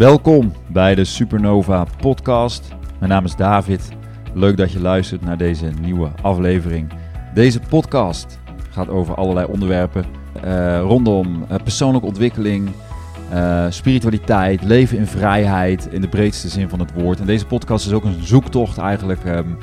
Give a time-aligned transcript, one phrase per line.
[0.00, 2.68] Welkom bij de Supernova Podcast.
[2.98, 3.88] Mijn naam is David.
[4.34, 6.92] Leuk dat je luistert naar deze nieuwe aflevering.
[7.34, 8.38] Deze podcast
[8.70, 10.04] gaat over allerlei onderwerpen
[10.44, 12.70] uh, rondom uh, persoonlijke ontwikkeling,
[13.32, 17.20] uh, spiritualiteit, leven in vrijheid in de breedste zin van het woord.
[17.20, 19.24] En deze podcast is ook een zoektocht eigenlijk.
[19.24, 19.58] Um,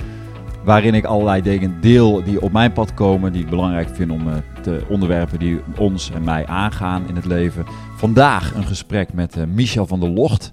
[0.64, 4.24] waarin ik allerlei dingen deel die op mijn pad komen, die ik belangrijk vind om
[4.62, 7.66] te onderwerpen die ons en mij aangaan in het leven.
[7.98, 10.52] Vandaag een gesprek met uh, Michel van der Locht.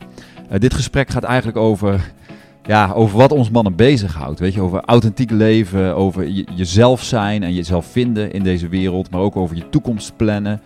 [0.53, 2.13] Uh, dit gesprek gaat eigenlijk over,
[2.63, 4.41] ja, over wat ons mannen bezighoudt.
[4.41, 9.21] Weet je, over authentiek leven, over jezelf zijn en jezelf vinden in deze wereld, maar
[9.21, 10.61] ook over je toekomst plannen.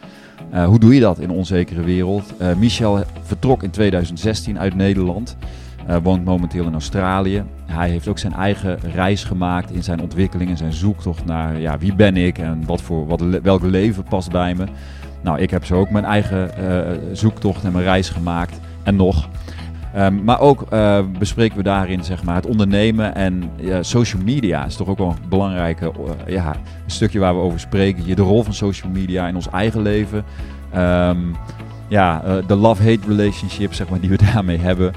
[0.55, 2.33] Uh, hoe doe je dat in een onzekere wereld?
[2.59, 5.37] Michel vertrok in 2016 uit Nederland.
[6.03, 7.45] Woont momenteel in Australië.
[7.67, 11.79] Hij heeft ook zijn eigen reis gemaakt in zijn ontwikkeling en zijn zoektocht naar ja,
[11.79, 14.65] wie ben ik en wat voor, wat, welk leven past bij me.
[15.23, 16.81] Nou, ik heb zo ook mijn eigen uh,
[17.13, 19.29] zoektocht en mijn reis gemaakt en nog.
[19.97, 24.77] Um, maar ook uh, bespreken we daarin zeg maar, het ondernemen en social media is
[24.77, 25.93] toch ook wel een belangrijke
[26.27, 26.51] ja,
[26.85, 28.17] een stukje waar we over spreken.
[28.17, 30.25] De rol van social media in ons eigen leven.
[30.77, 31.37] Um,
[31.89, 34.93] ja, de love-hate relationship zeg maar, die we daarmee hebben,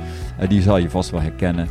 [0.47, 1.67] die zal je vast wel herkennen.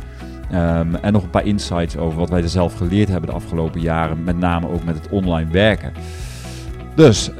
[0.53, 3.81] Um, en nog een paar insights over wat wij er zelf geleerd hebben de afgelopen
[3.81, 5.93] jaren, met name ook met het online werken.
[6.95, 7.31] Dus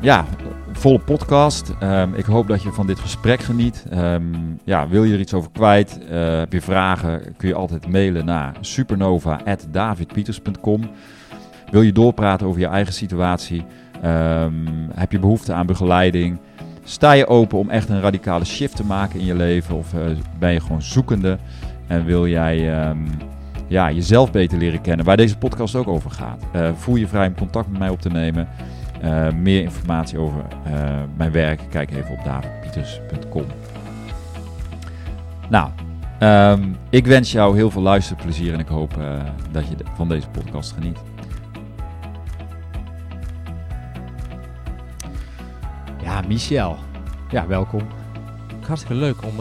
[0.00, 0.24] ja,
[0.72, 1.74] volle podcast.
[1.82, 3.84] Um, ik hoop dat je van dit gesprek geniet.
[3.92, 5.98] Um, ja, wil je er iets over kwijt?
[6.02, 7.36] Uh, heb je vragen?
[7.36, 10.90] Kun je altijd mailen naar supernova.davidpieters.com.
[11.70, 13.64] Wil je doorpraten over je eigen situatie?
[14.04, 16.38] Um, heb je behoefte aan begeleiding?
[16.84, 19.76] Sta je open om echt een radicale shift te maken in je leven?
[19.76, 20.00] Of uh,
[20.38, 21.38] ben je gewoon zoekende?
[21.86, 22.66] En wil jij
[23.68, 25.06] ja, jezelf beter leren kennen?
[25.06, 26.42] Waar deze podcast ook over gaat.
[26.56, 28.48] Uh, voel je vrij om contact met mij op te nemen.
[29.04, 33.44] Uh, meer informatie over uh, mijn werk, kijk even op davidpieters.com.
[35.48, 35.70] Nou,
[36.20, 40.08] um, ik wens jou heel veel luisterplezier en ik hoop uh, dat je de, van
[40.08, 40.98] deze podcast geniet.
[46.02, 46.76] Ja, Michel.
[47.30, 47.82] Ja, welkom.
[48.66, 49.34] Hartstikke leuk om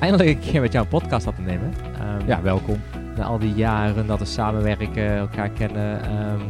[0.00, 1.66] eindelijk een keer met jou een podcast op te nemen.
[1.66, 2.80] Um, ja, welkom.
[3.16, 6.16] Na al die jaren dat we samenwerken, elkaar kennen.
[6.16, 6.40] Um,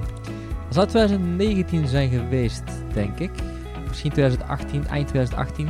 [0.75, 2.63] zou 2019 zijn geweest,
[2.93, 3.31] denk ik.
[3.89, 5.69] Misschien 2018, eind 2018.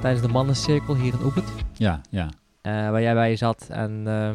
[0.00, 1.44] Tijdens de mannencirkel hier in Oepet.
[1.72, 2.24] Ja, ja.
[2.24, 3.66] Uh, waar jij bij zat.
[3.70, 4.30] En uh,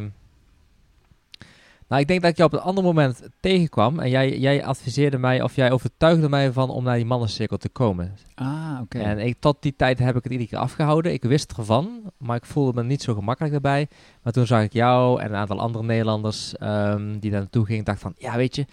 [1.88, 3.98] nou, ik denk dat ik je op een ander moment tegenkwam.
[3.98, 7.68] En jij, jij adviseerde mij, of jij overtuigde mij van om naar die mannencirkel te
[7.68, 8.16] komen.
[8.34, 8.96] Ah, oké.
[8.96, 9.02] Okay.
[9.02, 11.12] En ik, tot die tijd heb ik het iedere keer afgehouden.
[11.12, 13.88] Ik wist ervan, maar ik voelde me niet zo gemakkelijk daarbij.
[14.22, 17.84] Maar toen zag ik jou en een aantal andere Nederlanders um, die daar naartoe gingen.
[17.84, 18.66] dacht van, ja, weet je...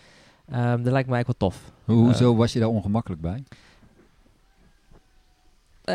[0.53, 1.71] Um, dat lijkt me eigenlijk wel tof.
[1.85, 3.43] Hoezo uh, was je daar ongemakkelijk bij?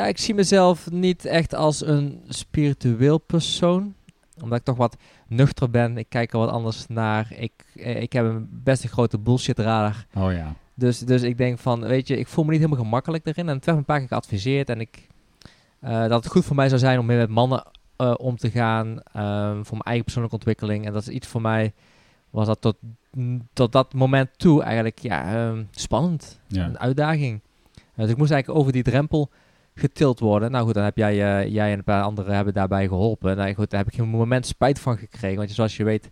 [0.09, 3.95] Ik zie mezelf niet echt als een spiritueel persoon.
[4.43, 5.99] Omdat ik toch wat nuchter ben.
[5.99, 7.33] Ik kijk er wat anders naar.
[7.37, 10.07] Ik, uh, ik heb een best een grote bullshit radar.
[10.15, 10.55] Oh ja.
[10.75, 13.49] Dus, dus ik denk van, weet je, ik voel me niet helemaal gemakkelijk erin.
[13.49, 14.69] En het werd een paar keer geadviseerd.
[14.69, 15.07] En ik,
[15.85, 17.65] uh, dat het goed voor mij zou zijn om meer met mannen
[17.99, 18.89] uh, om te gaan.
[18.89, 20.87] Um, voor mijn eigen persoonlijke ontwikkeling.
[20.87, 21.73] En dat is iets voor mij,
[22.34, 22.77] was dat tot
[23.53, 26.41] tot dat moment toe eigenlijk ja, uh, spannend.
[26.47, 26.65] Ja.
[26.65, 27.41] Een uitdaging.
[27.97, 29.31] Dus ik moest eigenlijk over die drempel
[29.75, 30.50] getild worden.
[30.50, 33.37] Nou goed, dan heb jij, uh, jij en een paar anderen hebben daarbij geholpen.
[33.37, 35.37] Nou goed, daar heb ik een moment spijt van gekregen.
[35.37, 36.11] Want zoals je weet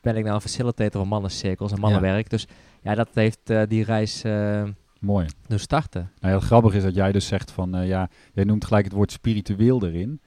[0.00, 2.22] ben ik nou een facilitator van mannencirkels en mannenwerk.
[2.22, 2.28] Ja.
[2.28, 2.46] Dus
[2.82, 4.62] ja, dat heeft uh, die reis uh,
[5.00, 5.26] Mooi.
[5.46, 6.10] doen starten.
[6.20, 9.12] Nou, heel grappig is dat jij dus zegt van, ja, jij noemt gelijk het woord
[9.12, 10.20] spiritueel erin.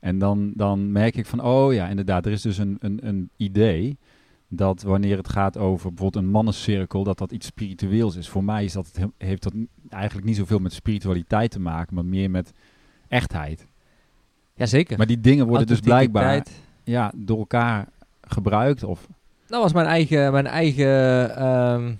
[0.00, 3.30] En dan, dan merk ik van, oh ja, inderdaad, er is dus een, een, een
[3.36, 3.98] idee
[4.48, 8.28] dat wanneer het gaat over bijvoorbeeld een mannencirkel, dat dat iets spiritueels is.
[8.28, 9.52] Voor mij is dat het, heeft dat
[9.88, 12.52] eigenlijk niet zoveel met spiritualiteit te maken, maar meer met
[13.08, 13.66] echtheid.
[14.54, 14.96] Jazeker.
[14.96, 16.46] Maar die dingen worden dus blijkbaar
[16.84, 17.88] ja, door elkaar
[18.20, 18.82] gebruikt?
[18.82, 19.06] Of?
[19.46, 21.98] Dat was mijn eigen, mijn eigen um,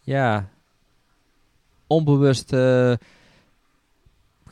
[0.00, 0.48] ja,
[1.86, 2.98] onbewuste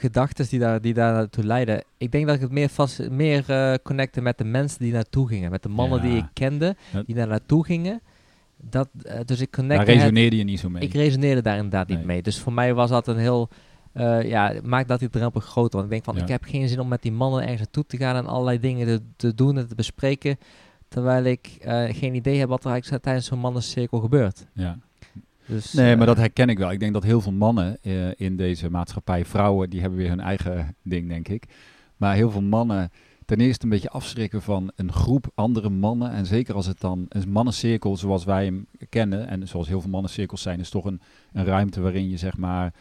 [0.00, 1.84] gedachten die daar, die daar naartoe leiden.
[1.96, 5.28] Ik denk dat ik het meer, vast, meer uh, connecte met de mensen die naartoe
[5.28, 5.50] gingen.
[5.50, 6.08] Met de mannen ja.
[6.08, 6.76] die ik kende,
[7.06, 8.00] die daar naartoe gingen.
[8.56, 9.84] Dat, uh, dus ik connecte...
[9.84, 10.82] Daar resoneerde je niet zo mee?
[10.82, 11.96] Ik resoneerde daar inderdaad nee.
[11.96, 12.22] niet mee.
[12.22, 13.48] Dus voor mij was dat een heel...
[13.94, 15.78] Uh, ja, maakt dat die drempel groter.
[15.78, 16.22] Want ik denk van, ja.
[16.22, 18.16] ik heb geen zin om met die mannen ergens naartoe te gaan...
[18.16, 20.38] en allerlei dingen te, te doen en te bespreken...
[20.88, 21.58] terwijl ik
[21.90, 24.46] geen idee heb wat er eigenlijk tijdens zo'n mannencirkel gebeurt.
[24.52, 24.78] Ja.
[25.50, 26.70] Dus, nee, maar dat herken ik wel.
[26.72, 30.20] Ik denk dat heel veel mannen uh, in deze maatschappij, vrouwen, die hebben weer hun
[30.20, 31.44] eigen ding, denk ik.
[31.96, 32.90] Maar heel veel mannen
[33.26, 36.10] ten eerste een beetje afschrikken van een groep andere mannen.
[36.10, 39.90] En zeker als het dan een mannencirkel zoals wij hem kennen, en zoals heel veel
[39.90, 41.00] mannencirkels zijn, is toch een,
[41.32, 42.72] een ruimte waarin je zeg maar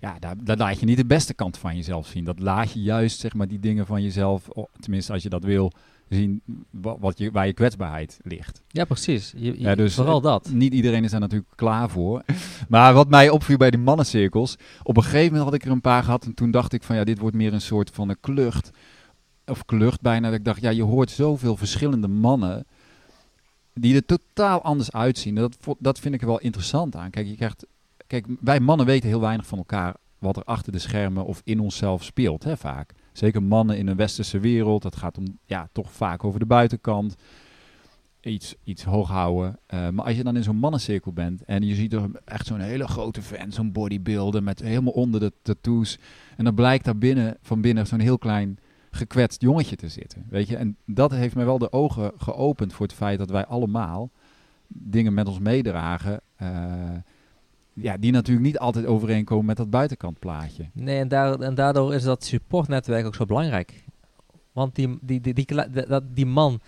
[0.00, 2.24] ja, daar, daar laat je niet de beste kant van jezelf zien.
[2.24, 4.48] Dat laat je juist, zeg maar, die dingen van jezelf,
[4.80, 5.72] tenminste als je dat wil,
[6.16, 6.40] zien
[6.70, 8.62] wa- wat je, waar je kwetsbaarheid ligt.
[8.68, 9.32] Ja, precies.
[9.36, 10.50] Je, je- Ja, dus vooral het- dat.
[10.52, 12.22] Niet iedereen is daar natuurlijk klaar voor.
[12.68, 15.80] Maar wat mij opviel bij die mannencirkels, op een gegeven moment had ik er een
[15.80, 18.20] paar gehad en toen dacht ik van ja, dit wordt meer een soort van een
[18.20, 18.70] klucht.
[19.46, 20.28] Of klucht bijna.
[20.28, 22.66] Dat ik dacht, ja, je hoort zoveel verschillende mannen
[23.74, 25.34] die er totaal anders uitzien.
[25.34, 27.10] Dat, dat vind ik er wel interessant aan.
[27.10, 27.66] Kijk, je krijgt,
[28.06, 31.60] kijk, wij mannen weten heel weinig van elkaar wat er achter de schermen of in
[31.60, 32.92] onszelf speelt, hè, vaak.
[33.12, 37.16] Zeker mannen in een westerse wereld, dat gaat om, ja, toch vaak over de buitenkant.
[38.20, 39.58] Iets, iets hoog houden.
[39.66, 42.60] Eh, maar als je dan in zo'n mannencirkel bent en je ziet er echt zo'n
[42.60, 45.98] hele grote fan, zo'n bodybuilder met helemaal onder de tattoos.
[46.36, 48.58] En dan blijkt daar binnen, van binnen zo'n heel klein
[48.90, 50.26] gekwetst jongetje te zitten.
[50.28, 53.46] Weet je, en dat heeft mij wel de ogen geopend voor het feit dat wij
[53.46, 54.10] allemaal
[54.68, 56.20] dingen met ons meedragen.
[56.36, 56.48] eh,
[57.72, 60.68] ja, die natuurlijk niet altijd overeenkomen met dat buitenkantplaatje.
[60.72, 63.84] Nee, en, daar, en daardoor is dat supportnetwerk ook zo belangrijk.
[64.52, 65.46] Want die, die, die, die,
[66.12, 66.60] die man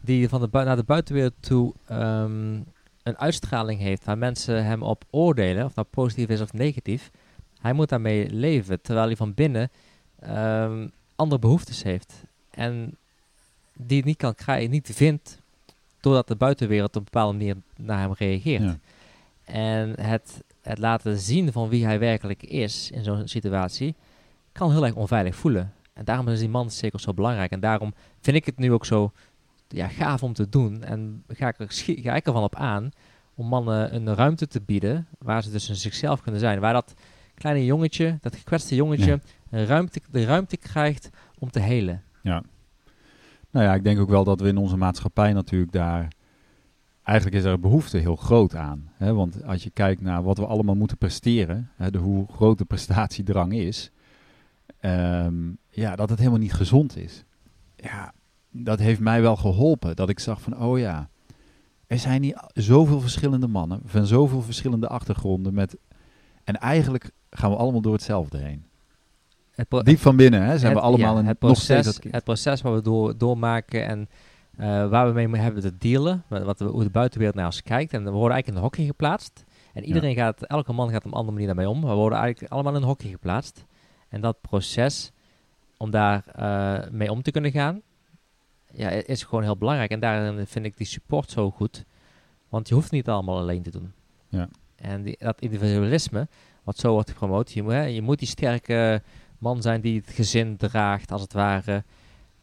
[0.00, 2.60] die van de naar de buitenwereld toe ehm,
[3.02, 7.10] een uitstraling heeft waar mensen hem op oordelen, of dat positief is of negatief,
[7.60, 9.70] hij moet daarmee leven, terwijl hij van binnen
[10.20, 12.12] ehm, andere behoeftes heeft.
[12.50, 12.96] En
[13.76, 15.40] die het niet kan krijgen, niet vindt,
[16.00, 18.62] doordat de buitenwereld op een bepaalde manier naar hem reageert.
[18.62, 18.78] Ja.
[19.44, 23.94] En het, het laten zien van wie hij werkelijk is in zo'n situatie,
[24.52, 25.72] kan heel erg onveilig voelen.
[25.92, 27.50] En daarom is die manscirkel zo belangrijk.
[27.50, 29.12] En daarom vind ik het nu ook zo
[29.68, 30.82] ja, gaaf om te doen.
[30.84, 31.66] En ga ik, er,
[32.04, 32.90] ga ik ervan op aan
[33.34, 36.60] om mannen een ruimte te bieden waar ze dus zichzelf kunnen zijn.
[36.60, 36.94] Waar dat
[37.34, 39.18] kleine jongetje, dat gekwetste jongetje, Ja.
[39.58, 42.02] een ruimte, de ruimte krijgt om te helen.
[43.50, 46.08] Nou ja, ik denk ook wel dat we in onze maatschappij natuurlijk daar...
[47.08, 48.90] Eigenlijk is er behoefte heel groot aan.
[48.94, 49.14] Hè?
[49.14, 52.64] Want als je kijkt naar wat we allemaal moeten presteren, hè, de, hoe groot de
[52.64, 53.90] prestatiedrang is,
[54.80, 55.34] ehm,
[55.70, 57.24] ja, dat het helemaal niet gezond is.
[57.76, 58.12] Ja,
[58.50, 59.96] dat heeft mij wel geholpen.
[59.96, 61.08] Dat ik zag van, oh ja,
[61.86, 65.54] er zijn hier zoveel verschillende mannen, van zoveel verschillende achtergronden.
[65.54, 65.76] Met,
[66.44, 68.64] en eigenlijk gaan we allemaal door hetzelfde heen.
[69.50, 71.98] Het Diep van binnen hè, zijn het- we allemaal ja, een, het proces.
[72.10, 74.08] Het proces waar we door, doormaken en
[74.66, 77.92] waar we mee hebben te dealen, wat, hoe de buitenwereld naar ons kijkt.
[77.92, 79.44] En we worden eigenlijk in een hokje geplaatst.
[79.72, 81.80] En iedereen gaat, elke man gaat op een andere manier daarmee om.
[81.80, 83.64] We worden eigenlijk allemaal in een hokje geplaatst.
[84.08, 85.12] En dat proces,
[85.76, 87.82] om daar eh, mee om te kunnen gaan,
[88.72, 89.90] ja, is gewoon heel belangrijk.
[89.90, 91.84] En daarin vind ik die support zo goed.
[92.48, 93.92] Want je hoeft niet allemaal alleen te doen.
[94.28, 94.48] Ja.
[94.76, 96.28] En die, dat individualisme,
[96.62, 99.02] wat zo wordt gepromoot, je, moet- hè, je moet die sterke
[99.38, 101.84] man zijn die het gezin draagt, als het ware.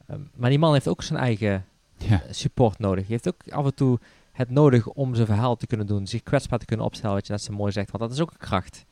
[0.08, 1.66] Ehm, maar die man heeft ook zijn eigen
[1.98, 2.22] Ja.
[2.24, 3.06] eh, support nodig.
[3.06, 4.00] Je heeft ook af en toe
[4.32, 7.32] het nodig om zijn verhaal te kunnen doen, zich kwetsbaar te kunnen opstellen, wat je
[7.32, 8.86] net zo mooi zegt, want dat is ook een kracht.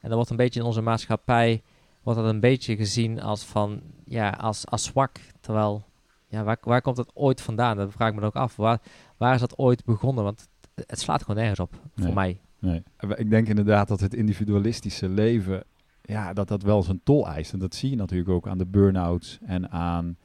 [0.00, 1.62] En dat wordt een beetje in onze maatschappij,
[2.02, 5.20] wordt dat een beetje gezien als van, ja, als, als zwak.
[5.40, 5.84] Terwijl,
[6.26, 7.76] ja, waar, waar komt dat ooit vandaan?
[7.76, 8.56] Dat vraag ik me dan ook af.
[8.56, 8.80] Waar,
[9.16, 10.24] waar is dat ooit begonnen?
[10.24, 12.06] Want het, het slaat gewoon nergens op, Nee.
[12.06, 12.40] voor mij.
[12.58, 12.82] Nee.
[13.14, 15.64] Ik denk inderdaad dat het individualistische leven,
[16.02, 17.52] ja, dat dat wel zijn tol eist.
[17.52, 20.16] En dat zie je natuurlijk ook aan de burn-outs en aan,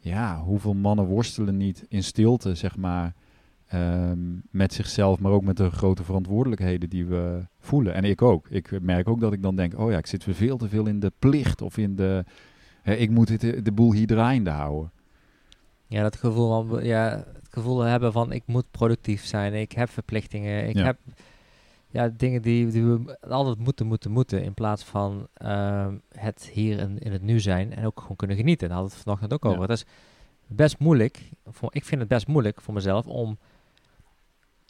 [0.00, 3.14] ja, hoeveel mannen worstelen niet in stilte, zeg maar,
[3.66, 4.18] ehm,
[4.50, 7.94] met zichzelf, maar ook met de grote verantwoordelijkheden die we voelen.
[7.94, 8.48] En ik ook.
[8.48, 10.86] Ik merk ook dat ik dan denk, oh ja, ik zit weer veel te veel
[10.86, 12.24] in de plicht of in de,
[12.82, 14.90] hè, ik moet het, de boel hier draaiende houden.
[15.86, 19.90] Ja, dat gevoel, van, ja, het gevoel hebben van ik moet productief zijn, ik heb
[19.90, 20.84] verplichtingen, ik Ja.
[20.84, 20.98] heb
[21.90, 26.78] ja, dingen die, die we altijd moeten, moeten, moeten, in plaats van ehm, het hier
[26.78, 28.68] in, in het nu zijn en ook gewoon kunnen genieten.
[28.68, 29.60] Daar hadden we het vanochtend ook over.
[29.62, 29.74] Ja.
[29.74, 29.84] Het is
[30.46, 33.38] best moeilijk, voor, ik vind het best moeilijk voor mezelf om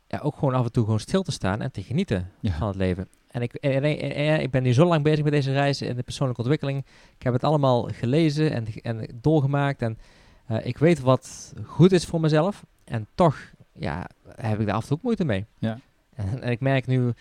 [0.07, 2.53] ja, ook gewoon af en toe gewoon stil te staan en te genieten Ja.
[2.59, 3.09] van het leven.
[3.29, 5.83] En ik, en, en- en- en ik ben nu zo lang bezig met deze reis
[5.83, 6.85] in de persoonlijke ontwikkeling.
[7.17, 9.83] Ik heb het allemaal gelezen en, en doorgemaakt.
[9.83, 9.99] En
[10.47, 12.65] eh, ik weet wat goed is voor mezelf.
[12.85, 13.37] En toch
[13.73, 14.07] ja,
[14.37, 15.47] heb ik daar af en toe ook moeite mee.
[15.59, 15.79] Ja.
[16.19, 17.13] En, en ik merk nu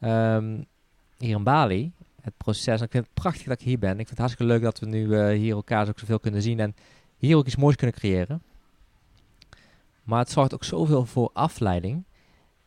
[0.00, 0.62] ehm,
[1.18, 2.78] hier in Bali het proces.
[2.78, 3.90] En ik vind het prachtig dat ik hier ben.
[3.90, 6.60] Ik vind het hartstikke leuk dat we nu eh, hier elkaar ook zoveel kunnen zien.
[6.60, 6.74] En
[7.16, 8.42] hier ook iets moois kunnen creëren.
[10.02, 12.04] Maar het zorgt ook zoveel voor afleiding.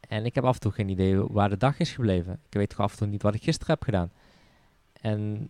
[0.08, 2.34] En ik heb af en toe geen idee waar de dag is gebleven.
[2.34, 4.12] Ik weet toch af en toe niet wat ik gisteren heb gedaan.
[5.01, 5.50] En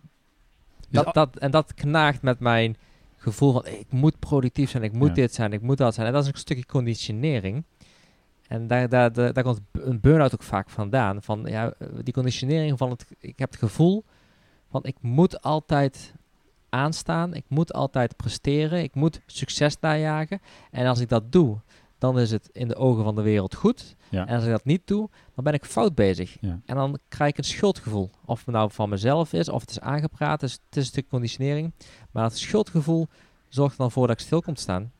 [0.88, 2.76] Dus dat, dat, en dat knaagt met mijn
[3.16, 5.14] gevoel van ik moet productief zijn, ik moet Ja.
[5.14, 6.06] dit zijn, ik moet dat zijn.
[6.06, 7.64] En dat is een stukje conditionering.
[8.48, 11.22] En daar, daar, daar, daar komt een burn-out ook vaak vandaan.
[11.22, 14.04] Van ja, eh, die conditionering van het, ik heb het gevoel
[14.70, 16.14] van ik moet altijd
[16.68, 20.40] aanstaan, ik moet altijd presteren, ik moet succes najagen.
[20.70, 21.58] En als ik dat doe,
[21.98, 23.96] dan is het in de ogen van de wereld goed.
[24.08, 24.26] Ja.
[24.26, 26.36] En als ik dat niet doe, dan ben ik fout bezig.
[26.40, 26.60] Ja.
[26.64, 28.10] En dan krijg ik een schuldgevoel.
[28.24, 31.08] Of het nou van mezelf is, of het is aangepraat, dus het is een stuk
[31.08, 31.72] conditionering.
[32.10, 33.08] Maar dat schuldgevoel
[33.48, 34.92] zorgt er dan voor dat ik stil kom te staan.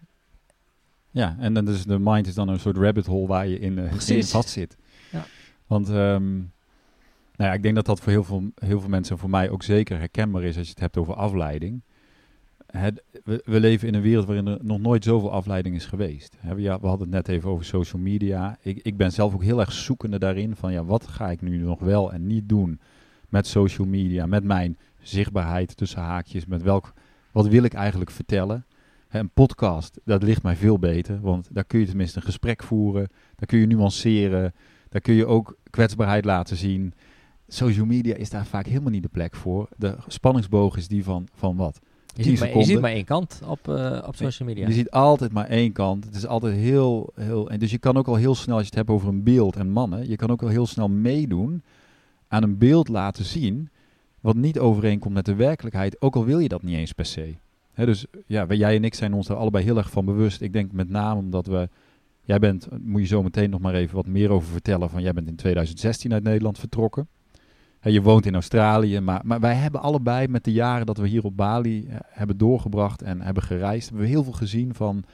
[1.10, 3.78] Ja, en dan is de mind is dan een soort rabbit hole waar je in,
[3.78, 4.76] uh, in vast zit.
[5.10, 5.24] Ja.
[5.66, 6.36] Want ehm,
[7.38, 9.62] nou ja, ik denk dat dat voor heel veel, heel veel mensen, voor mij ook
[9.62, 11.82] zeker herkenbaar is als je het hebt over afleiding.
[12.66, 16.36] Het, we, we leven in een wereld waarin er nog nooit zoveel afleiding is geweest.
[16.54, 18.58] We, ja, we hadden het net even over social media.
[18.60, 21.56] Ik, ik ben zelf ook heel erg zoekende daarin van ja, wat ga ik nu
[21.56, 22.80] nog wel en niet doen
[23.28, 26.92] met social media, met mijn zichtbaarheid tussen haakjes, met welk,
[27.32, 28.64] wat wil ik eigenlijk vertellen.
[29.08, 33.08] Een podcast, dat ligt mij veel beter, want daar kun je tenminste een gesprek voeren,
[33.34, 34.54] daar kun je nuanceren,
[34.88, 36.92] daar kun je ook kwetsbaarheid laten zien.
[37.46, 39.68] Social media is daar vaak helemaal niet de plek voor.
[39.76, 41.80] De spanningsboog is die van, van wat?
[42.06, 42.64] Je 10 ziet, maar, je seconden.
[42.72, 44.66] ziet maar één kant op, eh, op social media.
[44.66, 46.04] Je ziet altijd maar één kant.
[46.04, 47.50] Het is altijd heel, heel.
[47.50, 49.56] En dus je kan ook al heel snel, als je het hebt over een beeld
[49.56, 51.62] en mannen, je kan ook al heel snel meedoen
[52.28, 53.70] aan een beeld laten zien.
[54.20, 56.00] wat niet overeenkomt met de werkelijkheid.
[56.02, 57.34] Ook al wil je dat niet eens per se.
[57.86, 60.40] Dus ja, jij en ik zijn ons daar allebei heel erg van bewust.
[60.40, 61.68] Ik denk met name omdat we.
[62.22, 64.90] Jij bent, moet je zo meteen nog maar even wat meer over vertellen.
[64.90, 67.08] Van jij bent in 2016 uit Nederland vertrokken.
[67.80, 71.24] Je woont in Australië, maar, maar wij hebben allebei met de jaren dat we hier
[71.24, 75.04] op Bali eh, hebben doorgebracht en hebben gereisd, hebben we heel veel gezien van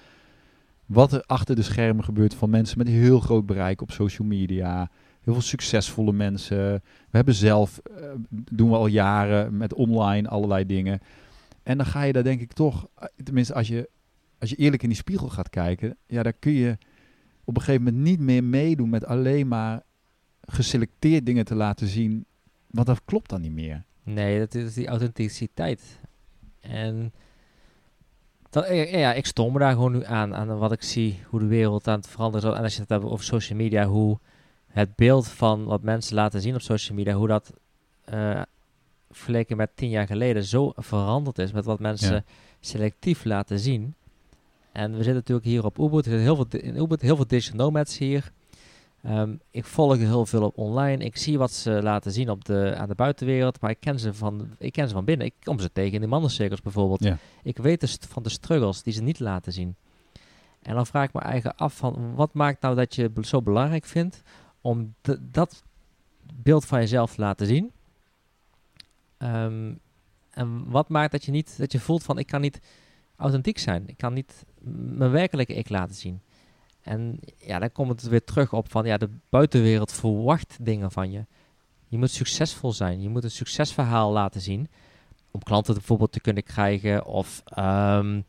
[0.86, 4.90] wat er achter de schermen gebeurt van mensen met heel groot bereik op social media.
[5.20, 6.72] Heel veel succesvolle mensen.
[7.10, 11.00] We hebben zelf, eh, doen we al jaren met online allerlei dingen.
[11.64, 12.88] En dan ga je daar denk ik toch,
[13.24, 13.88] tenminste als je,
[14.38, 16.78] als je eerlijk in die spiegel gaat kijken, ja, daar kun je
[17.44, 19.82] op een gegeven moment niet meer meedoen met alleen maar
[20.40, 22.24] geselecteerd dingen te laten zien.
[22.66, 23.84] Want dat klopt dan niet meer.
[24.02, 26.00] Nee, dat is die authenticiteit.
[26.60, 27.12] En
[28.70, 31.88] ja, ik stoor me daar gewoon nu aan, aan wat ik zie, hoe de wereld
[31.88, 32.56] aan het veranderen is.
[32.56, 34.18] En als je het hebt over social media, hoe
[34.66, 37.52] het beeld van wat mensen laten zien op social media, hoe dat
[38.04, 38.42] eh,
[39.16, 42.24] vergeleken met tien jaar geleden zo veranderd is met wat mensen Ja.
[42.60, 43.94] selectief laten zien.
[44.72, 47.58] En we zitten natuurlijk hier op Ubud, er heel veel, in Ubud heel veel digital
[47.58, 48.32] nomads hier.
[49.02, 51.04] Ehm, ik volg heel veel op online.
[51.04, 54.14] Ik zie wat ze laten zien op de, aan de buitenwereld, maar ik ken, ze
[54.14, 55.26] van, ik ken ze van binnen.
[55.26, 57.02] Ik kom ze tegen in de mannencirkels bijvoorbeeld.
[57.04, 57.18] Ja.
[57.42, 59.74] Ik weet dus van de struggles die ze niet laten zien.
[60.62, 63.42] En dan vraag ik me eigen af van, wat maakt nou dat je het zo
[63.42, 64.22] belangrijk vindt
[64.60, 65.62] om dat
[66.34, 67.72] beeld van jezelf te laten zien?
[69.24, 69.72] Ehm,
[70.30, 72.60] en wat maakt dat je niet, dat je voelt van, ik kan niet
[73.16, 73.82] authentiek zijn.
[73.86, 74.44] Ik kan niet
[74.96, 76.20] mijn werkelijke ik laten zien.
[76.80, 81.10] En ja, dan komt het weer terug op van, ja, de buitenwereld verwacht dingen van
[81.10, 81.24] je.
[81.88, 83.02] Je moet succesvol zijn.
[83.02, 84.68] Je moet een succesverhaal laten zien.
[85.30, 87.06] Om klanten bijvoorbeeld te kunnen krijgen.
[87.06, 88.20] Of, ehm,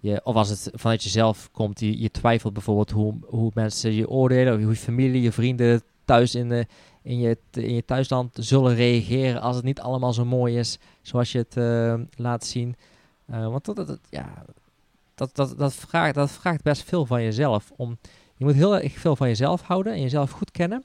[0.00, 4.08] je, of als het vanuit jezelf komt, je, je twijfelt bijvoorbeeld hoe, hoe mensen je
[4.08, 4.54] oordelen.
[4.54, 6.66] Of hoe je familie, je vrienden thuis in, de,
[7.06, 11.32] in, je, in je thuisland zullen reageren als het niet allemaal zo mooi is zoals
[11.32, 12.76] je het eh, laat zien.
[13.26, 14.44] Eh, want dat, dat, ja,
[15.14, 17.72] dat, dat, dat, vraagt, dat vraagt best veel van jezelf.
[17.76, 17.98] Om,
[18.36, 20.84] je moet heel erg veel van jezelf houden en jezelf goed kennen.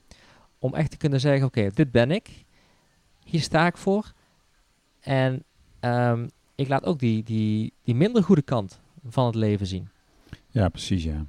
[0.60, 2.46] Om echt te kunnen zeggen, oké, dit ben ik.
[3.24, 4.12] Hier sta ik voor.
[5.00, 5.44] En
[5.80, 9.90] ehm, ik laat ook die, die, die minder goede kant van het leven zien.
[10.50, 11.26] Ja, precies, ja.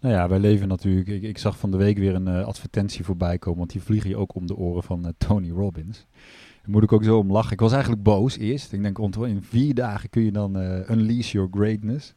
[0.00, 1.08] Nou ja, wij leven natuurlijk...
[1.08, 4.10] Ik, ik zag van de week weer een eh, advertentie voorbij komen, want die vliegen
[4.10, 6.06] je ook om de oren van eh, Tony Robbins.
[6.62, 7.52] Daar moet ik ook zo om lachen.
[7.52, 8.72] Ik was eigenlijk boos eerst.
[8.72, 12.14] Ik denk, in vier dagen kun je dan eh, unleash your greatness.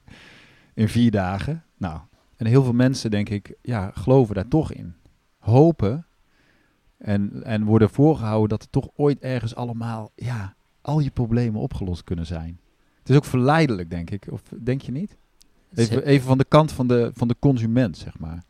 [0.74, 1.64] In vier dagen.
[1.78, 2.00] Nou,
[2.36, 4.94] en heel veel mensen, denk ik, ja, geloven daar toch in.
[5.38, 6.06] Hopen
[6.98, 12.04] en, en worden voorgehouden dat er toch ooit ergens allemaal, ja, al je problemen opgelost
[12.04, 12.60] kunnen zijn.
[13.00, 14.28] Het is ook verleidelijk, denk ik.
[14.32, 15.18] Of denk je niet?
[15.76, 18.44] Even, even van de kant van de, van de consument, zeg maar.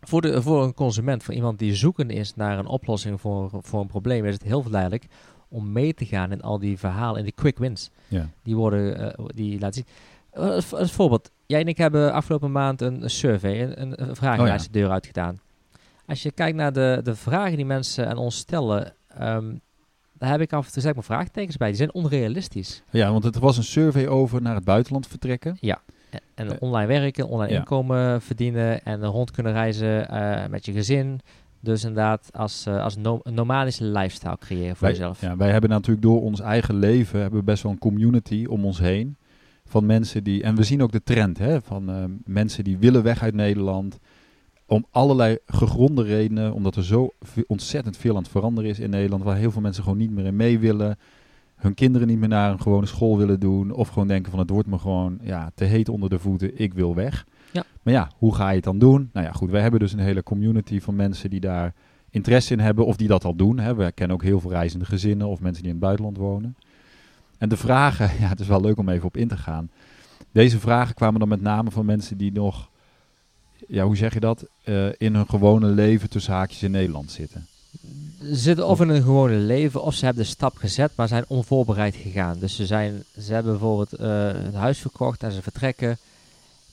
[0.00, 3.80] Voor, de, voor een consument, voor iemand die zoekende is naar een oplossing voor, voor
[3.80, 5.06] een probleem, is het heel verleidelijk
[5.48, 7.90] om mee te gaan in al die verhalen, in die quick wins.
[8.08, 8.28] Ja.
[8.42, 9.94] Die worden, eh, die laten zien.
[10.30, 14.66] Eh, Als, als voorbeeld, jij en ik hebben afgelopen maand een, survey, een, een, vragenlijst
[14.66, 15.40] Oh de deur uitgedaan.
[16.06, 19.54] Als je kijkt naar de, de vragen die mensen aan ons stellen, ehm,
[20.12, 21.68] daar heb ik af en toe zeg maar vraagtekens bij.
[21.68, 22.82] Die zijn onrealistisch.
[22.90, 25.56] ja, want het was een survey over naar het buitenland vertrekken.
[25.60, 25.82] En,
[26.34, 27.58] en Eh, online werken, online ja.
[27.58, 31.20] inkomen verdienen en rond kunnen reizen eh, met je gezin.
[31.60, 35.20] Dus inderdaad als, eh, als no- een nomadische lifestyle creëren voor Wij, jezelf.
[35.20, 38.64] ja, wij hebben natuurlijk door ons eigen leven hebben we best wel een community om
[38.64, 39.16] ons heen.
[39.68, 40.42] Van mensen die.
[40.42, 43.98] En we zien ook de trend hè, van mensen die willen weg uit Nederland.
[44.66, 46.52] Om allerlei gegronde redenen.
[46.52, 47.10] Omdat er zo
[47.46, 49.22] ontzettend veel aan het veranderen is in Nederland.
[49.22, 50.98] Waar heel veel mensen gewoon niet meer in mee willen.
[51.56, 53.70] Hun kinderen niet meer naar een gewone school willen doen.
[53.70, 56.60] Of gewoon denken van het wordt me gewoon ja, te heet onder de voeten.
[56.60, 57.26] Ik wil weg.
[57.52, 57.64] Ja.
[57.82, 59.10] Maar ja, hoe ga je het dan doen?
[59.12, 61.74] Nou ja, goed, wij hebben dus een hele community van mensen die daar
[62.10, 63.58] interesse in hebben of die dat al doen.
[63.58, 63.74] Hè.
[63.74, 66.56] We kennen ook heel veel reizende gezinnen of mensen die in het buitenland wonen.
[67.38, 69.70] En de vragen, ja, het is wel leuk om even op in te gaan.
[70.32, 72.70] Deze vragen kwamen dan met name van mensen die nog,
[73.68, 77.46] ja, hoe zeg je dat, eh, in hun gewone leven tussen haakjes in Nederland zitten.
[78.20, 81.24] Ze zitten of in een gewone leven of ze hebben de stap gezet, maar zijn
[81.26, 82.38] onvoorbereid gegaan.
[82.38, 85.98] Dus ze, zijn, ze hebben bijvoorbeeld uh, het huis verkocht en ze vertrekken,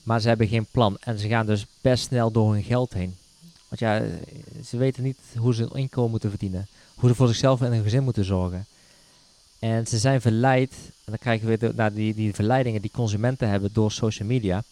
[0.02, 0.96] maar ze hebben geen plan.
[1.00, 3.14] En ze gaan dus best snel door hun geld heen.
[3.68, 4.02] Want ja,
[4.64, 6.66] ze weten niet hoe ze hun inkomen moeten verdienen.
[6.94, 8.66] Hoe ze voor zichzelf en hun gezin moeten zorgen.
[9.58, 13.48] En ze zijn verleid, en dan krijgen we weer naar die, die verleidingen die consumenten
[13.48, 14.62] hebben door social media.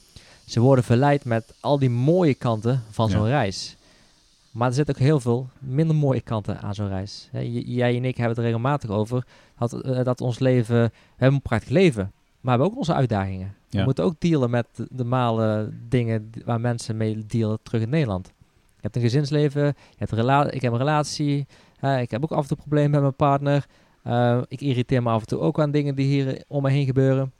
[0.44, 3.76] Ze worden verleid met al die mooie kanten van zo'n reis.
[4.52, 7.28] Maar er zitten ook heel veel minder mooie kanten aan zo'n reis.
[7.64, 9.24] jij en ik hebben het er regelmatig over.
[9.58, 12.12] Dat, uh, dat ons leven, we hebben een prachtig leven.
[12.40, 13.54] Maar we hebben ook onze uitdagingen.
[13.70, 18.26] We moeten ook dealen met de normale dingen waar mensen mee dealen terug in Nederland.
[18.26, 21.46] Je hebt een gezinsleven, je hebt een ik heb een relatie,
[22.00, 23.66] ik heb ook af en toe problemen met mijn partner.
[24.06, 26.86] Uh, ik irriteer me af en toe ook aan dingen die hier om me heen
[26.86, 27.32] gebeuren.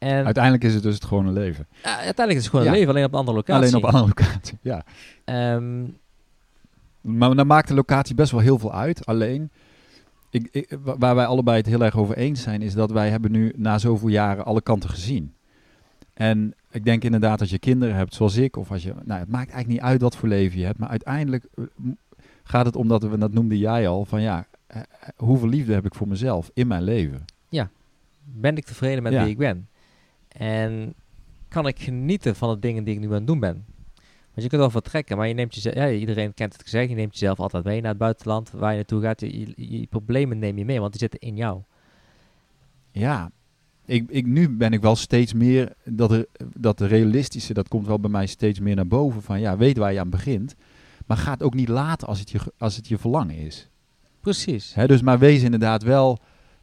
[0.00, 1.66] En uiteindelijk is het dus het gewone leven.
[1.70, 3.62] Uh, uiteindelijk is het gewoon een leven, alleen op een andere locatie.
[3.62, 4.84] Alleen op een andere locatie, ja.
[5.54, 5.98] Um,
[7.00, 9.06] maar dan maakt de locatie best wel heel veel uit.
[9.06, 9.50] Alleen,
[10.30, 13.30] ik, ik, waar wij allebei het heel erg over eens zijn, is dat wij hebben
[13.30, 15.34] nu na zoveel jaren alle kanten gezien.
[16.14, 19.28] En ik denk inderdaad als je kinderen hebt, zoals ik, of als je, nou, het
[19.28, 21.64] maakt eigenlijk niet uit wat voor leven je hebt, maar uiteindelijk eh,
[22.42, 24.82] gaat het om dat we, dat noemde jij al, van ja, uh,
[25.16, 27.24] hoeveel liefde heb ik voor mezelf in mijn leven?
[27.48, 27.70] Ja,
[28.24, 29.68] ben ik tevreden met wie ik ben?
[30.36, 30.94] En
[31.48, 33.64] kan ik genieten van de dingen die ik nu aan het doen ben?
[34.40, 36.94] Want je kunt wel vertrekken, maar je neemt jezelf, ja, iedereen kent het gezegd, je
[36.94, 39.20] neemt jezelf altijd mee naar het buitenland, waar je naartoe gaat.
[39.20, 41.62] Je, je, problemen neem je mee, want die zitten in jou.
[42.92, 43.30] Ja,
[43.84, 47.86] ik, ik, nu ben ik wel steeds meer, dat, er, dat de realistische, dat komt
[47.86, 49.22] wel bij mij steeds meer naar boven.
[49.22, 50.54] Van ja, weet waar je aan begint.
[51.06, 53.68] Maar ga het ook niet laten als het je, als het je verlangen is.
[54.20, 54.74] Precies.
[54.74, 56.18] He, dus maar wees inderdaad wel,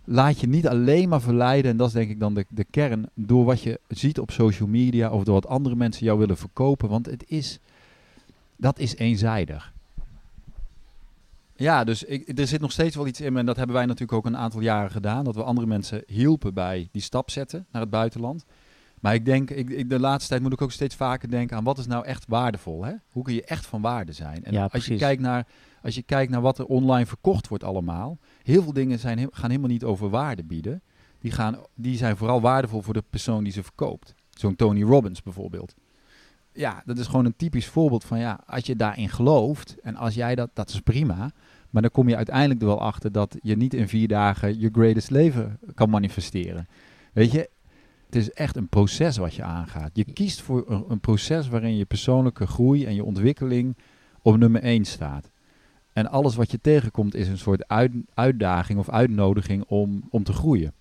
[0.10, 3.10] laat je niet alleen maar verleiden, en dat is denk ik dan de, de kern,
[3.14, 6.90] door wat je ziet op social media of door wat andere mensen jou willen verkopen.
[6.90, 7.60] Want het is,
[8.56, 9.74] dat is eenzijdig.
[11.56, 13.40] Ja, dus ik, er zit nog steeds wel iets in me.
[13.40, 15.24] En dat hebben wij natuurlijk ook een aantal jaren gedaan.
[15.24, 18.46] Dat we andere mensen hielpen bij die stap zetten naar het buitenland.
[19.00, 21.64] Maar ik denk, ik, ik, de laatste tijd moet ik ook steeds vaker denken aan
[21.64, 22.84] wat is nou echt waardevol.
[22.84, 22.94] Hè?
[23.12, 24.44] Hoe kun je echt van waarde zijn?
[24.44, 25.48] En ja, als, je kijkt naar,
[25.82, 28.18] als je kijkt naar wat er online verkocht wordt allemaal.
[28.48, 30.82] Heel veel dingen zijn, gaan helemaal niet over waarde bieden.
[31.20, 34.16] Die, gaan, die zijn vooral waardevol voor de persoon die ze verkoopt.
[34.30, 35.76] Zo'n Tony Robbins bijvoorbeeld.
[36.54, 40.14] Ja, dat is gewoon een typisch voorbeeld van ja, als je daarin gelooft en als
[40.14, 41.32] jij dat, dat is prima.
[41.70, 44.70] Maar dan kom je uiteindelijk er wel achter dat je niet in vier dagen je
[44.72, 46.68] greatest leven kan manifesteren.
[47.14, 47.50] Weet je,
[48.06, 49.92] het is echt een proces wat je aangaat.
[49.94, 53.78] Je kiest voor een, een proces waarin je persoonlijke groei en je ontwikkeling
[54.22, 55.30] op nummer één staat.
[55.98, 60.34] En alles wat je tegenkomt is een soort uit, uitdaging of uitnodiging om, om te
[60.34, 60.74] groeien.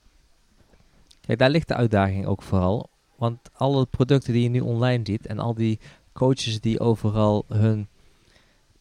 [1.20, 2.90] Kijk, daar ligt de uitdaging ook vooral.
[3.14, 5.78] Want alle producten die je nu online ziet en al die
[6.12, 7.88] coaches die overal hun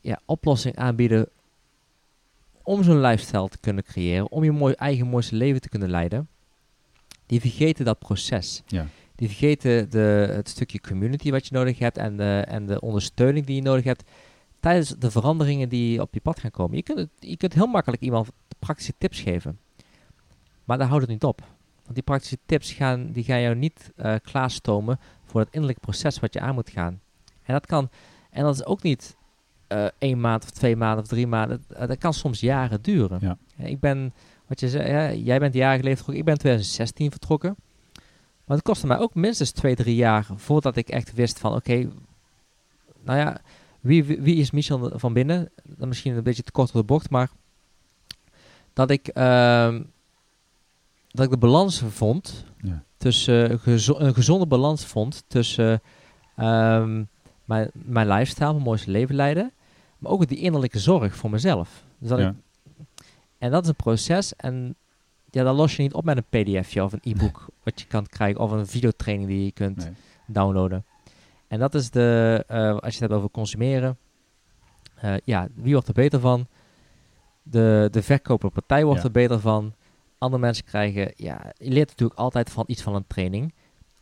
[0.01, 1.29] ja, oplossing aanbieden
[2.63, 6.27] om zo'n lifestyle te kunnen creëren, om je mooi, eigen mooiste leven te kunnen leiden,
[7.25, 8.63] die vergeten dat proces.
[8.67, 8.87] Ja.
[9.15, 13.45] Die vergeten de, het stukje community wat je nodig hebt en de, en de ondersteuning
[13.45, 14.03] die je nodig hebt
[14.65, 16.75] tijdens de veranderingen die op je pad gaan komen.
[16.75, 19.59] Je kunt, je kunt heel makkelijk iemand praktische tips geven,
[20.63, 21.41] maar daar houdt het niet op.
[21.83, 26.19] Want die praktische tips gaan, die gaan jou niet uh, klaarstomen voor het innerlijke proces
[26.19, 27.01] wat je aan moet gaan.
[27.43, 27.89] En dat kan,
[28.29, 29.15] en dat is ook niet
[29.67, 31.63] uh, één maand of twee maanden of drie maanden.
[31.67, 33.19] Dat kan soms jaren duren.
[33.21, 33.37] Ja.
[33.57, 34.13] Ik ben,
[34.47, 37.55] wat je zei, ja, jij bent jaren geleden vertrokken, ik ben 2016 vertrokken.
[38.45, 41.89] Maar het kostte mij ook minstens twee, drie jaar voordat ik echt wist van oké,
[43.03, 43.41] nou ja,
[43.85, 45.49] wie, wie, is Michel van binnen?
[45.63, 47.29] Dan misschien een beetje te kort op de bocht, maar
[48.73, 49.75] dat ik, uh,
[51.07, 52.83] dat ik de balans vond ja.
[52.97, 55.81] tussen gezo een gezonde balans vond tussen
[56.37, 57.07] um,
[57.45, 59.51] mijn, mijn lifestyle, mijn mooiste leven leiden,
[59.97, 61.83] maar ook die innerlijke zorg voor mezelf.
[61.97, 62.29] Dus dat ja.
[62.29, 62.35] ik,
[63.37, 64.75] en dat is een proces en
[65.29, 68.07] ja, dat los je niet op met een pdfje of een e-book wat je kan
[68.07, 69.93] krijgen of een videotraining die je kunt Nee.
[70.27, 70.85] downloaden.
[71.55, 73.97] En dat is de, eh, als je het hebt over consumeren,
[74.95, 76.47] eh, ja, wie wordt er beter van?
[77.43, 79.05] De, de verkoperpartij wordt Ja.
[79.05, 79.73] er beter van.
[80.17, 83.53] Andere mensen krijgen, ja, je leert natuurlijk altijd van iets van een training.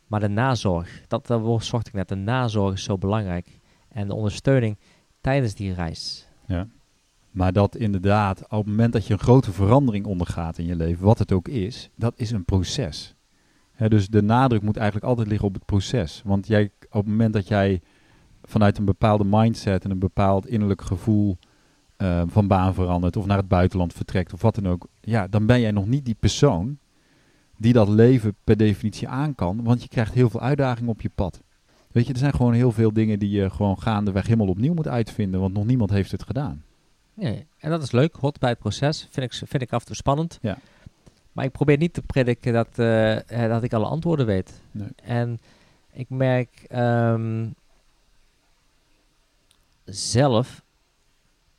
[0.08, 3.60] Maar de nazorg, dat, dat woord zocht ik net, de nazorg is zo belangrijk.
[3.89, 4.78] En de ondersteuning
[5.22, 6.28] tijdens die reis.
[7.32, 11.06] Maar dat inderdaad, op het moment dat je een grote verandering ondergaat in je leven,
[11.06, 13.12] wat het ook is, dat is een proces.
[13.89, 16.22] Dus de nadruk moet eigenlijk altijd liggen op het proces.
[16.26, 17.82] Want jij, op het moment dat jij
[18.43, 21.38] vanuit een bepaalde mindset en een bepaald innerlijk gevoel
[21.98, 25.46] eh, van baan verandert of naar het buitenland vertrekt of wat dan ook, ja, dan
[25.46, 26.78] ben jij nog niet die persoon
[27.58, 31.10] die dat leven per definitie aan kan, want je krijgt heel veel uitdagingen op je
[31.15, 31.41] pad.
[31.91, 34.88] Weet je, er zijn gewoon heel veel dingen die je gewoon gaandeweg helemaal opnieuw moet
[34.88, 36.63] uitvinden, want nog niemand heeft het gedaan.
[37.13, 39.08] Nee, en dat is leuk, hot bij het proces.
[39.12, 40.39] Vind ik, vind ik af en toe spannend.
[40.41, 40.58] Ja.
[41.34, 44.62] Maar ik probeer niet te prediken dat, eh, eh, dat ik alle antwoorden weet.
[44.72, 44.88] Nee.
[45.04, 45.39] En
[45.91, 47.48] ik merk ehm,
[49.86, 50.63] zelf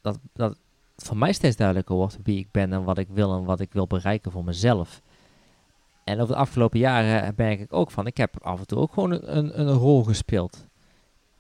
[0.01, 0.51] dat, dat
[0.95, 3.61] het voor mij steeds duidelijker wordt wie ik ben en wat ik wil en wat
[3.61, 5.01] ik wil bereiken voor mezelf.
[6.05, 8.93] En over de afgelopen jaren merk ik ook van, ik heb af en toe ook
[8.93, 10.67] gewoon een, een, een rol gespeeld.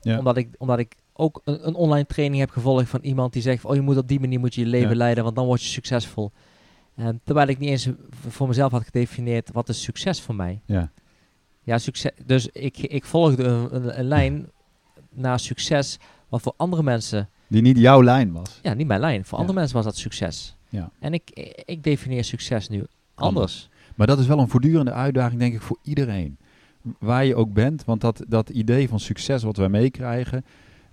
[0.00, 0.18] Ja.
[0.18, 3.64] Omdat, ik, omdat ik ook een, een online training heb gevolgd van iemand die zegt,
[3.64, 4.96] oh je moet op die manier moet je je leven Ja.
[4.96, 6.32] leiden, want dan word je succesvol.
[6.94, 7.88] En terwijl ik niet eens
[8.28, 10.60] voor mezelf had gedefinieerd, wat is succes voor mij?
[10.66, 10.90] Ja.
[11.62, 12.10] Ja, succes.
[12.26, 14.46] Dus ik, ik volgde een, een, een lijn
[15.10, 18.58] naar succes, wat voor andere mensen, Die niet jouw lijn was.
[18.62, 19.38] ja, niet mijn lijn, voor Ja.
[19.38, 20.56] andere mensen was dat succes.
[20.68, 20.90] Ja.
[20.98, 21.30] En ik,
[21.64, 23.68] ik definieer succes nu anders.
[23.94, 26.36] Maar dat is wel een voortdurende uitdaging, denk ik, voor iedereen.
[26.98, 30.44] Waar je ook bent, want dat, dat idee van succes wat wij meekrijgen.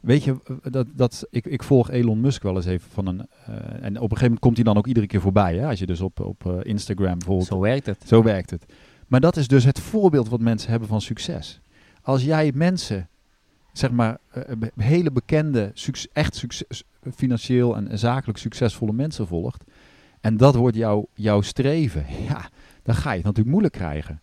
[0.02, 3.28] Weet je, eh, dat, dat, ik, ik volg Elon Musk wel eens even van een.
[3.46, 5.58] eh, en op een gegeven moment komt hij dan ook iedere keer voorbij.
[5.58, 5.68] Hè?
[5.68, 7.48] Als je dus op, op eh, Instagram bijvoorbeeld.
[7.48, 8.04] Zo werkt het.
[8.06, 8.66] Zo werkt het.
[9.08, 11.62] Maar dat is dus het voorbeeld wat mensen hebben van succes.
[12.02, 13.10] Als jij mensen,
[13.74, 14.18] zeg maar,
[14.76, 16.84] hele bekende, succes, echt succes,
[17.16, 19.64] financieel en zakelijk succesvolle mensen volgt.
[20.22, 22.06] En dat wordt jouw jouw streven.
[22.30, 22.50] Ja,
[22.84, 24.22] dan ga je het natuurlijk moeilijk krijgen.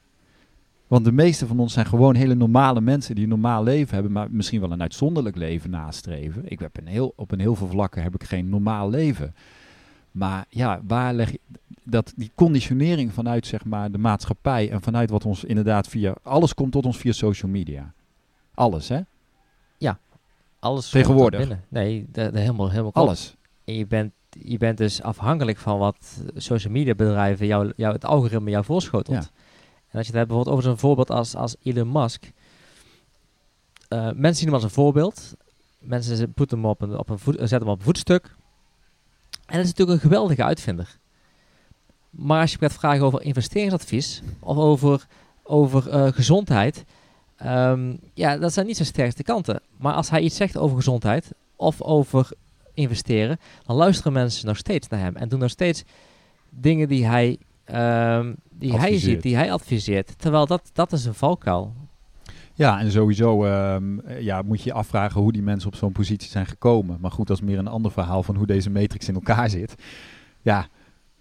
[0.89, 4.13] Want de meeste van ons zijn gewoon hele normale mensen die een normaal leven hebben,
[4.13, 6.43] maar misschien wel een uitzonderlijk leven nastreven.
[6.51, 9.35] Ik heb een heel, op een heel veel vlakken heb ik geen normaal leven.
[10.11, 11.41] Maar ja, waar leg je
[11.85, 16.15] dat, die conditionering vanuit zeg maar, de maatschappij en vanuit wat ons inderdaad via.
[16.23, 17.93] Alles komt tot ons via social media.
[18.55, 19.01] Alles, hè?
[20.61, 21.41] Alles Tegenwoordig.
[21.41, 21.65] binnen.
[21.69, 23.09] Nee, dat helemaal, helemaal klopt.
[23.09, 23.37] Alles.
[23.65, 28.05] En je bent, je bent dus afhankelijk van wat social media bedrijven jou, jou het
[28.05, 29.25] algoritme jou voorschotelt.
[29.25, 29.38] Ja.
[29.91, 32.31] En als je het hebt bijvoorbeeld over zo'n voorbeeld als, als Elon Musk.
[33.89, 35.35] Eh, mensen zien hem als een voorbeeld.
[35.79, 38.25] Mensen hem op een, op voet, zetten hem op een voetstuk.
[39.31, 40.99] En dat is natuurlijk een geweldige uitvinder.
[42.11, 45.07] Maar als je gaat vragen over investeringsadvies of over,
[45.43, 46.85] over eh, gezondheid,
[47.37, 49.63] ehm, ja, dat zijn niet zijn sterkste kanten.
[49.77, 52.31] Maar als hij iets zegt over gezondheid of over
[52.75, 55.85] investeren, dan luisteren mensen nog steeds naar hem en doen nog steeds
[56.51, 60.19] dingen die hij, ehm, die hij ziet, die hij adviseert.
[60.19, 61.75] Terwijl dat, dat is een valkuil.
[62.55, 65.93] Ja, en sowieso ehm, eh, ja, moet je je afvragen hoe die mensen op zo'n
[65.93, 66.99] positie zijn gekomen.
[67.01, 69.75] Maar goed, dat is meer een ander verhaal van hoe deze matrix in elkaar zit.
[70.43, 70.67] Ja,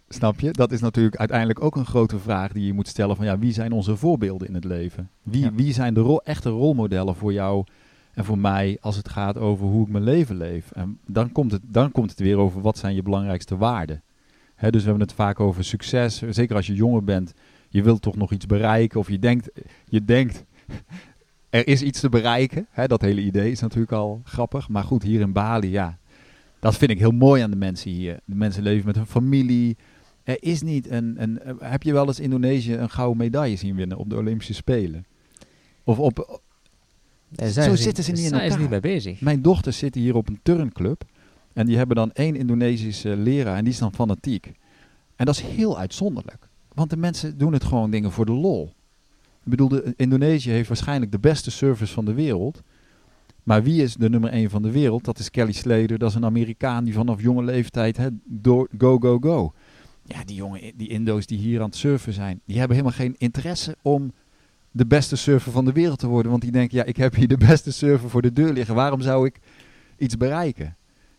[0.10, 0.52] snap je?
[0.52, 3.54] Dat is natuurlijk uiteindelijk ook een grote vraag die je moet stellen van ja, wie
[3.54, 5.10] zijn onze voorbeelden in het leven?
[5.24, 5.52] Wie, Ja.
[5.54, 7.64] wie zijn de rol, echte rolmodellen voor jou
[8.14, 10.72] en voor mij als het gaat over hoe ik mijn leven leef?
[10.72, 14.02] En dan komt het, dan komt het weer over wat zijn je belangrijkste waarden.
[14.60, 16.22] Dus we hebben het vaak over succes.
[16.30, 17.34] Zeker als je jonger bent,
[17.70, 19.50] je wilt toch nog iets bereiken of je denkt,
[19.86, 20.46] je denkt
[21.50, 22.68] er is iets te bereiken.
[22.88, 24.70] Dat hele idee is natuurlijk al grappig.
[24.70, 25.98] Maar goed, hier in Bali, ja,
[26.60, 28.20] dat vind ik heel mooi aan de mensen hier.
[28.26, 29.78] De mensen leven met hun familie.
[30.24, 33.98] Er is niet een, een heb je wel eens Indonesië een gouden medaille zien winnen
[33.98, 35.06] op de Olympische Spelen?
[35.84, 36.42] Of op,
[37.52, 38.60] Zo zitten ze niet in elkaar.
[38.60, 39.22] niet mee bezig.
[39.22, 41.04] mijn dochters zitten hier op een turnclub.
[41.58, 44.52] En die hebben dan één Indonesische leraar en die is dan fanatiek.
[45.16, 46.48] En dat is heel uitzonderlijk.
[46.74, 48.74] Want de mensen doen het gewoon dingen voor de lol.
[49.44, 52.62] Ik bedoel, Indonesië heeft waarschijnlijk de beste service van de wereld.
[53.44, 55.04] Maar wie is de nummer één van de wereld?
[55.04, 55.98] Dat is Kelly Slater.
[55.98, 59.54] Dat is een Amerikaan die vanaf jonge leeftijd door, go, go, go.
[60.04, 63.16] Ja, die jongen, die Indo's die hier aan het surfen zijn, die hebben helemaal geen
[63.18, 64.12] interesse om
[64.72, 66.32] de beste surfer van de wereld te worden.
[66.32, 68.76] Want die denken, ja, ik heb hier de beste surfer voor de deur liggen.
[68.76, 69.40] Waarom zou ik
[69.98, 70.76] iets bereiken?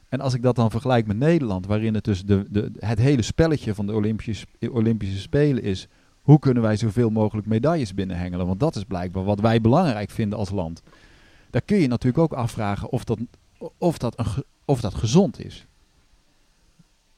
[0.09, 3.23] En als ik dat dan vergelijk met Nederland, waarin het dus de, de, het hele
[3.23, 5.89] spelletje van de Olympische, Olympische Spelen is,
[6.23, 8.47] hoe kunnen wij zoveel mogelijk medailles binnenhengelen?
[8.47, 10.83] Want dat is blijkbaar wat wij belangrijk vinden als land.
[11.51, 13.19] Daar kun je natuurlijk ook afvragen of dat,
[13.79, 15.67] of dat, een, of dat gezond is.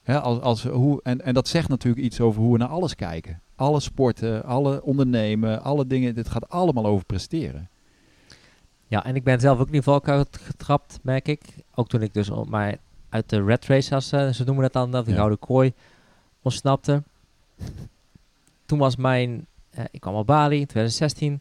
[0.04, 3.40] Als, als, hoe, en, en dat zegt natuurlijk iets over hoe we naar alles kijken.
[3.54, 7.68] Alle sporten, alle ondernemen, alle dingen, dit gaat allemaal over presteren.
[8.86, 11.40] Ja, en ik ben zelf ook in die valkuil getrapt, merk ik.
[11.80, 14.72] Ook toen ik dus op mij uit de red race, als eh, ze noemen dat
[14.72, 15.14] dan, dat Ja.
[15.14, 15.72] gouden kooi
[16.42, 17.02] ontsnapte.
[18.66, 21.40] Toen was mijn, eh, ik kwam op Bali in 2016.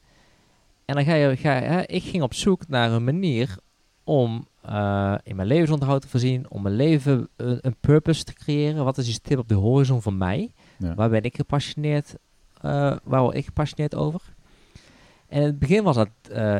[0.85, 3.57] En dan ga je, ga je hè, ik ging op zoek naar een manier
[4.03, 8.83] om eh, in mijn levensonderhoud te voorzien, om mijn leven een, purpose te creëren.
[8.83, 10.51] Wat is die stip op de horizon voor mij?
[10.77, 10.95] Ja.
[10.95, 12.15] Waar ben ik gepassioneerd,
[13.03, 14.21] waar word ik gepassioneerd over?
[15.27, 16.09] En in het begin was dat,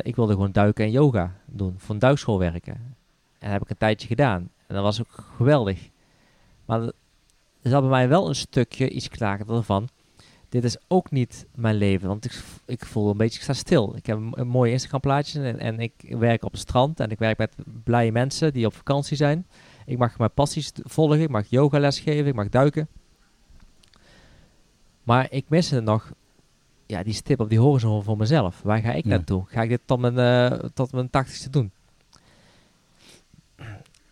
[0.02, 2.98] ik wilde gewoon duiken en yoga doen, voor duikschool werken.
[3.40, 4.50] En dat heb ik een tijdje gedaan.
[4.68, 5.90] En dat was ook geweldig.
[6.66, 6.94] Maar er
[7.62, 9.88] zat bij mij wel een stukje iets klaarder van.
[10.50, 13.96] Dit is ook niet mijn leven, want ik, ik voel een beetje, ik sta stil.
[13.96, 17.10] Ik heb een, een mooie Instagram plaatjes en, en ik werk op het strand en
[17.12, 19.48] ik werk met blije mensen die op vakantie zijn.
[19.86, 22.88] Ik mag mijn passies volgen, ik mag yogales geven, ik mag duiken.
[25.04, 26.12] Maar ik miste nog
[26.86, 28.62] ja, die stip op die horizon voor mezelf.
[28.62, 29.10] Waar ga ik Ja.
[29.10, 29.44] naartoe?
[29.48, 30.18] Ga ik dit tot mijn,
[30.52, 31.72] eh, tot mijn tachtigste doen?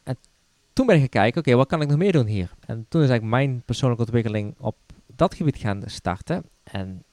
[0.04, 0.18] En
[0.78, 2.52] toen ben ik gaan kijken, oké, wat kan ik nog meer doen hier?
[2.66, 4.76] En toen is eigenlijk mijn persoonlijke ontwikkeling op
[5.16, 6.44] dat gebied gaan starten.
[6.64, 7.04] En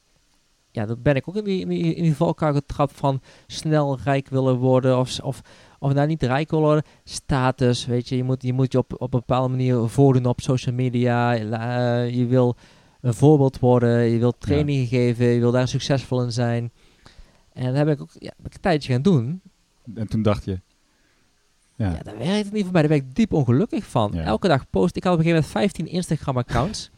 [0.70, 3.98] ja, dan ben ik ook in die, in die, in die valkuil getrapt van snel
[4.04, 5.40] rijk willen worden of, of,
[5.78, 6.84] of nou niet rijk willen worden.
[7.04, 10.40] Status, weet je, je moet je, moet je op, op een bepaalde manier voordoen op
[10.40, 11.36] social media.
[11.36, 12.56] Eh, je wil
[13.00, 16.72] een voorbeeld worden, je wilt trainingen geven, je wil daar succesvol in zijn.
[17.52, 19.40] En dat heb ik ook ja, heb ik een tijdje gaan doen.
[19.94, 20.60] En toen dacht je...
[21.76, 22.82] Ja, Ja, daar werkt het niet voor mij.
[22.82, 24.10] Daar ben ik diep ongelukkig van.
[24.14, 24.22] Ja.
[24.22, 24.96] Elke dag post.
[24.96, 26.90] Ik had op een gegeven moment 15 Instagram-accounts.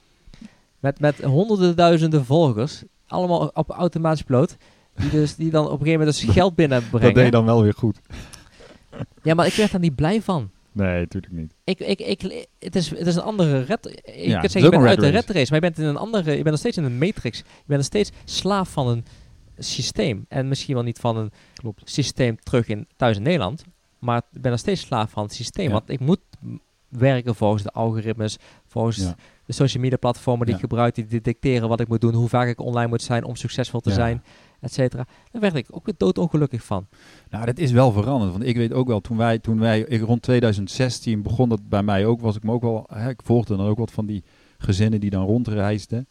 [0.79, 2.83] met, met honderden duizenden volgers.
[3.07, 4.57] Allemaal op automatisch piloot.
[4.97, 7.07] Die, dus, die dan op een gegeven moment dus geld binnenbrengen.
[7.07, 7.99] dat deed je dan wel weer goed.
[9.23, 10.51] Ja, maar ik werd daar niet blij van.
[10.73, 11.55] Nee, natuurlijk niet.
[11.65, 13.85] Ik, ik, ik, het, is, het is een andere red.
[13.85, 15.53] Het kunt is zeggen, je bent uit de red race.
[15.53, 16.31] Maar je bent in een andere.
[16.31, 17.39] Je bent nog steeds in een matrix.
[17.39, 19.05] Je bent nog steeds slaaf van een
[19.59, 20.25] systeem.
[20.29, 21.91] En misschien wel niet van een Klopt.
[21.91, 23.65] systeem terug in, thuis in Nederland.
[24.07, 25.67] Maar ik ben nog steeds slaaf van het systeem.
[25.67, 25.73] Ja.
[25.73, 26.21] Want ik moet
[26.89, 29.15] werken volgens de algoritmes, volgens Ja.
[29.47, 32.49] de social media platformen die ik gebruik, die dicteren wat ik moet doen, hoe vaak
[32.49, 34.23] ik online moet zijn om succesvol te zijn,
[34.61, 35.07] et cetera.
[35.31, 36.87] Daar werd ik ook weer doodongelukkig van.
[37.31, 38.33] Nou, dat is wel veranderd.
[38.33, 41.83] Want ik weet ook wel, toen wij, toen wij ik, rond 2016 begon dat bij
[41.83, 44.25] mij ook, was ik me ook wel, hè, ik volgde dan ook wat van die
[44.59, 46.07] gezinnen die dan rondreisden.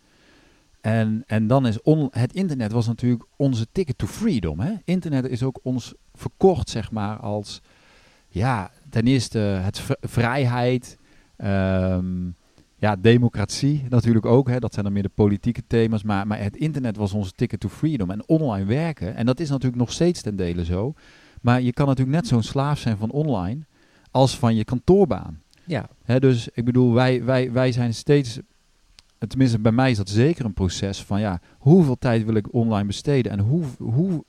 [0.82, 4.60] En, en dan is on, het internet was natuurlijk onze ticket to freedom.
[4.60, 4.74] Hè?
[4.84, 7.62] Internet is ook ons verkocht, zeg maar, als
[8.36, 10.98] ja, ten eerste het vrijheid,
[11.36, 12.30] ehm,
[12.76, 14.50] ja, democratie natuurlijk ook.
[14.50, 14.60] Hè?
[14.60, 16.04] Dat zijn dan meer de politieke thema's.
[16.04, 18.12] Maar, maar het internet was onze ticket to freedom.
[18.12, 20.94] En online werken, en dat is natuurlijk nog steeds ten dele zo.
[21.42, 23.62] Maar je kan natuurlijk net zo'n slaaf zijn van online
[24.12, 25.42] als van je kantoorbaan.
[25.66, 28.40] Ja, Hè, dus ik bedoel, wij, wij, wij zijn steeds,
[29.28, 32.86] tenminste bij mij is dat zeker een proces van ja, hoeveel tijd wil ik online
[32.86, 34.26] besteden en hoe, hoe,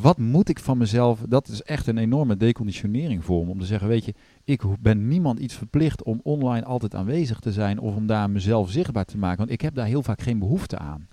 [0.00, 1.20] wat moet ik van mezelf?
[1.28, 5.08] Dat is echt een enorme deconditionering voor me om te zeggen, weet je, ik ben
[5.08, 9.18] niemand iets verplicht om online altijd aanwezig te zijn of om daar mezelf zichtbaar te
[9.18, 11.08] maken, want ik heb daar heel vaak geen behoefte aan.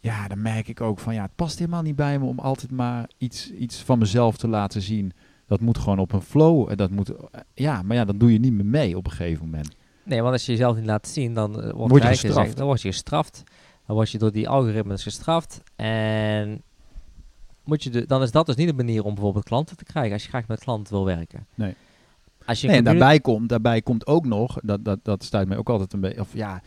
[0.00, 2.70] Ja, dan merk ik ook van ja, het past helemaal niet bij me om altijd
[2.70, 5.12] maar iets, iets van mezelf te laten zien.
[5.46, 6.70] Dat moet gewoon op een flow.
[6.70, 7.12] en Dat moet,
[7.54, 9.68] ja, maar ja, dan doe je niet meer mee op een gegeven moment.
[10.04, 12.56] nee, want als je jezelf niet laat zien, dan eh, wordt Word je gestraft.
[12.56, 13.42] dan word je gestraft.
[13.86, 15.60] Dan word je door die algoritmes gestraft.
[15.76, 16.62] En
[17.68, 20.12] moet je de, dan is dat dus niet de manier om bijvoorbeeld klanten te krijgen
[20.12, 21.46] als je graag met klanten wil werken.
[21.54, 21.74] Nee.
[22.44, 25.56] Als je Nee, en daarbij komt, daarbij komt ook nog, dat, dat, dat stuit mij
[25.56, 26.60] ook altijd een beetje, of ja,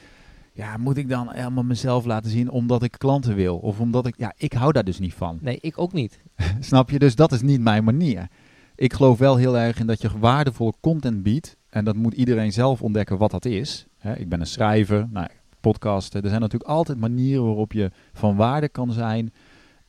[0.54, 3.58] ja, moet ik dan helemaal mezelf laten zien omdat ik klanten wil?
[3.58, 5.38] Of omdat ik, ja, ik hou daar dus niet van.
[5.42, 6.20] Nee, ik ook niet.
[6.60, 7.00] Snap je?
[7.00, 8.28] Dus dat is niet mijn manier.
[8.76, 11.58] Ik geloof wel heel erg in dat je waardevolle content biedt.
[11.70, 13.86] En dat moet iedereen zelf ontdekken wat dat is.
[14.16, 15.28] Ik ben een schrijver, nou,
[15.60, 16.22] podcasten.
[16.22, 19.34] Er zijn natuurlijk altijd manieren waarop je van waarde kan zijn.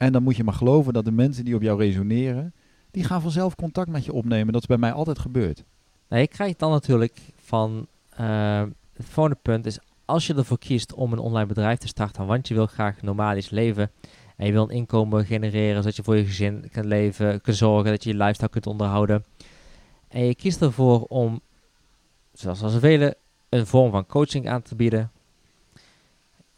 [0.03, 2.55] En dan moet je maar geloven dat de mensen die op jou resoneren,
[2.91, 4.53] die gaan vanzelf contact met je opnemen.
[4.53, 5.65] Dat is bij mij altijd gebeurd.
[6.09, 8.63] Nou, je krijgt dan natuurlijk van eh,
[8.93, 12.49] het volgende punt is als je ervoor kiest om een online bedrijf te starten, want
[12.49, 13.91] je wil graag nomadisch leven
[14.37, 17.91] en je wil een inkomen genereren zodat je voor je gezin kan leven, kunt zorgen
[17.91, 19.25] dat je je lifestyle kunt onderhouden
[20.09, 21.41] en je kiest ervoor om,
[22.33, 23.15] zoals als velen,
[23.49, 25.11] een vorm van coaching aan te bieden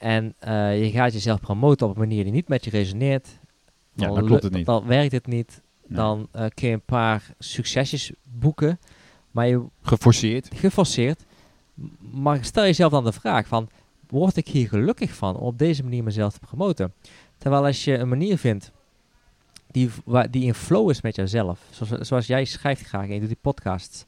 [0.04, 3.28] en eh, je gaat jezelf promoten op een manier die niet met je resoneert,
[3.94, 4.66] Ja, dan klopt het niet.
[4.66, 5.62] Dan werkt het niet.
[5.86, 5.96] Nee.
[5.96, 8.78] Dan eh, kun je een paar succesjes boeken,
[9.30, 10.48] maar je Geforceerd.
[10.54, 11.24] geforceerd.
[12.12, 13.68] Maar stel jezelf dan de vraag van,
[14.08, 16.92] word ik hier gelukkig van om op deze manier mezelf te promoten?
[17.38, 18.72] Terwijl als je een manier vindt
[19.70, 23.20] die, waar, die in flow is met jezelf, zoals, zoals jij schrijft graag en je
[23.20, 24.04] doet die podcasts,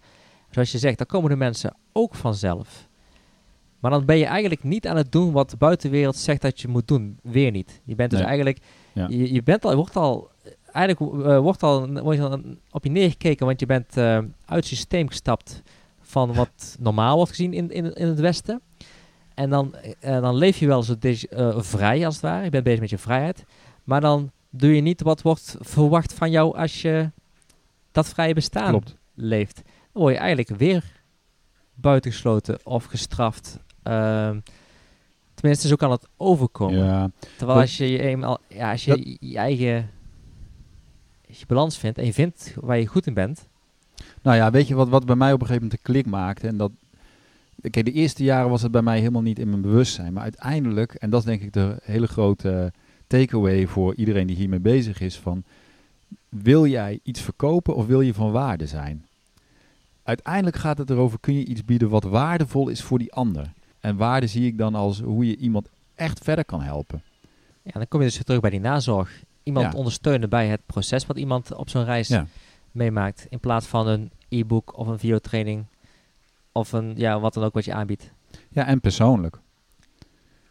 [0.50, 2.85] zoals je zegt, dan komen de mensen ook vanzelf.
[3.80, 6.68] Maar dan ben je eigenlijk niet aan het doen wat de buitenwereld zegt dat je
[6.68, 7.18] moet doen.
[7.22, 7.80] Weer niet.
[7.84, 8.28] Je bent dus Nee.
[8.28, 8.58] eigenlijk,
[8.92, 9.06] Ja.
[9.08, 10.30] je, je bent al, je wordt al,
[10.72, 14.66] eigenlijk eh, wordt al, wordt al op je neergekeken, want je bent eh, uit het
[14.66, 15.62] systeem gestapt
[16.00, 18.60] van wat normaal wordt gezien in, in, in het Westen.
[19.34, 20.94] En dan, eh, dan leef je wel zo
[21.56, 22.44] vrij als het ware.
[22.44, 23.44] Je bent bezig met je vrijheid.
[23.84, 27.10] Maar dan doe je niet wat wordt verwacht van jou als je
[27.92, 28.96] dat vrije bestaan Klopt.
[29.14, 29.54] leeft.
[29.92, 30.84] Dan word je eigenlijk weer
[31.74, 33.58] buitengesloten of gestraft.
[33.86, 34.38] Ehm,
[35.34, 36.84] tenminste, zo kan het overkomen.
[36.84, 39.90] Ja, Terwijl als je je eenmaal, ja, als je Dat- je- je eigen
[41.28, 43.46] je balans vindt en je vindt waar je goed in bent.
[44.22, 46.46] Nou ja, weet je wat, wat bij mij op een gegeven moment de klik maakte?
[46.46, 46.70] En dat,
[47.70, 50.12] kijk, de eerste jaren was het bij mij helemaal niet in mijn bewustzijn.
[50.12, 52.72] Maar uiteindelijk, en dat is denk ik de hele grote
[53.06, 55.44] takeaway voor iedereen die hiermee bezig is, van
[56.28, 59.06] wil jij iets verkopen of wil je van waarde zijn?
[60.02, 63.52] Uiteindelijk gaat het erover, kun je iets bieden wat waardevol is voor die ander?
[63.80, 67.02] En waarde zie ik dan als hoe je iemand echt verder kan helpen.
[67.62, 69.22] Ja, dan kom je dus terug bij die nazorg.
[69.42, 69.78] Iemand Ja.
[69.78, 72.26] ondersteunen bij het proces wat iemand op zo'n reis Ja.
[72.70, 73.26] meemaakt.
[73.30, 75.64] In plaats van een e-book of een videotraining.
[76.52, 78.10] Of een, ja, wat dan ook wat je aanbiedt.
[78.50, 79.38] ja, en persoonlijk.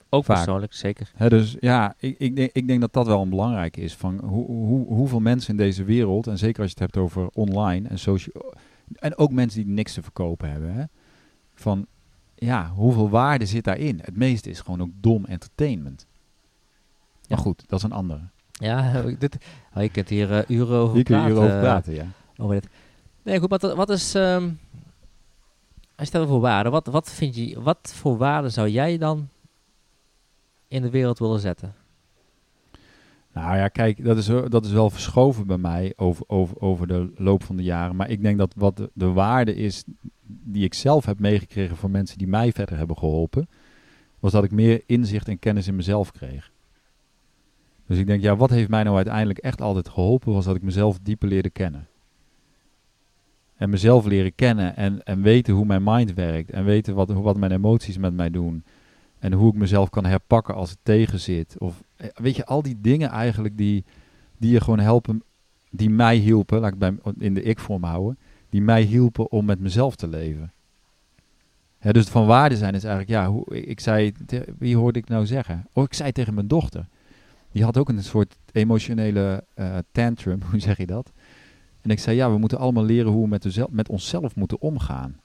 [0.09, 0.35] Ook Vaak.
[0.35, 1.11] persoonlijk, zeker.
[1.27, 3.95] Dus ja, ik, ik, denk, ik denk dat dat wel een belangrijk is.
[3.95, 7.27] Van hoe, hoe, hoeveel mensen in deze wereld, en zeker als je het hebt over
[7.33, 8.53] online en social,
[8.95, 10.83] en ook mensen die niks te verkopen hebben, hè,
[11.55, 11.85] van
[12.35, 13.99] ja, hoeveel waarde zit daarin?
[14.03, 16.05] Het meeste is gewoon ook dom entertainment.
[17.29, 17.43] Maar Ja.
[17.43, 18.19] goed, dat is een andere.
[18.51, 19.37] Ja, dit,
[19.75, 21.25] oh, je kunt hier eh, uren over je praten.
[21.31, 22.05] hierover eh, praten, ja.
[22.37, 22.67] over dit.
[23.23, 24.15] Nee, goed, wat, wat is...
[24.15, 24.49] ehm
[25.95, 27.61] als je over waarde, wat, wat vind je...
[27.61, 29.29] Wat voor waarde zou jij dan
[30.67, 31.73] in de wereld willen zetten?
[33.33, 36.87] Nou ja, kijk, dat is, wel- dat is wel verschoven bij mij over, over, over
[36.87, 37.95] de loop van de jaren.
[37.95, 39.83] Maar ik denk dat wat de, de waarde is
[40.27, 43.47] die ik zelf heb meegekregen van mensen die mij verder hebben geholpen,
[44.19, 46.51] was dat ik meer inzicht en kennis in mezelf kreeg.
[47.87, 50.61] Dus ik denk, ja, wat heeft mij nou uiteindelijk echt altijd geholpen, was dat ik
[50.61, 51.87] mezelf dieper leerde kennen.
[53.55, 57.37] En mezelf leren kennen en, en weten hoe mijn mind werkt en weten wat, wat
[57.37, 58.63] mijn emoties met mij doen.
[59.19, 61.55] En hoe ik mezelf kan herpakken als het tegen zit.
[61.59, 63.83] Of eh, weet je, al die dingen eigenlijk die,
[64.37, 65.23] die je gewoon helpen,
[65.69, 68.17] die mij hielpen, laat ik bij, in de ik-vorm houden,
[68.55, 70.53] die mij hielpen om met mezelf te leven.
[71.79, 74.11] Dus van waarde zijn is eigenlijk, ja, hoe, ik, zei,
[74.57, 75.67] wie hoorde ik nou zeggen?
[75.73, 76.87] Oh, ik zei tegen mijn dochter.
[77.51, 81.11] Die had ook een soort emotionele eh, tantrum, hoe zeg je dat?
[81.81, 85.19] En ik zei, ja, we moeten allemaal leren hoe we met, met onszelf moeten omgaan.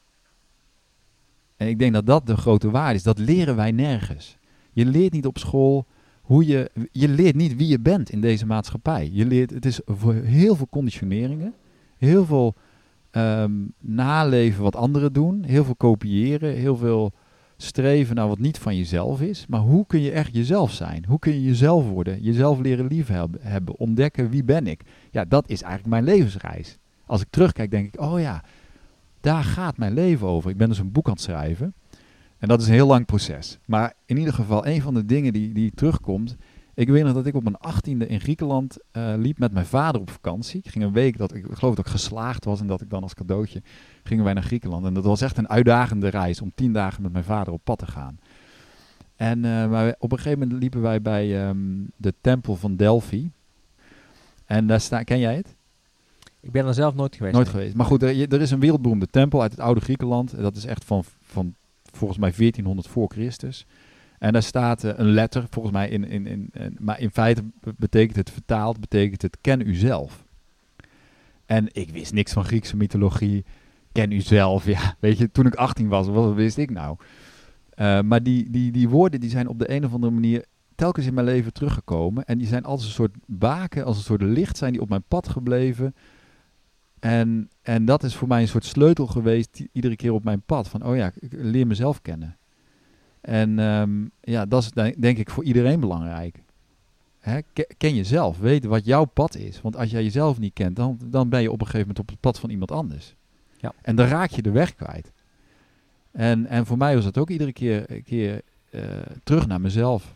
[1.57, 3.03] En ik denk dat dat de grote waarde is.
[3.03, 4.39] Dat leren wij nergens.
[4.73, 5.87] Je leert niet op school
[6.21, 6.71] hoe je.
[6.93, 9.11] Je leert niet wie je bent in deze maatschappij.
[9.13, 11.55] Je leert, het is voor heel veel conditioneringen.
[11.97, 12.55] Heel veel
[13.11, 15.45] ehm, naleven wat anderen doen.
[15.45, 16.55] Heel veel kopiëren.
[16.55, 17.13] Heel veel
[17.57, 19.47] streven naar wat niet van jezelf is.
[19.49, 21.05] Maar hoe kun je echt jezelf zijn?
[21.09, 22.23] Hoe kun je jezelf worden?
[22.23, 23.41] Jezelf leren liefhebben.
[23.43, 24.83] hebben, Ontdekken wie ben ik?
[25.11, 26.79] Ja, dat is eigenlijk mijn levensreis.
[27.07, 28.45] Als ik terugkijk, denk ik: oh ja,
[29.21, 30.51] daar gaat mijn leven over.
[30.51, 31.75] Ik ben dus een boek aan het schrijven.
[32.39, 33.59] En dat is een heel lang proces.
[33.67, 36.37] Maar in ieder geval, een van de dingen die, die terugkomt.
[36.81, 40.01] Ik weet nog dat ik op mijn achttiende in Griekenland eh, liep met mijn vader
[40.01, 40.61] op vakantie.
[40.65, 42.91] Ik ging een week, dat ik, ik geloof dat ik geslaagd was en dat ik
[42.91, 43.63] dan als cadeautje
[44.03, 44.87] gingen wij naar Griekenland.
[44.87, 47.79] En dat was echt een uitdagende reis om tien dagen met mijn vader op pad
[47.79, 48.19] te gaan.
[49.17, 51.59] En eh, maar op een gegeven moment liepen wij bij ehm,
[51.97, 53.31] de tempel van Delphi.
[54.45, 55.57] En daar staat, ken jij het?
[56.41, 57.35] Ik ben er zelf nooit geweest.
[57.35, 57.55] Nooit nee.
[57.55, 57.77] geweest.
[57.77, 60.37] Maar goed, er, er is een wereldberoemde tempel uit het oude Griekenland.
[60.37, 61.55] Dat is echt van, van
[61.93, 63.67] volgens mij 1400 voor Christus.
[64.21, 67.75] En daar staat eh, een letter, volgens mij, in, in, in, maar in feite be-
[67.77, 70.25] betekent het vertaald, betekent het ken uzelf.
[71.47, 73.45] En ik wist niks van Griekse mythologie.
[73.93, 74.95] Ken uzelf, ja.
[74.99, 76.97] Weet je, toen ik 18 was, wat wist ik nou?
[77.71, 81.07] Eh, maar die, die, die woorden die zijn op de een of andere manier telkens
[81.07, 82.25] in mijn leven teruggekomen.
[82.25, 85.05] En die zijn als een soort baken, als een soort licht zijn die op mijn
[85.09, 85.95] pad gebleven.
[86.99, 90.43] En, en dat is voor mij een soort sleutel geweest, die- iedere keer op mijn
[90.43, 90.69] pad.
[90.69, 92.37] Van, oh ja, ik leer mezelf kennen.
[93.21, 96.43] En ehm, ja, dat is denk ik voor iedereen belangrijk.
[97.19, 97.41] Hè?
[97.53, 99.61] ke- Ken jezelf, weet wat jouw pad is.
[99.61, 102.09] Want als jij jezelf niet kent, dan, dan ben je op een gegeven moment op
[102.09, 103.15] het pad van iemand anders.
[103.59, 103.73] Ja.
[103.83, 105.13] En dan raak je de weg kwijt.
[106.11, 108.83] En, en voor mij was dat ook iedere keer, keer eh,
[109.25, 110.15] terug naar mezelf.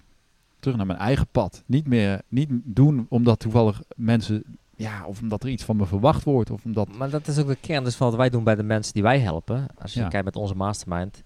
[0.59, 1.63] Terug naar mijn eigen pad.
[1.67, 4.43] Niet meer niet doen omdat toevallig mensen
[4.77, 6.51] ja, of omdat er iets van me verwacht wordt.
[6.51, 6.97] Of omdat...
[6.97, 9.03] Maar dat is ook de kern dus van wat wij doen bij de mensen die
[9.03, 9.67] wij helpen.
[9.79, 10.09] Als je Ja.
[10.09, 11.23] kijkt met onze mastermind.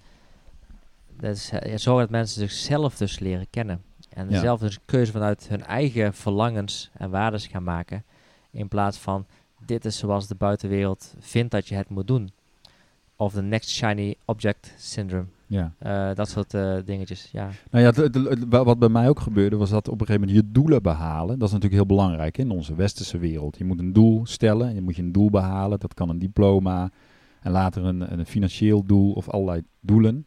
[1.20, 3.83] Dat is eh, zorgen dat mensen zichzelf dus leren kennen.
[4.09, 4.40] En Ja.
[4.40, 8.04] zelf dus een keuze vanuit hun eigen verlangens en waardes gaan maken.
[8.50, 9.26] In plaats van
[9.66, 12.31] dit is zoals de buitenwereld vindt dat je het moet doen.
[13.16, 15.25] Of de next shiny object syndrome.
[15.46, 15.73] Ja.
[15.79, 17.29] Eh, dat soort eh, dingetjes.
[17.33, 17.48] Ja.
[17.71, 20.46] Nou ja, het- het- wat bij mij ook gebeurde, was dat op een gegeven moment
[20.46, 21.38] je doelen behalen.
[21.38, 23.58] Dat is natuurlijk heel belangrijk in onze westerse wereld.
[23.58, 25.79] Je moet een doel stellen, je moet je een doel behalen.
[25.81, 26.90] Dat kan een diploma
[27.40, 30.27] en later een, een financieel doel of allerlei doelen.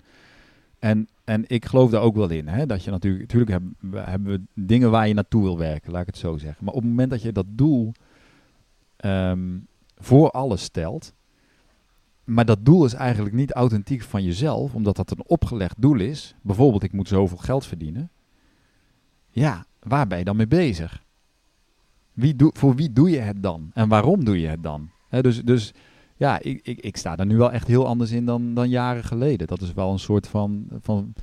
[0.82, 2.48] En, en ik geloof daar ook wel in.
[2.48, 2.66] Hè?
[2.66, 3.76] Dat je natuurlijk, natuurlijk hebben,
[4.10, 6.66] hebben we dingen waar je naartoe wil werken, laat ik het zo zeggen.
[6.66, 7.92] Maar op het moment dat je dat doel
[8.98, 9.58] ehm,
[9.98, 11.14] voor alles stelt,
[12.24, 16.36] maar dat doel is eigenlijk niet authentiek van jezelf, omdat dat een opgelegd doel is.
[16.42, 18.10] Bijvoorbeeld, ik moet zoveel geld verdienen.
[19.30, 21.04] Ja, waar ben je dan mee bezig?
[22.14, 23.72] wie doe, voor wie doe je het dan?
[23.74, 24.90] En waarom doe je het dan?
[25.10, 25.74] Dus, dus
[26.22, 29.04] ja, ik, ik, ik sta er nu wel echt heel anders in dan, dan jaren
[29.04, 29.48] geleden.
[29.48, 31.14] Dat is wel een soort van, van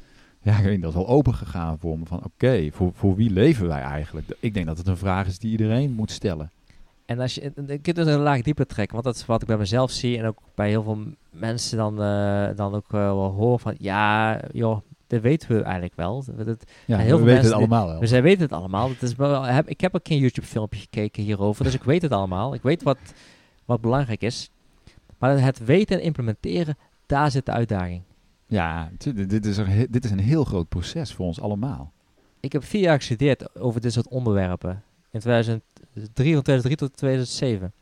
[0.43, 2.07] ja, ik niet, dat is wel open gegaan voor me.
[2.07, 4.27] Van oké, voor, voor wie leven wij eigenlijk?
[4.41, 6.51] Ik denk dat het een vraag is die iedereen moet stellen.
[7.07, 9.49] En als je, ik kunt dus een laag dieper trekken, want dat is wat ik
[9.49, 10.99] bij mezelf zie en ook bij heel veel
[11.31, 15.97] mensen dan, eh, dan ook eh, wel hoor van, ja, joh, dat weten we eigenlijk
[15.97, 16.25] wel.
[16.37, 18.01] Dat, Ja, heel veel we weten mensen het allemaal wel.
[18.01, 18.89] we zij weten het allemaal.
[18.89, 22.03] Het is wel, heb, ik heb ook geen YouTube filmpje gekeken hierover, dus ik weet
[22.03, 22.55] het allemaal.
[22.55, 22.99] Ik weet wat,
[23.65, 24.51] wat belangrijk is.
[25.19, 28.03] Maar het weten en implementeren, daar zit de uitdaging.
[28.47, 31.93] Ja, dit, is een, dit is een heel groot proces voor ons allemaal.
[32.41, 34.83] Ik heb vier jaar gestudeerd over dit soort onderwerpen.
[35.11, 35.63] In 2003,
[36.35, 37.73] van 2003 tot 2007.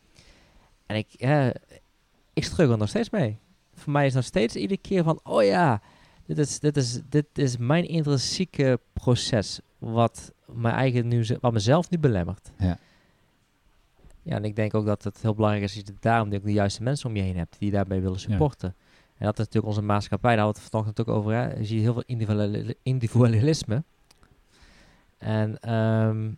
[0.87, 1.49] En ik, eh,
[2.33, 3.39] ik struggle nog steeds mee.
[3.75, 5.81] Voor mij is nog steeds iedere keer van, oh ja,
[6.27, 9.61] dit is, dit is, dit is mijn intrinsieke proces.
[9.79, 12.51] Wat, mijn eigen nu, wat mezelf nu belemmert.
[12.59, 12.79] Ja.
[14.27, 16.53] Ja, en ik denk ook dat het heel belangrijk is dat je daarom ook de
[16.53, 18.75] juiste mensen om je heen hebt die je daarbij willen supporten.
[19.19, 21.33] En dat is natuurlijk onze maatschappij, daar hadden we het vanochtend ook over.
[21.33, 21.55] Hè.
[21.59, 23.83] Je ziet heel veel individuali- individualisme.
[25.19, 26.31] En ehm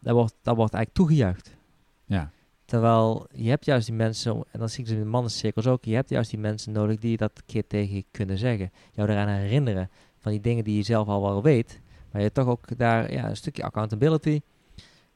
[0.00, 1.56] dat, wordt, dat wordt eigenlijk toegejuicht.
[2.04, 2.30] Ja,
[2.64, 5.84] Terwijl je hebt juist die mensen, en dan zie ik ze in de mannencirkels ook,
[5.84, 8.70] je hebt juist die mensen nodig die dat keer tegen je kunnen zeggen.
[8.92, 11.80] Jou eraan herinneren van die dingen die je zelf al wel weet,
[12.10, 14.40] maar je toch ook daar ja, een stukje accountability,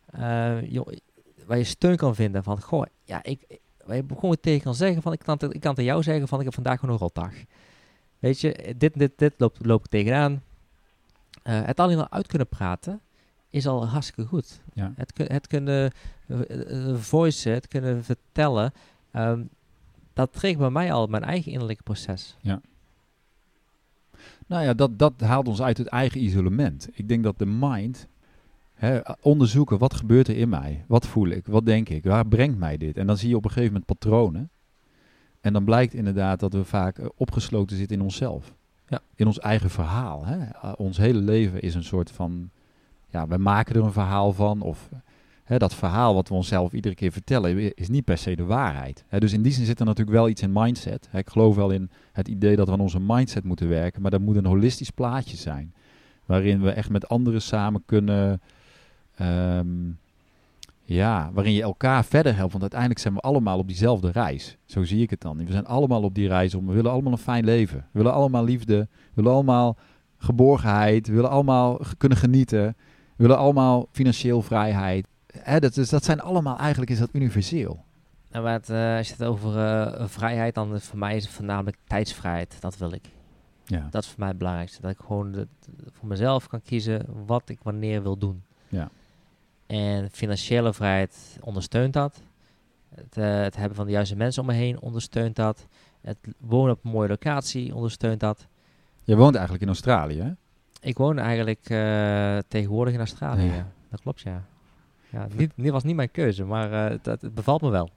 [0.07, 0.87] eh, joh,
[1.53, 5.03] waar je steun kan vinden van, goh, ja, ik, waar je gewoon tegen kan zeggen
[5.03, 7.01] van, ik kan, het- ik kan tegen jou zeggen van, ik heb vandaag gewoon een
[7.01, 7.33] rotdag.
[8.19, 10.43] Weet je, dit, dit, dit loop, loop ik tegenaan.
[11.43, 13.01] Eh, het alleen al uit kunnen praten
[13.51, 14.61] is al hartstikke goed.
[14.75, 14.93] ja.
[14.97, 15.93] Het, het kunnen
[16.27, 16.41] uh,
[16.91, 18.73] uh, voicen, het kunnen vertellen.
[19.11, 19.43] ehm,
[20.13, 22.37] dat triggert bij mij al mijn eigen innerlijke proces.
[24.47, 26.89] Nou ja, dat, dat haalt ons uit het eigen isolement.
[26.93, 28.07] Ik denk dat de mind,
[29.21, 32.77] onderzoeken wat gebeurt er in mij, wat voel ik, wat denk ik, waar brengt mij
[32.77, 32.97] dit?
[32.97, 34.51] En dan zie je op een gegeven moment patronen.
[35.43, 38.55] En dan blijkt inderdaad dat we vaak eh, opgesloten zitten in onszelf.
[38.89, 39.01] Ja.
[39.15, 40.27] In ons eigen verhaal.
[40.27, 40.39] Hè?
[40.39, 42.51] Uh, ons hele leven is een soort van,
[43.09, 44.61] ja, wij maken er een verhaal van.
[44.61, 44.89] Of
[45.45, 49.05] hè, dat verhaal wat we onszelf iedere keer vertellen, is niet per se de waarheid.
[49.09, 49.19] Hè?
[49.19, 51.09] Dus in die zin zit er natuurlijk wel iets in mindset.
[51.11, 51.19] Hè?
[51.19, 54.21] Ik geloof wel in het idee dat we aan onze mindset moeten werken, maar dat
[54.21, 55.75] moet een holistisch plaatje zijn.
[56.27, 58.41] Waarin we echt met anderen samen kunnen,
[59.15, 59.91] ehm,
[60.83, 62.51] ja, waarin je elkaar verder helpt.
[62.51, 64.57] Want uiteindelijk zijn we allemaal op diezelfde reis.
[64.65, 65.45] Zo zie ik het dan.
[65.45, 67.79] We zijn allemaal op die reis om, we willen allemaal een fijn leven.
[67.79, 69.77] We willen allemaal liefde, we willen allemaal
[70.19, 72.77] geborgenheid, we willen allemaal kunnen genieten.
[73.17, 75.07] We willen allemaal financieel vrijheid.
[75.27, 77.85] Hè, dat, dat zijn allemaal, eigenlijk is dat universeel.
[78.31, 81.33] En wat, uh, als je het over uh, vrijheid, dan is voor mij is het
[81.33, 82.57] voornamelijk tijdsvrijheid.
[82.61, 83.05] Dat wil ik.
[83.65, 83.89] Ja.
[83.91, 84.81] Dat is voor mij het belangrijkste.
[84.81, 85.49] Dat ik gewoon de,
[85.91, 88.43] voor mezelf kan kiezen wat ik wanneer wil doen.
[88.69, 88.91] Ja.
[89.73, 92.23] En financiële vrijheid ondersteunt dat.
[92.95, 95.67] Het, uh, het, hebben van de juiste mensen om me heen ondersteunt dat.
[96.01, 98.47] Het wonen op een mooie locatie ondersteunt dat.
[99.05, 100.31] Je woont eigenlijk in Australië, hè?
[100.81, 103.45] Ik woon eigenlijk uh, tegenwoordig in Australië.
[103.45, 103.73] Ja.
[103.91, 104.45] Dat klopt, ja.
[105.11, 107.91] ja niet, niet, was niet mijn keuze, maar uh, het, het, bevalt me wel.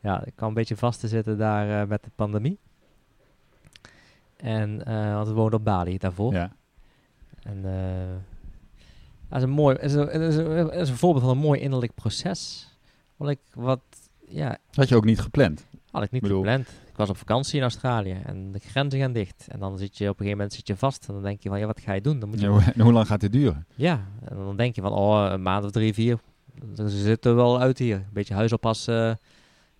[0.00, 2.58] Ja, ik kwam een beetje vast te zitten daar met de pandemie.
[4.36, 6.32] En, want we woonden op Bali daarvoor.
[6.32, 6.52] Ja.
[7.42, 7.62] En
[9.30, 11.94] dat is een mooi, is een, is, een, is een voorbeeld van een mooi innerlijk
[11.94, 12.68] proces.
[13.16, 13.80] Wat ik, wat,
[14.28, 14.58] ja...
[14.72, 15.66] Had je ook niet gepland?
[15.90, 16.38] Had ik niet bedoel...
[16.38, 16.68] gepland.
[16.68, 19.46] Ik was op vakantie in Australië en de grenzen gaan dicht.
[19.48, 21.48] En dan zit je op een gegeven moment zit je vast en dan denk je
[21.48, 22.18] van, ja, wat ga je doen?
[22.18, 22.46] Dan moet je...
[22.46, 23.66] Ja, hoe lang gaat dit duren?
[23.74, 26.18] Ja, en dan denk je van, oh, een maand of drie, vier.
[26.76, 27.96] Ze zitten wel uit hier.
[27.96, 29.18] Een beetje huis oppassen,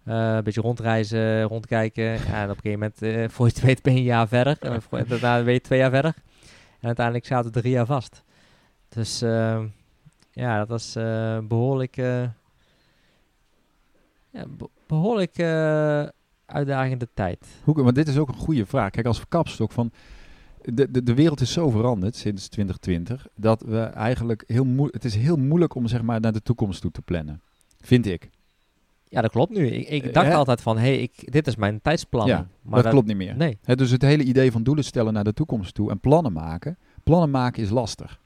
[0.04, 2.04] uh, een beetje rondreizen, rondkijken.
[2.04, 4.28] Ja, en op een gegeven moment, uh, voor je het weet, ben je een jaar
[4.28, 4.56] verder.
[4.60, 6.14] En daarna ben je twee jaar verder.
[6.80, 8.22] En uiteindelijk zaten we drie jaar vast.
[8.94, 9.62] Dus uh,
[10.32, 12.22] ja, dat was uh, behoorlijk, uh,
[14.30, 16.04] ja, be behoorlijk uh,
[16.46, 17.46] uitdagende tijd.
[17.64, 18.90] Hoe, maar dit is ook een goede vraag.
[18.90, 19.90] Kijk, als kapstok van...
[20.62, 23.26] De, de, de wereld is zo veranderd sinds 2020...
[23.34, 24.94] dat we eigenlijk heel moeilijk...
[24.94, 27.40] Het is heel moeilijk om zeg maar naar de toekomst toe te plannen.
[27.80, 28.30] Vind ik.
[29.08, 29.66] Ja, dat klopt nu.
[29.66, 32.26] Ik, ik dacht altijd van, hé, hey, ik, dit is mijn tijdsplan.
[32.26, 33.36] Ja, maar dat, dat, klopt niet meer.
[33.36, 33.58] Nee.
[33.64, 35.90] He, dus het hele idee van doelen stellen naar de toekomst toe...
[35.90, 36.78] en plannen maken...
[37.02, 38.20] Plannen maken is lastig.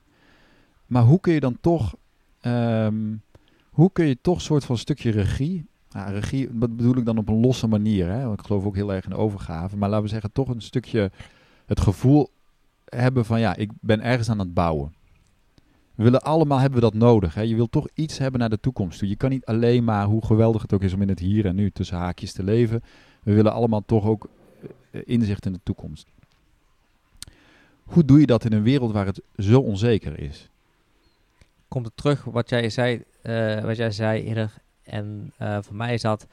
[0.95, 1.95] Maar hoe kun je dan toch,
[2.43, 3.23] um,
[3.71, 7.29] hoe kun je toch soort van stukje regie, nou, regie, wat bedoel ik dan op
[7.29, 8.33] een losse manier, hè?
[8.33, 11.11] ik geloof ook heel erg in overgave, maar laten we zeggen toch een stukje
[11.67, 12.31] het gevoel
[12.85, 14.95] hebben van ja, ik ben ergens aan het bouwen.
[15.95, 17.35] We willen allemaal, hebben we dat nodig.
[17.35, 17.41] Hè?
[17.41, 19.09] Je wilt toch iets hebben naar de toekomst toe.
[19.09, 21.55] Je kan niet alleen maar, hoe geweldig het ook is om in het hier en
[21.55, 22.83] nu tussen haakjes te leven.
[23.23, 24.29] We willen allemaal toch ook
[25.05, 26.07] inzicht in de toekomst.
[27.83, 30.49] Hoe doe je dat in een wereld waar het zo onzeker is?
[31.75, 34.53] Komt het terug wat jij zei, eh, wat jij zei eerder.
[34.83, 36.27] En eh, voor mij is dat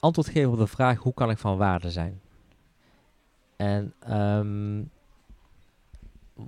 [0.00, 2.20] antwoord geven op de vraag: hoe kan ik van waarde zijn?
[3.56, 4.82] En ehm,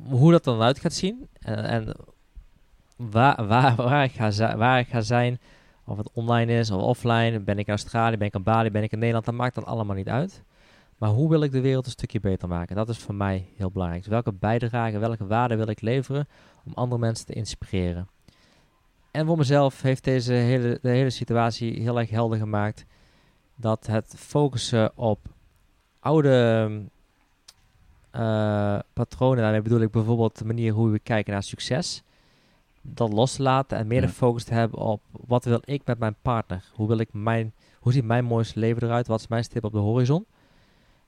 [0.08, 1.96] hoe dat dan uit gaat zien en, en
[2.96, 5.40] waar, waar, waar, ik ga waar ik ga zijn,
[5.84, 8.82] of het online is of offline, ben ik in Australië, ben ik in Bali, ben
[8.82, 10.42] ik in Nederland, dat maakt dan allemaal niet uit.
[11.02, 12.76] Maar hoe wil ik de wereld een stukje beter maken?
[12.76, 14.02] Dat is voor mij heel belangrijk.
[14.02, 16.28] Dus welke bijdrage, welke waarde wil ik leveren
[16.64, 18.08] om andere mensen te inspireren?
[19.10, 22.84] En voor mezelf heeft deze hele, de hele situatie heel erg helder gemaakt
[23.54, 25.18] dat het focussen op
[26.00, 26.68] oude
[28.10, 32.02] eh, patronen, daarmee bedoel ik bijvoorbeeld de manier hoe we kijken naar succes,
[32.80, 34.06] dat los te laten en meer Ja.
[34.06, 36.64] de focus te hebben op wat wil ik met mijn partner?
[36.74, 39.06] Hoe wil ik mijn, hoe ziet mijn mooiste leven eruit?
[39.06, 40.26] Wat is mijn stip op de horizon?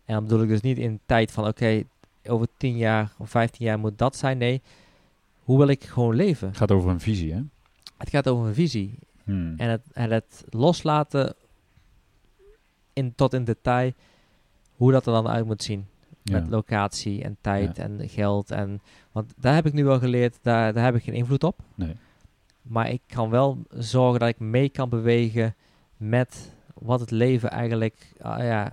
[0.04, 1.82] En dan bedoel ik dus niet in tijd van oké,
[2.26, 4.38] over 10 jaar of 15 jaar moet dat zijn.
[4.38, 4.62] Nee,
[5.42, 6.48] hoe wil ik gewoon leven?
[6.48, 7.40] Het gaat over een visie, hè?
[7.98, 8.98] Het gaat over een visie.
[9.24, 9.54] Hmm.
[9.56, 11.34] En het, en het loslaten
[12.92, 13.92] in, tot in detail
[14.76, 15.86] hoe dat er dan uit moet zien.
[16.22, 16.40] Ja.
[16.40, 18.50] Met locatie en tijd en geld.
[18.50, 18.80] En,
[19.12, 21.60] want daar heb ik nu wel geleerd, daar, daar heb ik geen invloed op.
[21.74, 21.96] Nee.
[22.62, 25.54] Maar ik kan wel zorgen dat ik mee kan bewegen
[25.96, 28.12] met wat het leven eigenlijk...
[28.20, 28.72] ah ja,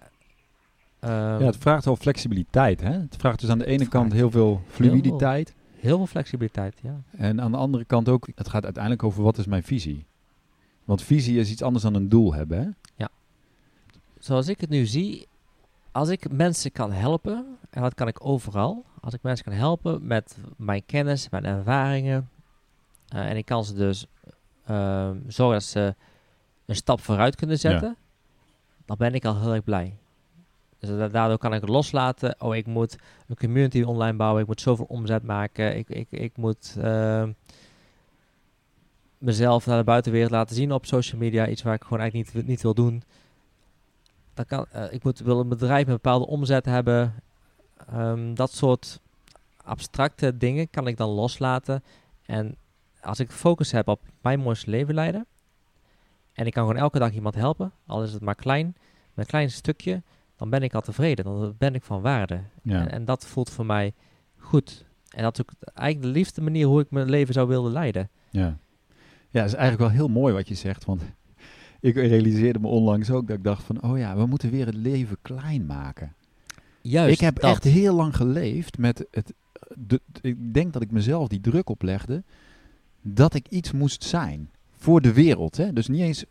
[1.10, 2.91] ja, het vraagt wel flexibiliteit, hè?
[2.91, 5.54] Het vraagt dus aan de ene kant heel veel fluiditeit.
[5.80, 7.02] heel veel flexibiliteit, ja.
[7.18, 10.06] En aan de andere kant ook, het gaat uiteindelijk over wat is mijn visie.
[10.84, 12.70] Want visie is iets anders dan een doel hebben, hè?
[14.24, 15.28] zoals ik het nu zie,
[15.91, 20.08] als ik mensen kan helpen, en dat kan ik overal, als ik mensen kan helpen
[20.08, 22.30] met mijn kennis, mijn ervaringen,
[23.08, 24.06] eh, en ik kan ze dus
[24.66, 25.95] ehm, zorgen dat ze
[26.66, 27.97] een stap vooruit kunnen zetten,
[28.86, 29.97] dan ben ik al heel erg blij.
[30.82, 32.36] Dus da- daardoor kan ik het loslaten.
[32.39, 34.41] Oh, ik moet een community online bouwen.
[34.41, 35.77] Ik moet zoveel omzet maken.
[35.77, 37.32] Ik, ik, ik moet ehm,
[39.17, 41.47] mezelf naar de buitenwereld laten zien op social media.
[41.47, 43.03] Iets waar ik gewoon eigenlijk niet, niet wil doen.
[44.34, 47.13] Dan kan, eh, ik moet, wil een bedrijf met een bepaalde omzet hebben.
[47.88, 48.99] Ehm, dat soort
[49.63, 51.84] abstracte dingen kan ik dan loslaten.
[52.25, 52.55] En
[53.01, 55.25] als ik focus heb op mijn mooiste leven leiden.
[56.34, 57.71] En ik kan gewoon elke dag iemand helpen.
[57.88, 58.75] Al is het maar klein.
[59.15, 60.01] Een klein stukje.
[60.42, 61.26] Dan ben ik al tevreden.
[61.26, 62.42] Dan ben ik van waarde.
[62.64, 62.80] Ja.
[62.80, 63.94] En, en dat voelt voor mij
[64.38, 64.86] goed.
[65.10, 68.10] En dat is ook eigenlijk de liefste manier hoe ik mijn leven zou willen leiden.
[68.30, 68.58] Ja.
[69.30, 70.86] ja, het is eigenlijk wel heel mooi wat je zegt.
[70.86, 71.02] Want
[71.80, 73.84] ik realiseerde me onlangs ook dat ik dacht van...
[73.84, 76.14] oh ja, we moeten weer het leven klein maken.
[76.82, 77.52] Juist ik heb dat.
[77.52, 79.34] echt heel lang geleefd met het...
[79.76, 82.24] De, ik denk dat ik mezelf die druk oplegde...
[83.02, 85.58] dat ik iets moest zijn voor de wereld.
[85.58, 85.74] Hè?
[85.74, 86.26] Dus niet eens...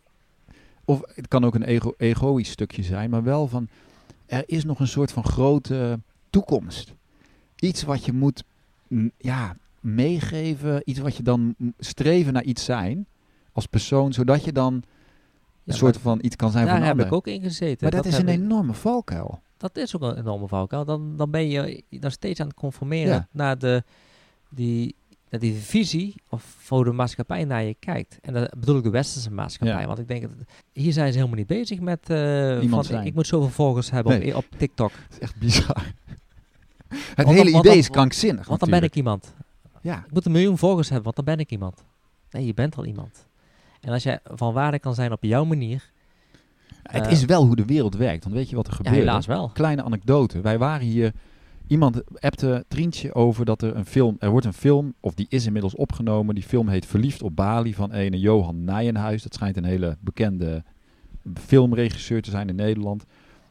[0.85, 3.69] Of het kan ook een ego, egoïsch stukje zijn, maar wel van...
[4.31, 6.01] er is nog een soort van grote
[6.31, 6.95] toekomst.
[7.57, 8.45] Iets wat je moet
[8.89, 10.83] mm, ja, meegeven.
[10.85, 13.07] Iets wat je dan streven naar iets zijn
[13.53, 14.83] als persoon, zodat je dan een
[15.65, 17.79] Ja, soort van iets kan zijn Daar van een heb ik ook in gezeten.
[17.81, 19.41] maar dat, is heb een enorme valkuil.
[19.57, 20.85] Dat is ook een enorme valkuil.
[20.85, 23.29] Dan, dan ben je nog steeds aan het conformeren Ja.
[23.31, 23.83] naar, de,
[24.49, 24.95] die,
[25.31, 28.19] naar die visie of hoe de maatschappij naar je kijkt.
[28.23, 29.81] En dat bedoel ik de westerse maatschappij.
[29.81, 29.87] Ja.
[29.87, 30.31] Want ik denk, dat,
[30.73, 32.01] hier zijn ze helemaal niet bezig met
[32.71, 33.07] van, zijn.
[33.07, 34.37] ik moet zoveel volgers hebben Nee.
[34.37, 34.91] op, op TikTok.
[35.09, 35.85] Dat is echt bizar.
[36.89, 39.35] Het dan- hele idee dan- is krankzinnig Want dan ben ik iemand.
[39.83, 41.85] Ja, Ik moet een miljoen volgers hebben, want dan ben ik iemand.
[42.31, 43.27] Nee, je bent al iemand.
[43.81, 45.91] En als jij van waarde kan zijn op jouw manier,
[46.83, 48.25] het Eh, is wel hoe de wereld werkt.
[48.25, 48.97] Want weet je wat er ja, gebeurt?
[48.97, 49.49] helaas wel.
[49.49, 50.41] Kleine anekdote.
[50.41, 51.13] Wij waren hier...
[51.71, 54.17] Iemand appte Trientje over dat er een film...
[54.19, 56.35] Er wordt een film, of die is inmiddels opgenomen.
[56.35, 59.23] Die film heet Verliefd op Bali van ene Johan Nijenhuis.
[59.23, 60.65] Dat schijnt een hele bekende
[61.35, 63.05] filmregisseur te zijn in Nederland.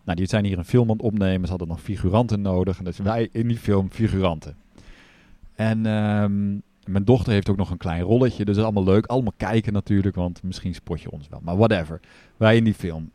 [0.04, 1.44] Nou, die zijn hier een film aan het opnemen.
[1.44, 2.78] Ze hadden nog figuranten nodig.
[2.78, 4.56] En dus wij in die film figuranten.
[5.56, 6.50] En ehm,
[6.92, 8.46] mijn dochter heeft ook nog een klein rolletje.
[8.46, 9.06] Dus dat is allemaal leuk.
[9.06, 11.42] Allemaal kijken natuurlijk, want misschien spot je ons wel.
[11.44, 12.00] Maar whatever.
[12.38, 13.12] Wij in die film.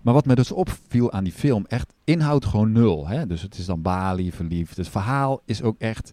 [0.00, 3.08] Maar wat me dus opviel aan die film, echt inhoud gewoon nul.
[3.08, 3.26] Hè?
[3.26, 4.76] Dus het is dan Bali, verliefd.
[4.76, 6.12] Het verhaal is ook echt...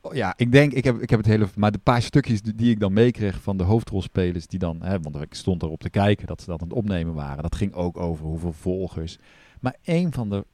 [0.00, 1.48] Oh Ja, ik denk, ik heb, ik heb het hele...
[1.54, 4.82] Maar de paar stukjes die, ik dan meekreeg van de hoofdrolspelers die dan...
[4.82, 7.42] Hè, want ik stond erop te kijken dat ze dat aan het opnemen waren.
[7.42, 9.18] Dat ging ook over hoeveel volgers.
[9.60, 10.44] Maar een van de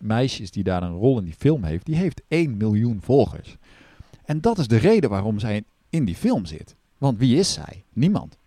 [0.00, 1.86] meisjes die daar een rol in die film heeft...
[1.86, 3.56] die heeft 1 miljoen volgers.
[4.24, 6.76] En dat is de reden waarom zij in die film zit.
[6.98, 7.84] Want wie is zij?
[7.92, 8.38] Niemand.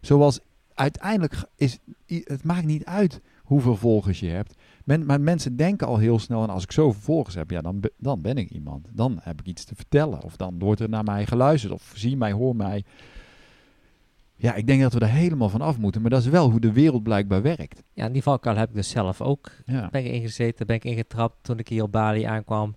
[0.00, 0.40] Zoals
[0.76, 1.78] uiteindelijk is...
[2.06, 4.54] Het maakt niet uit hoeveel volgers je hebt.
[4.84, 6.42] Men, maar mensen denken al heel snel...
[6.42, 8.88] en als ik zoveel volgers heb, ja, dan, dan ben ik iemand.
[8.92, 10.22] Dan heb ik iets te vertellen.
[10.22, 11.72] Of dan wordt er naar mij geluisterd.
[11.72, 12.84] Of zie mij, hoor mij.
[14.38, 16.00] Ja, ik denk dat we er helemaal van af moeten.
[16.00, 17.82] Maar dat is wel hoe de wereld blijkbaar werkt.
[17.92, 20.84] Ja, in die valkuil heb ik dus zelf ook Ja, ben ik ingezeten, ben ik
[20.84, 22.76] ingetrapt toen ik hier op Bali aankwam.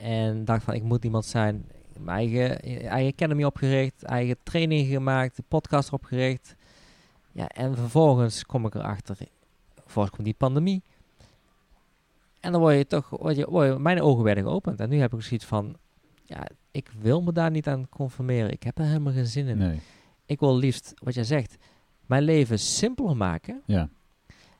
[0.00, 1.64] En dacht van, ik moet iemand zijn.
[1.98, 6.56] mijn eigen, eigen academy opgericht, eigen training gemaakt, podcast opgericht.
[7.38, 9.16] Ja, en vervolgens kom ik erachter,
[9.74, 10.82] vervolgens komt die pandemie.
[12.40, 14.80] En dan word je toch, word je, word je- mijn ogen werden geopend.
[14.80, 15.76] En nu heb ik zoiets van,
[16.24, 18.50] ja, ik wil me daar niet aan conformeren.
[18.52, 19.58] Ik heb er helemaal geen zin in.
[19.58, 19.80] Nee.
[20.26, 21.56] Ik wil liefst, wat jij zegt,
[22.06, 23.62] mijn leven simpeler maken.
[23.66, 23.88] Ja.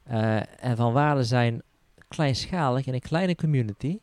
[0.03, 1.63] eh, en van waarde zijn
[2.09, 3.99] kleinschalig in een kleine community.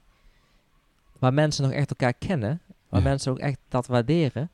[1.19, 2.61] Waar mensen nog echt elkaar kennen.
[2.89, 3.07] Waar Ja.
[3.07, 4.49] mensen ook echt dat waarderen.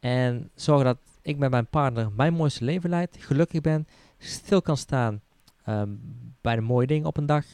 [0.00, 3.16] En zorgen dat ik met mijn partner mijn mooiste leven leid.
[3.18, 3.86] Gelukkig ben.
[4.18, 5.20] Stil kan staan
[5.64, 5.90] ehm,
[6.40, 7.44] bij de mooie dingen op een dag.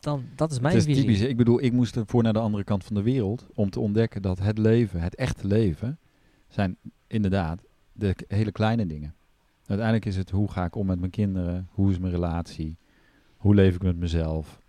[0.00, 1.04] Dan, dat is mijn het is visie.
[1.04, 1.28] typisch.
[1.28, 4.22] Ik bedoel, ik moest ervoor naar de andere kant van de wereld om te ontdekken
[4.22, 5.98] dat het leven, het echte leven,
[6.48, 7.60] zijn inderdaad
[7.92, 9.14] de hele kleine dingen.
[9.66, 12.76] Uiteindelijk is het hoe ga ik om met mijn kinderen, hoe is mijn relatie,
[13.36, 14.60] hoe leef ik met mezelf.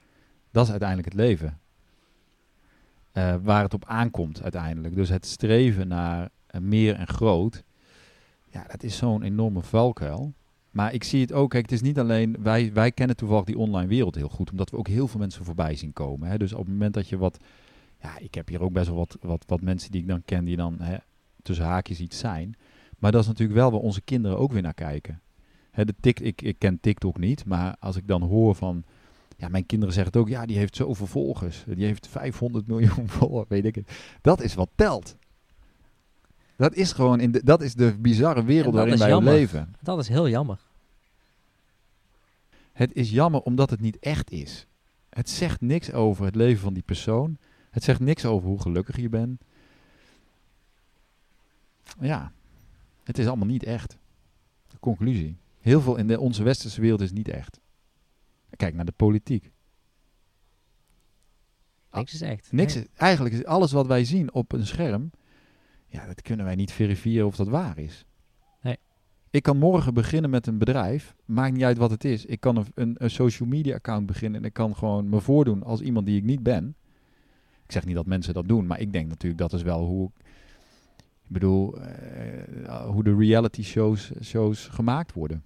[0.51, 1.59] Dat is uiteindelijk het leven.
[3.11, 4.95] Eh, waar het op aankomt uiteindelijk.
[4.95, 7.63] Dus het streven naar eh, meer en groot,
[8.49, 10.33] ja, dat is zo'n enorme valkuil.
[10.71, 13.57] Maar ik zie het ook, kijk, het is niet alleen, wij, wij kennen toevallig die
[13.57, 16.29] online wereld heel goed, omdat we ook heel veel mensen voorbij zien komen.
[16.29, 16.37] Hè?
[16.37, 17.37] Dus op het moment dat je wat,
[18.01, 20.45] ja, ik heb hier ook best wel wat, wat, wat mensen die ik dan ken,
[20.45, 20.95] die dan hè,
[21.41, 22.55] tussen haakjes iets zijn.
[22.99, 25.21] Maar dat is natuurlijk wel waar onze kinderen ook weer naar kijken.
[25.71, 28.83] Hè, de tik, ik, ik ken TikTok niet, maar als ik dan hoor van,
[29.37, 33.09] ja, mijn kinderen zeggen het ook, ja, die heeft zoveel volgers, die heeft 500 miljoen
[33.19, 33.91] volgers, weet ik het.
[34.21, 35.15] Dat is wat telt.
[36.55, 39.33] Dat is gewoon, in de, dat is de bizarre wereld waarin wij jammer.
[39.33, 39.75] leven.
[39.81, 40.59] Dat is heel jammer.
[42.71, 44.67] Het is jammer omdat het niet echt is.
[45.09, 47.37] Het zegt niks over het leven van die persoon.
[47.69, 49.41] Het zegt niks over hoe gelukkig je bent.
[51.99, 52.31] Ja,
[53.03, 53.97] het is allemaal niet echt.
[54.67, 55.37] De conclusie.
[55.59, 57.59] Heel veel in de, onze westerse wereld is niet echt.
[58.55, 59.51] Kijk naar de politiek.
[61.91, 62.51] Niks is echt.
[62.51, 62.83] Niks Nee.
[62.83, 65.11] is, eigenlijk is alles wat wij zien op een scherm,
[65.95, 68.05] ja, dat kunnen wij niet verifiëren of dat waar is.
[68.61, 68.77] Nee.
[69.29, 72.25] Ik kan morgen beginnen met een bedrijf, maakt niet uit wat het is.
[72.25, 75.63] Ik kan een, een, een social media account beginnen en ik kan gewoon me voordoen
[75.63, 76.75] als iemand die ik niet ben.
[77.65, 80.11] Ik zeg niet dat mensen dat doen, maar ik denk natuurlijk dat is wel hoe,
[80.97, 85.43] ik bedoel, eh, hoe de reality shows, shows gemaakt worden.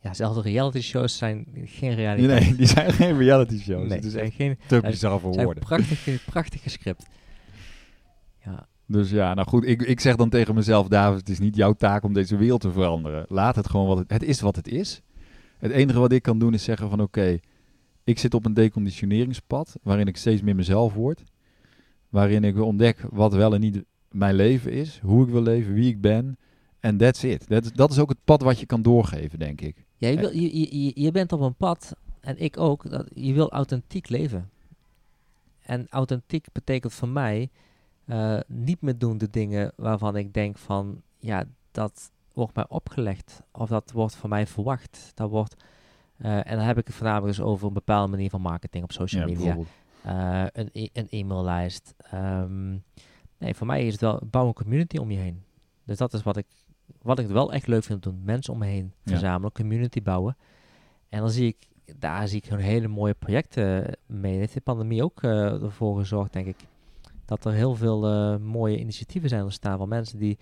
[0.00, 2.40] Ja, zelfs de reality shows zijn geen realiteit.
[2.40, 3.88] Nee, die zijn geen reality shows.
[3.88, 5.64] Nee, het is echt geen te bizar voor woorden.
[5.64, 7.06] prachtig, prachtig gescript.
[8.44, 11.56] Ja, Dus ja, nou goed, ik, ik zeg dan tegen mezelf, David, het is niet
[11.56, 13.24] jouw taak om deze wereld te veranderen.
[13.28, 15.02] Laat het gewoon wat het, het is wat het is.
[15.58, 17.38] Het enige wat ik kan doen is zeggen van oké,
[18.04, 21.22] ik zit op een deconditioneringspad waarin ik steeds meer mezelf word.
[22.08, 25.88] Waarin ik ontdek wat wel en niet mijn leven is, hoe ik wil leven, wie
[25.88, 26.38] ik ben.
[26.80, 27.48] En that's it.
[27.48, 29.84] Dat, is- dat is ook het pad wat je kan doorgeven, denk ik.
[29.96, 33.50] ja je, wil, je- je bent op een pad, en ik ook, dat, je wil
[33.50, 34.50] authentiek leven.
[35.62, 37.48] En authentiek betekent voor mij
[38.08, 43.42] eh, niet meer doen de dingen waarvan ik denk van, ja, dat wordt mij opgelegd.
[43.52, 45.10] Of dat wordt van mij verwacht.
[45.14, 45.64] Dat wordt,
[46.16, 48.92] eh, en dan heb ik het voornamelijk dus over een bepaalde manier van marketing op
[48.92, 49.36] social media.
[49.38, 49.68] bijvoorbeeld.
[50.02, 51.94] eh, een, e- een e-maillijst.
[52.10, 52.70] Ehm,
[53.38, 55.42] nee, voor mij is het wel bouw een community om je heen.
[55.84, 56.46] Dus dat is wat ik,
[57.02, 58.24] wat ik wel echt leuk vind om te doen.
[58.26, 59.10] Mensen om me heen Ja.
[59.10, 60.36] verzamelen, community bouwen.
[61.08, 61.66] En dan zie ik,
[61.98, 64.36] daar zie ik gewoon hele mooie projecten mee.
[64.38, 66.56] Heeft de pandemie ook ervoor gezorgd, denk ik,
[67.28, 70.38] dat er heel veel eh, mooie initiatieven zijn ontstaan van mensen die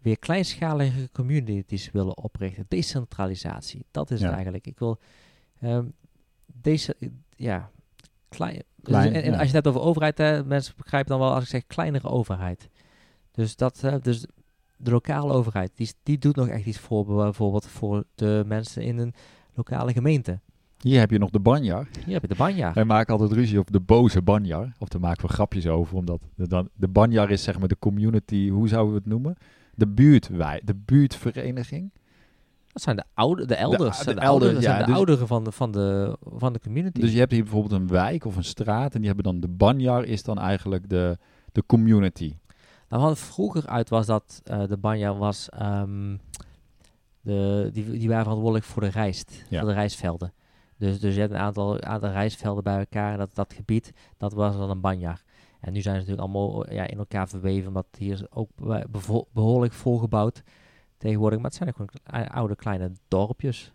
[0.00, 2.64] weer kleinschalige communities willen oprichten.
[2.68, 4.24] Decentralisatie, dat is Ja.
[4.24, 4.66] het eigenlijk.
[4.66, 4.98] Ik wil
[5.60, 5.84] ehm,
[6.46, 6.96] deze,
[7.36, 7.70] ja,
[8.28, 8.62] klein.
[8.82, 9.38] Klein, dus, en, en ja.
[9.38, 12.08] als je het hebt over overheid, hè, mensen begrijpen dan wel als ik zeg kleinere
[12.08, 12.68] overheid.
[13.30, 14.26] Dus dat, eh, dus
[14.76, 18.98] de lokale overheid, die, die doet nog echt iets voor bijvoorbeeld voor de mensen in
[18.98, 19.14] een
[19.54, 20.40] lokale gemeente.
[20.84, 21.86] Hier heb je nog de banjar.
[22.04, 22.72] Hier heb je de banja.
[22.72, 24.72] Wij maken altijd ruzie op de boze banjar.
[24.78, 25.96] Of daar maken we grapjes over.
[25.96, 29.36] Omdat de, dan, de banjar is zeg maar de community, hoe zouden we het noemen?
[29.74, 31.92] De buurtwij, de buurtvereniging.
[32.72, 33.98] Dat zijn de, oude, de elders.
[33.98, 36.60] de de, elders, ouderen, ja, zijn de dus- ouderen van de, van, de, van de
[36.60, 37.00] community.
[37.00, 38.92] Dus je hebt hier bijvoorbeeld een wijk of een straat.
[38.92, 41.18] En die hebben dan de banjar is dan eigenlijk de,
[41.52, 42.34] de community.
[42.88, 46.16] Nou, wat vroeger uit was dat eh, de banja was, ehm,
[47.20, 49.58] de, die, die waren verantwoordelijk voor de rijst, Ja.
[49.58, 50.32] voor de rijstvelden.
[50.84, 54.32] Dus, dus je hebt een aantal, aantal rijstvelden bij elkaar en dat, dat gebied, dat
[54.32, 55.18] was dan een banja.
[55.60, 59.26] En nu zijn ze natuurlijk allemaal ja, in elkaar verweven, omdat hier ook be- bevo-
[59.32, 60.42] behoorlijk volgebouwd
[60.98, 61.38] tegenwoordig.
[61.38, 61.90] Maar het zijn ook gewoon
[62.24, 63.72] ou- oude kleine dorpjes.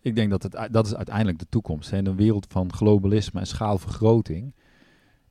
[0.00, 1.90] Ik denk dat het, dat is uiteindelijk de toekomst.
[1.90, 1.96] hè.
[1.96, 4.52] In een wereld van globalisme en schaalvergroting.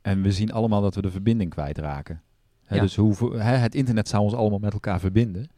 [0.01, 2.21] En we zien allemaal dat we de verbinding kwijtraken.
[2.63, 2.81] Hè, Ja.
[2.81, 5.49] Dus hoe, hè, het internet zou ons allemaal met elkaar verbinden.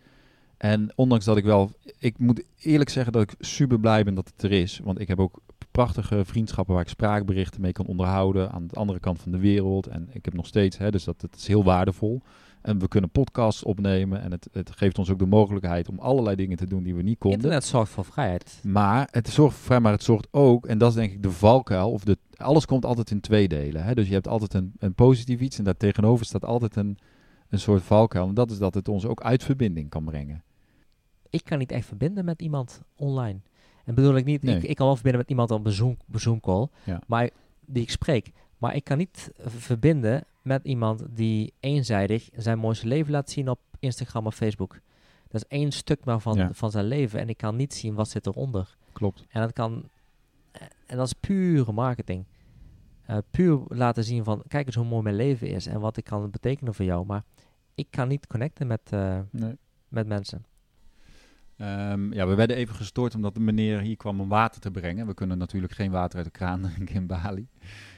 [0.61, 1.71] En ondanks dat ik wel...
[1.97, 4.79] Ik moet eerlijk zeggen dat ik super blij ben dat het er is.
[4.83, 5.39] Want ik heb ook
[5.71, 9.87] prachtige vriendschappen waar ik spraakberichten mee kan onderhouden aan de andere kant van de wereld.
[9.87, 12.21] En ik heb nog steeds, hè, dus dat, dat is heel waardevol.
[12.61, 16.35] En we kunnen podcasts opnemen en het, het geeft ons ook de mogelijkheid om allerlei
[16.35, 17.39] dingen te doen die we niet konden.
[17.39, 18.59] Internet zorgt voor vrijheid.
[18.63, 21.31] Maar het zorgt voor vrij, maar het zorgt ook, en dat is denk ik de
[21.31, 23.83] valkuil, of de, alles komt altijd in twee delen.
[23.83, 23.93] Hè?
[23.93, 26.97] Dus je hebt altijd een, een positief iets en daartegenover staat altijd een,
[27.49, 28.27] een soort valkuil.
[28.27, 30.43] En dat is dat het ons ook uit verbinding kan brengen.
[31.31, 33.39] Ik kan niet echt verbinden met iemand online.
[33.85, 34.55] En bedoel ik niet, Nee.
[34.57, 37.01] ik, ik kan wel verbinden met iemand op een Zoom, Zoom call, Ja.
[37.07, 37.29] maar
[37.65, 38.31] die ik spreek.
[38.57, 43.59] Maar ik kan niet verbinden met iemand die eenzijdig zijn mooiste leven laat zien op
[43.79, 44.79] Instagram of Facebook.
[45.27, 46.49] Dat is één stuk maar van, Ja.
[46.53, 48.75] van zijn leven en ik kan niet zien wat zit eronder.
[48.91, 49.25] Klopt.
[49.29, 49.89] En dat kan,
[50.85, 52.25] en dat is pure marketing.
[53.05, 56.03] Eh, puur laten zien van, kijk eens hoe mooi mijn leven is en wat ik
[56.03, 57.05] kan betekenen voor jou.
[57.05, 57.23] Maar
[57.75, 59.57] ik kan niet connecten met, eh, Nee.
[59.87, 60.45] met mensen.
[61.57, 65.07] Ehm, ja, we werden even gestoord omdat de meneer hier kwam om water te brengen.
[65.07, 67.47] We kunnen natuurlijk geen water uit de kraan drinken in Bali.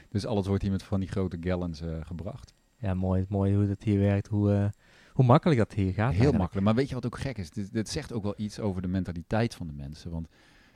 [0.08, 2.54] Dus alles wordt hier met van die grote gallons eh, gebracht.
[2.76, 4.66] Ja, mooi, mooi hoe dat hier werkt, hoe, eh,
[5.12, 5.96] hoe makkelijk dat hier gaat.
[5.96, 6.38] Heel eigenlijk.
[6.38, 6.66] makkelijk.
[6.66, 7.50] Maar weet je wat ook gek is?
[7.50, 10.10] Dit, dit zegt ook wel iets over de mentaliteit van de mensen.
[10.10, 10.28] Want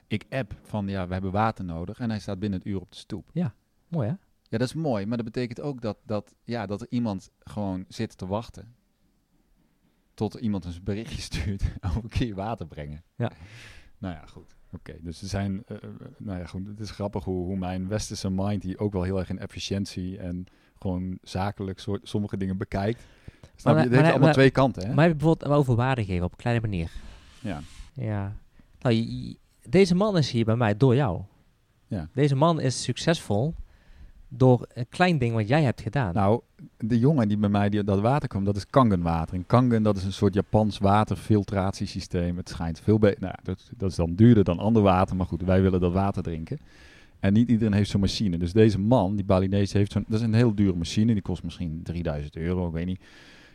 [0.07, 1.99] ik app van, ja, we hebben water nodig.
[1.99, 3.31] En hij staat binnen het uur op de stoep.
[3.89, 4.15] Mooi hè?
[4.43, 5.07] Ja, dat is mooi.
[5.07, 8.75] Maar dat betekent ook dat, dat, ja, dat er iemand gewoon zit te wachten.
[10.19, 11.63] Tot iemand een berichtje stuurt
[11.97, 13.03] over keer water brengen.
[13.17, 13.31] Ja.
[13.99, 14.57] Nou ja, goed.
[14.73, 15.83] Oké, dus er zijn, eh, eh,
[16.17, 16.67] nou ja, goed.
[16.67, 20.19] Het is grappig hoe, hoe mijn westerse mind, die ook wel heel erg in efficiëntie
[20.19, 20.47] en
[20.79, 23.07] gewoon zakelijk soort, sommige dingen bekijkt.
[23.57, 23.63] Snap je?
[23.65, 24.95] maar- Het heeft allemaal maar- twee kanten, hè?
[24.95, 26.91] Maar je bijvoorbeeld over waarde geven op een kleine manier.
[27.41, 27.61] ja.
[27.93, 28.37] Ja.
[28.81, 29.39] Nou, je- je-
[29.69, 31.23] deze man is hier bij mij door jou.
[31.87, 32.09] Ja.
[32.15, 33.55] Deze man is succesvol
[34.29, 36.15] door een klein ding wat jij hebt gedaan.
[36.15, 36.41] Nou,
[36.79, 39.35] de jongen die bij mij die, dat water kwam, dat is Kangenwater.
[39.35, 42.37] En Kangen, dat is een soort Japans waterfiltratiesysteem.
[42.37, 43.21] Het schijnt veel beter.
[43.21, 46.23] Nou, dat, dat is dan duurder dan ander water, maar goed, wij willen dat water
[46.23, 46.59] drinken.
[47.21, 48.39] En niet iedereen heeft zo'n machine.
[48.39, 50.05] Dus deze man, die Balinese, heeft zo'n.
[50.09, 51.13] Dat is een heel dure machine.
[51.13, 53.01] Die kost misschien 3000 euro, ik weet niet.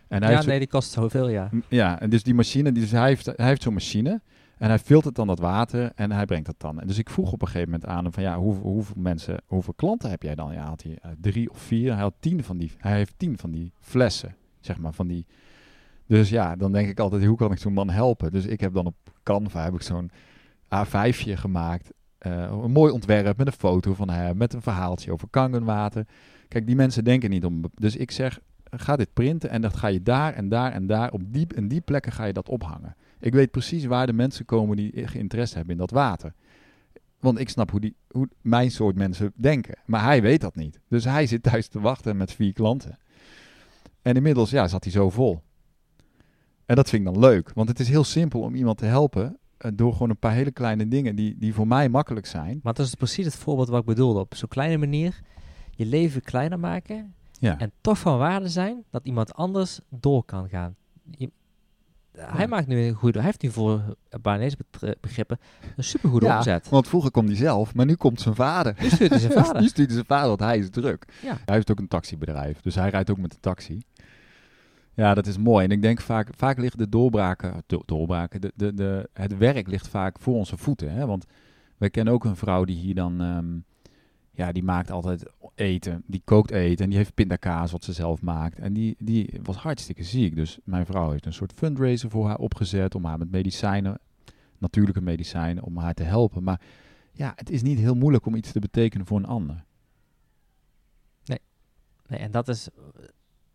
[0.08, 1.50] En hij ja, nee, die kost zoveel, ja.
[1.68, 4.22] Ja, en dus die machine, die, dus hij heeft, hij heeft zo'n machine
[4.58, 6.80] en hij filtert dan dat water en hij brengt dat dan.
[6.80, 9.42] En dus ik vroeg op een gegeven moment aan hem van ja, hoeveel, hoeveel mensen,
[9.46, 10.54] hoeveel klanten heb jij dan?
[10.54, 11.92] Ja, had hij eh, drie of vier.
[11.94, 15.26] Hij had tien van die, hij heeft tien van die flessen, zeg maar, van die.
[16.08, 18.32] Dus ja, dan denk ik altijd, hoe kan ik zo'n man helpen?
[18.32, 20.12] Dus ik heb dan op Canva heb ik zo'n
[20.76, 21.92] A5'je gemaakt.
[22.18, 26.08] eh, een mooi ontwerp met een foto van hem, met een verhaaltje over kangenwater.
[26.48, 27.64] Kijk, die mensen denken niet om.
[27.76, 31.12] Dus ik zeg, ga dit printen en dat ga je daar en daar en daar
[31.12, 32.96] op die en die plekken ga je dat ophangen.
[33.24, 36.34] Ik weet precies waar de mensen komen die interesse hebben in dat water.
[37.20, 39.76] Want ik snap hoe, die, hoe mijn soort mensen denken.
[39.86, 40.80] Maar hij weet dat niet.
[40.88, 42.98] Dus hij zit thuis te wachten met vier klanten.
[44.02, 45.42] En inmiddels ja, zat hij zo vol.
[46.66, 47.52] En dat vind ik dan leuk.
[47.54, 49.38] Want het is heel simpel om iemand te helpen.
[49.58, 52.60] eh, door gewoon een paar hele kleine dingen die, die voor mij makkelijk zijn.
[52.64, 54.20] Maar dat is precies het voorbeeld wat ik bedoelde.
[54.20, 55.20] Op zo'n kleine manier
[55.72, 57.60] je leven kleiner maken Ja.
[57.60, 60.76] en toch van waarde zijn dat iemand anders door kan gaan.
[61.12, 61.32] Je-
[62.18, 62.48] hij Ja.
[62.48, 64.58] maakt nu een goede, hij heeft nu voor Baanese
[65.02, 65.40] begrippen
[65.76, 66.70] een supergoede Ja, omzet.
[66.70, 68.76] Want vroeger kwam hij zelf, maar nu komt zijn vader.
[68.82, 69.62] Nu stuurt hij zijn vader.
[69.62, 71.06] nu stuurt hij zijn vader, want hij is druk.
[71.22, 71.38] Ja.
[71.46, 73.82] Hij heeft ook een taxibedrijf, dus hij rijdt ook met de taxi.
[74.96, 75.66] Ja, dat is mooi.
[75.66, 79.68] En ik denk vaak, vaak liggen de doorbraken, do- doorbraken, de, de, de, het werk
[79.68, 80.92] ligt vaak voor onze voeten.
[80.92, 81.06] Hè?
[81.06, 81.26] Want
[81.78, 83.46] wij kennen ook een vrouw die hier dan, ehm,
[84.36, 85.24] ja, die maakt altijd
[85.56, 86.04] eten.
[86.08, 88.60] Die kookt eten en die heeft pindakaas wat ze zelf maakt.
[88.60, 90.36] En die, die was hartstikke ziek.
[90.36, 94.00] Dus mijn vrouw heeft een soort fundraiser voor haar opgezet om haar met medicijnen,
[94.58, 96.44] natuurlijke medicijnen, om haar te helpen.
[96.44, 96.62] Maar
[97.12, 99.64] ja, het is niet heel moeilijk om iets te betekenen voor een ander.
[102.08, 102.70] Nee, en dat is,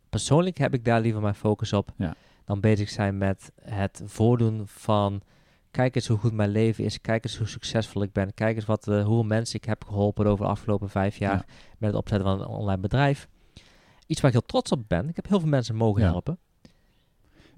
[0.09, 2.15] persoonlijk heb ik daar liever mijn focus op Ja.
[2.45, 5.23] dan bezig zijn met het voordoen van,
[5.71, 8.65] kijk eens hoe goed mijn leven is, kijk eens hoe succesvol ik ben, kijk eens
[8.65, 11.45] wat, eh, hoeveel mensen ik heb geholpen over de afgelopen vijf jaar Ja.
[11.79, 13.29] met het opzetten van een online bedrijf.
[14.07, 15.09] Iets waar ik heel trots op ben.
[15.09, 16.09] Ik heb heel veel mensen mogen Ja.
[16.11, 16.39] helpen.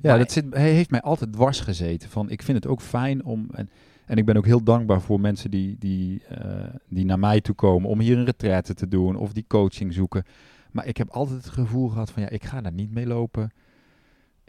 [0.02, 2.08] Ja, Maar- dat zit, hij heeft mij altijd dwars gezeten.
[2.08, 3.46] Van, ik vind het ook fijn om.
[3.52, 3.70] En,
[4.06, 7.54] en ik ben ook heel dankbaar voor mensen die, die, eh, die naar mij toe
[7.54, 10.24] komen om hier een retraite te doen of die coaching zoeken.
[10.70, 13.50] Maar ik heb altijd het gevoel gehad van ja, ik ga daar niet mee lopen.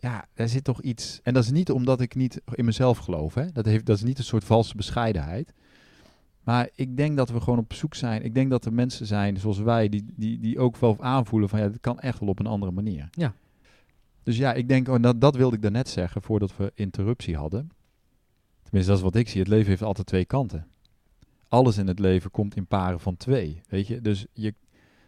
[0.01, 1.19] Ja, er zit toch iets.
[1.23, 3.33] En dat is niet omdat ik niet in mezelf geloof.
[3.33, 3.51] Hè?
[3.51, 5.53] Dat, heeft, dat is niet een soort valse bescheidenheid.
[6.43, 8.23] Maar ik denk dat we gewoon op zoek zijn.
[8.23, 11.59] Ik denk dat er mensen zijn zoals wij, die, die, die ook wel aanvoelen van
[11.59, 13.07] ja, het kan echt wel op een andere manier.
[13.11, 13.33] Ja.
[14.23, 17.69] Dus ja, ik denk, oh, dat, dat wilde ik daarnet zeggen voordat we interruptie hadden.
[18.63, 19.39] Tenminste, dat is wat ik zie.
[19.39, 20.67] Het leven heeft altijd twee kanten.
[21.47, 23.61] Alles in het leven komt in paren van twee.
[23.67, 24.01] Weet je?
[24.01, 24.53] Dus, je,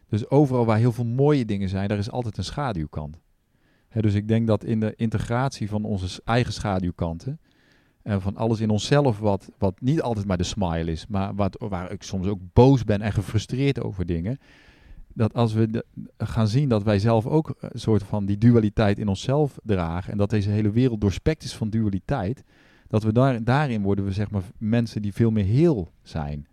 [0.07, 3.21] dus overal waar heel veel mooie dingen zijn, daar is altijd een schaduwkant.
[4.01, 7.39] Dus ik denk dat in de integratie van onze eigen schaduwkanten
[8.03, 11.65] En van alles in onszelf wat, wat niet altijd maar de smile is, maar wat,
[11.69, 14.37] waar ik soms ook boos ben en gefrustreerd over dingen.
[15.13, 15.85] Dat als we
[16.17, 20.11] gaan zien dat wij zelf ook een soort van die dualiteit in onszelf dragen.
[20.11, 22.43] En dat deze hele wereld doorspekt is van dualiteit.
[22.87, 26.47] Dat we daar, daarin worden we zeg maar mensen die veel meer heel zijn.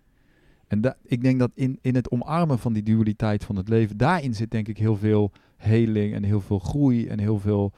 [0.67, 4.35] En ik denk dat in, in het omarmen van die dualiteit van het leven, daarin
[4.35, 7.73] zit denk ik heel veel heling en heel veel groei en heel veel.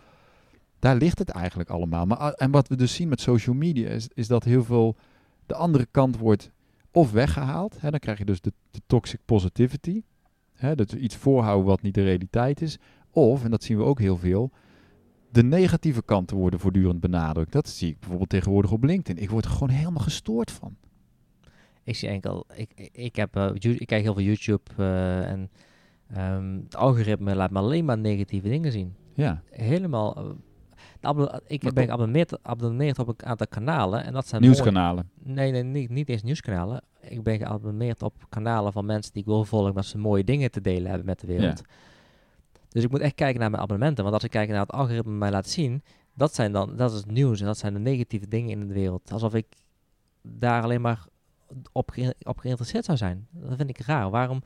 [0.78, 2.06] Daar ligt het eigenlijk allemaal.
[2.06, 4.96] Maar, a- en wat we dus zien met social media is, is dat heel veel
[5.46, 6.50] de andere kant wordt
[6.90, 7.80] of weggehaald.
[7.80, 8.52] Hè, dan krijg je dus de,
[8.86, 10.02] toxic positivity.
[10.52, 12.78] Hè, dat we iets voorhouden wat niet de realiteit is.
[13.10, 14.50] Of, en dat zien we ook heel veel,
[15.30, 17.52] de negatieve kanten worden voortdurend benadrukt.
[17.52, 19.22] Dat zie ik bijvoorbeeld tegenwoordig op LinkedIn.
[19.22, 20.76] Ik word er gewoon helemaal gestoord van.
[21.84, 25.50] Ik zie enkel, ik, ik, heb, eh, ik kijk heel veel YouTube eh, en
[26.12, 28.94] ehm, het algoritme laat me alleen maar negatieve dingen zien.
[29.14, 30.16] Ja, Helemaal.
[30.16, 30.24] eh,
[31.46, 35.10] ik Maar ben geabonneerd, geabonneerd op een aantal kanalen en dat zijn mooie- nieuwskanalen.
[35.22, 36.82] Nee, nee, niet, niet eens nieuwskanalen.
[37.00, 40.50] Ik ben geabonneerd op kanalen van mensen die ik wil volgen, dat ze mooie dingen
[40.50, 41.62] te delen hebben met de wereld.
[42.68, 44.02] Dus ik moet echt kijken naar mijn abonnementen.
[44.04, 45.82] Want als ik kijk naar het algoritme mij laat zien,
[46.14, 48.74] dat zijn dan, dat is het nieuws en dat zijn de negatieve dingen in de
[48.74, 49.12] wereld.
[49.12, 49.46] Alsof ik
[50.22, 51.06] daar alleen maar
[51.72, 53.26] op, ge- op geïnteresseerd zou zijn.
[53.30, 54.10] Dat vind ik raar.
[54.10, 54.42] Waarom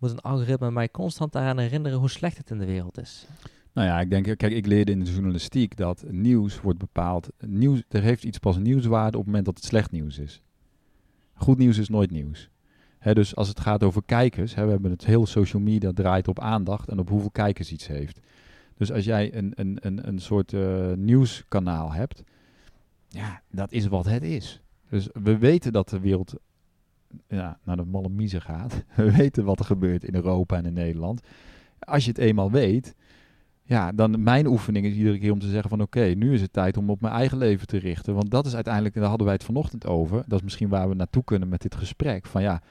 [0.00, 3.26] moet een algoritme mij constant daaraan herinneren hoe slecht het in de wereld is?
[3.72, 7.28] Nou ja, ik denk, kijk, ik leerde in de journalistiek dat nieuws wordt bepaald.
[7.46, 10.42] Nieuws, er heeft iets pas nieuwswaarde op het moment dat het slecht nieuws is.
[11.34, 12.50] Goed nieuws is nooit nieuws.
[12.98, 16.40] Hè, dus als het gaat over kijkers, we hebben het hele social media draait op
[16.40, 18.20] aandacht en op hoeveel kijkers iets heeft.
[18.76, 22.22] Dus als jij een, een, een, een soort eh, nieuwskanaal hebt,
[23.08, 24.60] ja, dat is wat het is.
[24.88, 26.34] Dus we weten dat de wereld
[27.28, 28.84] ja, naar de malle mieze gaat.
[28.96, 31.20] We weten wat er gebeurt in Europa en in Nederland.
[31.78, 32.94] Als je het eenmaal weet,
[33.62, 36.52] ja, dan mijn oefening is iedere keer om te zeggen van oké, nu is het
[36.52, 38.14] tijd om op mijn eigen leven te richten.
[38.14, 40.24] Want dat is uiteindelijk, daar hadden wij het vanochtend over.
[40.26, 42.26] Dat is misschien waar we naartoe kunnen met dit gesprek.
[42.26, 42.62] Van ja,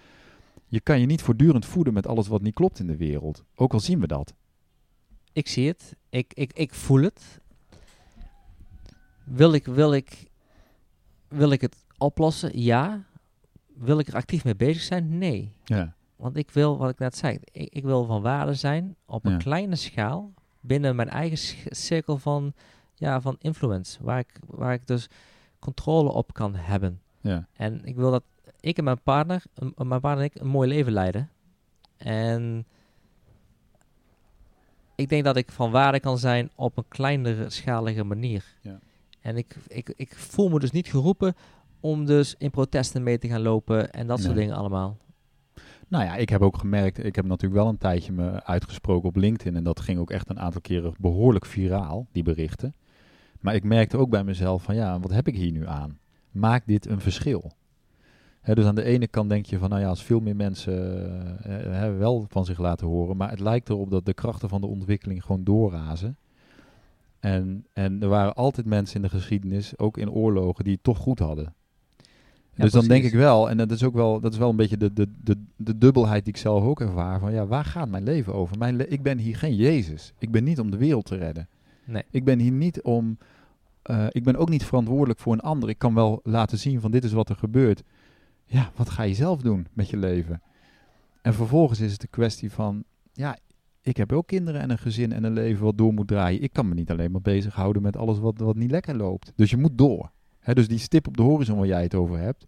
[0.65, 3.43] je kan je niet voortdurend voeden met alles wat niet klopt in de wereld.
[3.55, 4.33] Ook al zien we dat.
[5.33, 5.95] Ik zie het.
[6.09, 7.39] Ik, ik, ik voel het.
[9.23, 10.25] Wil ik, wil, ik,
[11.27, 12.61] wil ik het oplossen?
[12.61, 13.05] Ja.
[13.79, 15.17] Wil ik er actief mee bezig zijn?
[15.17, 15.51] Nee.
[15.63, 19.25] Ja, Want ik wil, wat ik net zei, ik, ik wil van waarde zijn op
[19.25, 19.37] een Ja.
[19.37, 21.37] kleine schaal binnen mijn eigen
[21.75, 22.53] cirkel van,
[22.95, 25.07] ja, van influence, waar ik, waar ik dus
[25.59, 27.01] controle op kan hebben.
[27.21, 28.23] ja, En ik wil dat
[28.59, 29.43] ik en mijn partner,
[29.75, 31.29] mijn partner en ik, een mooi leven leiden.
[31.97, 32.65] En
[34.95, 38.45] ik denk dat ik van waarde kan zijn op een kleinere schalige manier.
[38.61, 38.79] Ja.
[39.21, 41.35] En ik, ik, ik voel me dus niet geroepen
[41.79, 44.97] om dus in protesten mee te gaan lopen en dat soort dingen allemaal.
[45.87, 49.15] Nou ja, ik heb ook gemerkt, ik heb natuurlijk wel een tijdje me uitgesproken op
[49.15, 52.73] LinkedIn en dat ging ook echt een aantal keren behoorlijk viraal, die berichten.
[53.39, 55.99] Maar ik merkte ook bij mezelf van ja, wat heb ik hier nu aan?
[56.31, 57.51] Maakt dit een verschil?
[58.43, 60.73] Dus aan de ene kant denk je van nou ja, als veel meer mensen
[61.43, 64.61] eh, eh, wel van zich laten horen, maar het lijkt erop dat de krachten van
[64.61, 66.17] de ontwikkeling gewoon doorrazen.
[67.19, 70.97] En, en er waren altijd mensen in de geschiedenis, ook in oorlogen, die het toch
[70.97, 71.53] goed hadden.
[72.63, 74.77] Dus dan denk ik wel, en dat is ook wel, dat is wel een beetje
[74.77, 77.19] de, de, de, de dubbelheid die ik zelf ook ervaar.
[77.19, 78.57] Van ja, waar gaat mijn leven over?
[78.57, 80.13] Mijn le- ik ben hier geen Jezus.
[80.17, 81.47] Ik ben niet om de wereld te redden.
[81.85, 82.03] Nee.
[82.11, 83.17] Ik ben hier niet om.
[83.81, 85.69] eh, ik ben ook niet verantwoordelijk voor een ander.
[85.69, 87.83] Ik kan wel laten zien van dit is wat er gebeurt.
[88.45, 90.41] Ja, wat ga je zelf doen met je leven?
[91.21, 92.83] En vervolgens is het een kwestie van,
[93.13, 93.37] ja,
[93.81, 96.41] ik heb ook kinderen en een gezin en een leven wat door moet draaien.
[96.41, 99.31] Ik kan me niet alleen maar bezighouden met alles wat, wat niet lekker loopt.
[99.35, 100.11] Dus je moet door.
[100.43, 102.45] Dus die stip op de horizon waar jij het over hebt.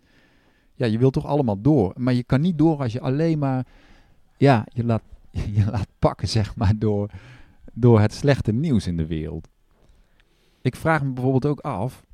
[0.75, 1.93] Ja, je wilt toch allemaal door.
[1.97, 3.65] Maar je kan niet door als je alleen maar,
[4.37, 5.03] ja, je laat,
[5.57, 7.09] je laat pakken, zeg maar, door,
[7.73, 9.47] door het slechte nieuws in de wereld.
[10.61, 12.05] Ik vraag me bijvoorbeeld ook af,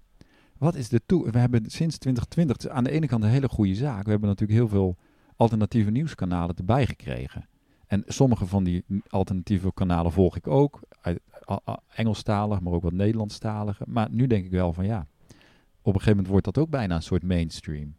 [0.58, 1.32] wat is de toe?
[1.32, 4.04] We hebben sinds 2020 het is aan de ene kant een hele goede zaak.
[4.04, 4.98] We hebben natuurlijk heel veel
[5.36, 7.48] alternatieve nieuwskanalen erbij gekregen.
[7.88, 10.80] En sommige van die alternatieve kanalen volg ik ook.
[11.88, 13.84] Engelstalig, maar ook wat Nederlandstalige.
[13.88, 15.08] Maar nu denk ik wel van ja,
[15.88, 17.96] op een gegeven moment wordt dat ook bijna een soort mainstream.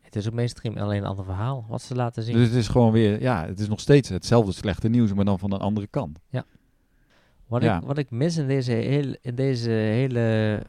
[0.00, 2.34] Het is ook mainstream alleen een ander verhaal wat ze laten zien.
[2.34, 5.38] Dus het is gewoon weer, ja, het is nog steeds hetzelfde slechte nieuws, maar dan
[5.38, 6.18] van een andere kant.
[7.46, 7.76] Wat, Ja.
[7.76, 10.62] ik, wat ik mis in deze, hele, in deze hele.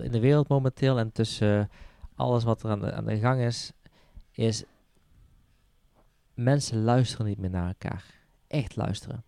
[0.00, 1.70] in de wereld momenteel en tussen
[2.14, 3.72] alles wat er aan de, aan de gang is.
[4.32, 4.64] is.
[6.34, 8.04] mensen luisteren niet meer naar elkaar.
[8.46, 9.24] Echt luisteren.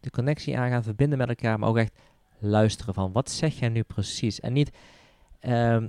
[0.00, 1.98] De connectie aangaan, verbinden met elkaar, maar ook echt
[2.38, 4.40] luisteren van wat zeg jij nu precies?
[4.40, 4.70] En niet
[5.44, 5.88] ehm,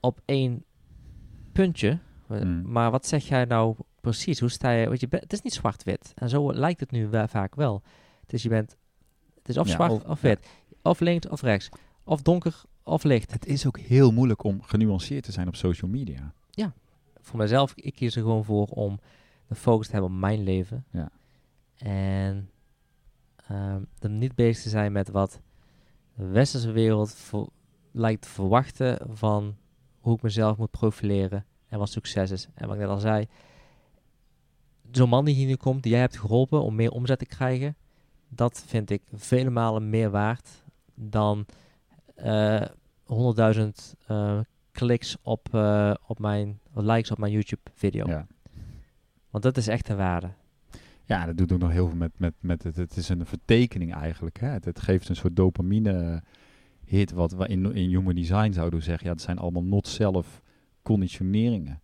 [0.00, 0.64] op één
[1.52, 1.98] puntje,
[2.28, 2.62] eh, Mm.
[2.72, 4.40] maar wat zeg jij nou precies?
[4.40, 4.86] Hoe sta je?
[4.86, 6.12] Want je bent- het is niet zwart-wit.
[6.14, 7.82] En zo lijkt het nu wel, vaak wel.
[8.26, 8.76] Dus je bent,
[9.38, 10.28] het is of Ja, zwart of- of, ja.
[10.28, 10.48] wit,
[10.82, 11.68] of links of rechts,
[12.04, 13.32] of donker of licht.
[13.32, 16.32] Het is ook heel moeilijk om genuanceerd te zijn op social media.
[17.22, 18.98] Voor mezelf, ik kies er gewoon voor om
[19.46, 20.84] de focus te hebben op mijn leven.
[20.90, 21.10] Ja.
[21.76, 22.50] En
[23.98, 25.40] er niet bezig te zijn met wat
[26.14, 27.48] de westerse wereld voor,
[27.90, 29.56] lijkt te verwachten van
[30.00, 32.48] hoe ik mezelf moet profileren en wat succes is.
[32.54, 33.26] En wat ik net al zei,
[34.90, 37.76] zo'n man die hier nu komt, die jij hebt geholpen om meer omzet te krijgen,
[38.28, 40.48] dat vind ik vele malen meer waard
[40.94, 41.46] dan
[42.14, 42.64] eh
[43.10, 43.68] 100.000
[44.06, 44.40] eh,
[44.72, 48.06] kliks op, eh, op mijn, likes op mijn YouTube video.
[48.06, 48.26] Ja.
[49.30, 50.30] Want dat is echt een waarde.
[51.04, 52.76] Ja, dat doet ook nog heel veel met, met, met het.
[52.76, 54.40] Het is een vertekening eigenlijk.
[54.40, 54.48] Hè?
[54.48, 56.22] Het, het geeft een soort dopamine
[56.90, 57.12] hit.
[57.12, 59.06] Wat we in, in human design zouden zeggen.
[59.06, 60.42] Ja, het zijn allemaal not-self
[60.82, 61.80] conditioneringen.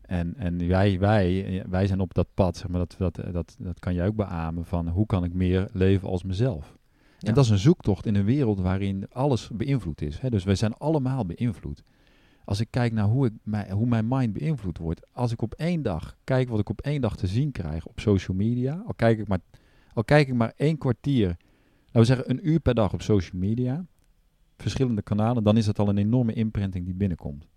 [0.00, 3.78] En, en wij, wij, wij zijn op dat pad, zeg maar, dat, dat, dat, dat
[3.78, 6.76] kan jij ook beamen, van hoe kan ik meer leven als mezelf.
[7.18, 7.28] Ja.
[7.28, 10.20] En dat is een zoektocht in een wereld waarin alles beïnvloed is.
[10.20, 10.30] Hè?
[10.30, 11.82] Dus wij zijn allemaal beïnvloed.
[12.44, 15.06] Als ik kijk naar hoe, ik, mijn, hoe mijn mind beïnvloed wordt.
[15.12, 18.00] Als ik op één dag kijk wat ik op één dag te zien krijg op
[18.00, 18.82] social media.
[18.86, 19.40] Al kijk ik maar,
[19.92, 23.40] al kijk ik maar één kwartier, laten we zeggen een uur per dag op social
[23.40, 23.84] media.
[24.56, 25.44] Verschillende kanalen.
[25.44, 27.40] Dan is het al een enorme imprinting die binnenkomt.
[27.40, 27.48] Dat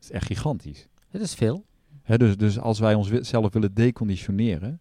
[0.00, 0.88] is echt gigantisch.
[1.08, 1.64] Het is veel.
[2.06, 4.80] Dus, dus als wij onszelf willen deconditioneren,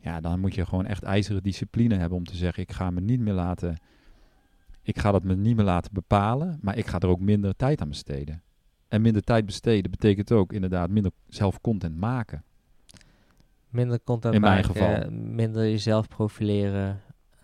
[0.00, 3.00] ja, dan moet je gewoon echt ijzeren discipline hebben om te zeggen, ik ga me
[3.00, 3.80] niet meer laten,
[4.82, 7.80] ik ga dat me niet meer laten bepalen, maar ik ga er ook minder tijd
[7.80, 8.42] aan besteden.
[8.88, 12.44] En minder tijd besteden betekent ook inderdaad minder zelf content maken.
[13.68, 15.10] Minder content In mijn maken, geval.
[15.10, 17.00] minder jezelf profileren.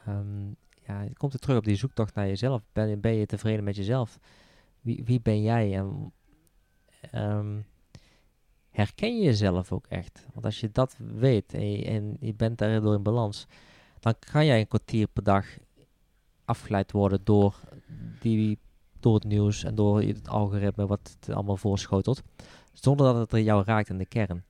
[0.06, 0.52] Ehm,
[0.86, 2.62] ja, komt er terug op die zoektocht naar jezelf.
[2.72, 4.18] Ben, je- ben je tevreden met jezelf?
[4.80, 5.74] Wie, wie ben jij?
[5.76, 6.12] En
[7.10, 7.60] ehm,
[8.70, 10.26] herken je jezelf ook echt?
[10.32, 13.46] Want als je dat weet en je, en je bent daardoor in balans,
[14.00, 15.46] dan kan jij een kwartier per dag
[16.44, 17.60] afgeleid worden door,
[18.20, 18.58] die,
[19.00, 22.22] door het nieuws en door het algoritme wat het allemaal voorschotelt.
[22.72, 24.44] Zonder dat het er jou raakt in de kern.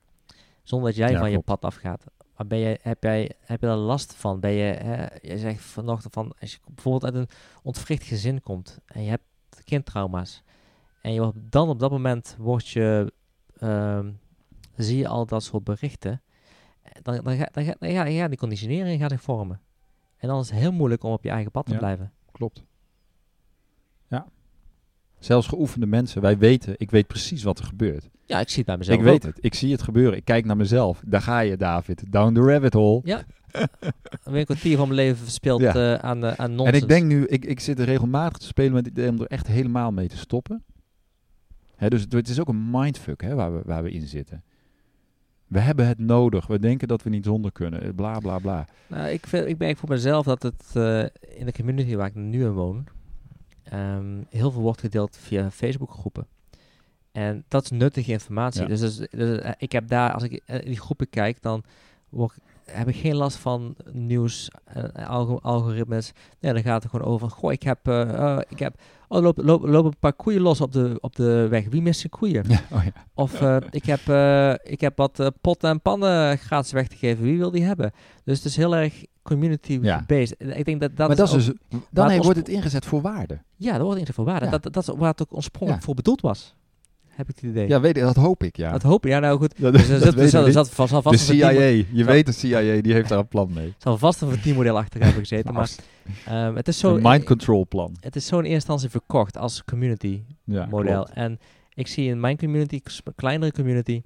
[0.63, 2.05] Zonder dat jij Ja, van je pad afgaat.
[2.37, 4.39] Maar ben je, heb, jij, heb je daar last van?
[4.39, 8.79] Ben je, hè, je zegt vanochtend van, als je bijvoorbeeld uit een ontwricht gezin komt
[8.85, 9.23] en je hebt
[9.63, 10.43] kindtrauma's.
[11.01, 13.13] En je wordt dan op dat moment word je,
[13.57, 14.11] ehm,
[14.75, 16.21] zie je al dat soort berichten.
[17.01, 19.61] Dan, dan, ga, dan, ga, dan, ga, dan gaat die conditionering gaat zich vormen.
[20.17, 21.77] En dan is het heel moeilijk om op je eigen pad te Ja.
[21.77, 22.13] blijven.
[22.31, 22.63] Klopt.
[24.07, 24.27] Ja.
[25.19, 28.09] Zelfs geoefende mensen, wij weten, ik weet precies wat er gebeurt.
[28.25, 29.35] Ja, ik zie het bij mezelf ik weet ook.
[29.35, 30.17] het, ik zie het gebeuren.
[30.17, 31.01] Ik kijk naar mezelf.
[31.05, 32.03] Daar ga je, David.
[32.11, 33.01] Down the rabbit hole.
[33.03, 33.23] Ja.
[34.23, 35.73] Een kwartier van mijn leven verspild Ja.
[35.73, 38.73] eh, aan, uh, aan En ik denk nu, ik, ik zit er regelmatig te spelen
[38.73, 40.63] met het idee om er echt helemaal mee te stoppen.
[41.75, 44.43] Hè, dus het, het is ook een mindfuck hè, waar, we, waar we in zitten.
[45.47, 46.47] We hebben het nodig.
[46.47, 47.81] We denken dat we niet zonder kunnen.
[47.81, 48.65] eh, Bla bla bla.
[48.87, 50.63] Nou, ik, vind, ik merk voor mezelf dat het
[51.35, 52.85] in de community waar ik nu in woon,
[53.69, 56.27] ehm, heel veel wordt gedeeld via Facebookgroepen.
[57.11, 58.61] En dat is nuttige informatie.
[58.61, 58.67] Ja.
[58.67, 61.63] Dus, dus, dus, eh, ik heb daar, als ik eh, in die groepen kijk, dan
[62.09, 62.33] word,
[62.65, 64.49] heb ik geen last van nieuws,
[65.07, 66.11] algo- algoritmes.
[66.39, 67.29] Nee, dan gaat het gewoon over.
[67.29, 68.75] Goh, ik heb, eh, eh, ik heb,
[69.07, 71.67] oh, lopen loop, lopen een paar koeien los op de, op de weg.
[71.69, 72.43] Wie mist zijn koeien?
[72.47, 72.91] Ja, oh ja.
[73.13, 76.95] Of eh, ik, heb, eh, ik heb wat eh, potten en pannen gratis weg te
[76.95, 77.23] geven.
[77.23, 77.91] Wie wil die hebben?
[78.23, 80.03] Dus het is heel erg community Ja.
[80.07, 80.37] based.
[80.37, 81.55] En Ik denk dat dat maar dat is dus,
[81.89, 83.39] dan het ons- wordt het ingezet voor waarde.
[83.55, 84.45] Ja, dat wordt niet voor waarde.
[84.45, 84.51] Ja.
[84.51, 86.55] Dat, dat is waar het ook oorspronkelijk voor bedoeld was.
[87.07, 87.67] Heb ik het idee.
[87.67, 88.71] Ja, weet je, dat hoop ik, ja.
[88.71, 89.11] Dat hoop ik.
[89.11, 89.59] Ja, nou goed.
[89.61, 90.53] Dat, Dus dat er niet.
[90.53, 91.49] zat vast, zal de vast een CIA,
[91.91, 93.73] je weet de CIA, die heeft daar een plan mee.
[93.77, 95.53] zal vast een verdienmodel achter hebben gezeten.
[95.53, 95.69] maar
[96.25, 96.95] ehm, het is zo...
[96.95, 97.95] een mind control plan.
[97.99, 100.93] Het is zo in eerste instantie verkocht als community Ja, model.
[101.03, 101.11] klopt.
[101.17, 101.39] En
[101.73, 102.81] ik zie in mijn community,
[103.15, 104.01] kleinere community...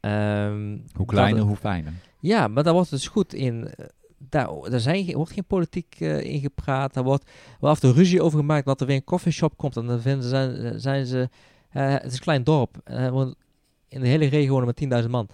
[0.00, 1.92] ehm, Hoe dat kleiner, hoe fijner.
[2.26, 3.68] Ja, maar daar wordt dus goed in.
[3.68, 3.86] eh,
[4.18, 6.94] Daar, daar zijn, wordt geen politiek eh in gepraat.
[6.94, 8.66] Daar wordt wel af toe ruzie over gemaakt.
[8.66, 9.76] Dat er weer een coffeeshop komt.
[9.76, 11.28] En dan vinden ze, zijn, zijn ze.
[11.70, 12.80] eh, het is een klein dorp.
[12.84, 13.06] eh,
[13.88, 15.28] in de hele regio wonen met 10.000 man.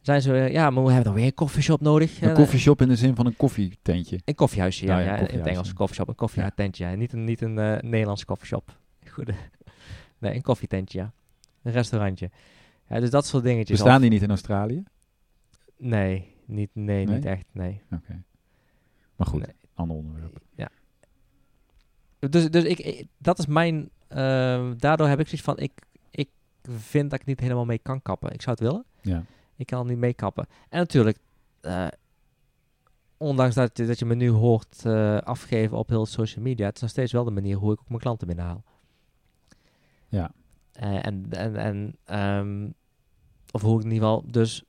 [0.00, 0.34] Zijn ze.
[0.34, 2.20] eh, ja, maar we hebben dan weer een coffeeshop nodig.
[2.20, 4.18] Een Eh, koffieshop in de zin van een koffietentje.
[4.24, 4.92] Een koffiehuisje, ja.
[4.94, 5.72] Nou ja, in het Engels ja.
[5.74, 6.08] coffeeshop.
[6.08, 6.94] Een koffietentje, ja.
[6.94, 8.76] Niet een, niet een eh, Nederlands coffeeshop.
[9.14, 9.30] Goed.
[10.18, 11.12] nee, een koffietentje, ja.
[11.62, 12.30] Een restaurantje.
[12.88, 13.76] Ja, dus dat soort dingetjes.
[13.76, 14.82] Bestaan Of- die niet in Australië?
[15.78, 17.14] Nee, niet, nee, Nee?
[17.14, 17.82] niet echt, nee.
[17.92, 18.22] Oké.
[19.16, 19.54] Maar goed, Nee.
[19.74, 20.38] ander onderwerp.
[20.54, 20.68] Ja.
[22.18, 23.90] Dus, dus ik, ik- dat is mijn.
[24.08, 25.72] ehm, daardoor heb ik zoiets van: ik,
[26.10, 26.28] ik
[26.62, 28.32] vind dat ik niet helemaal mee kan kappen.
[28.32, 29.24] Ik zou het willen, Ja.
[29.56, 30.46] ik kan niet mee kappen.
[30.68, 31.18] En natuurlijk,
[31.60, 31.86] eh,
[33.16, 36.74] ondanks dat, je- dat je me nu hoort eh, afgeven op heel social media, het
[36.76, 38.64] is nog steeds wel de manier hoe ik ook mijn klanten binnenhaal.
[40.08, 40.30] Ja.
[40.72, 42.68] Eh, en en, en ehm,
[43.50, 44.62] of hoe ik in ieder geval dus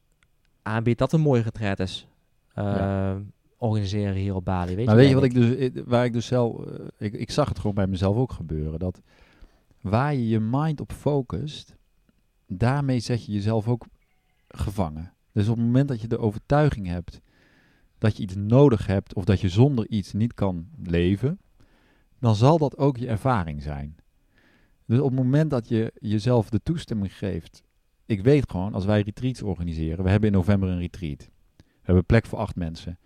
[0.62, 2.08] aanbied dat een mooie retreat is.
[2.54, 3.12] Ja.
[3.12, 3.22] Ehm,
[3.58, 4.76] organiseren hier op Bali.
[4.76, 7.14] Weet maar je, weet je wat ik dus, eh, waar ik dus zelf, eh, ik,
[7.14, 8.80] ik zag het gewoon bij mezelf ook gebeuren.
[8.80, 9.02] Dat
[9.82, 11.76] waar je je mind op focust,
[12.48, 13.86] daarmee zet je jezelf ook
[14.48, 15.14] gevangen.
[15.32, 17.22] Dus op het moment dat je de overtuiging hebt
[18.00, 21.40] dat je iets nodig hebt of dat je zonder iets niet kan leven,
[22.20, 23.96] dan zal dat ook je ervaring zijn.
[24.86, 27.64] Dus op het moment dat je jezelf de toestemming geeft,
[28.10, 31.30] ik weet gewoon, als wij retreats organiseren, we hebben in november een retreat.
[31.58, 33.00] We hebben plek voor acht mensen.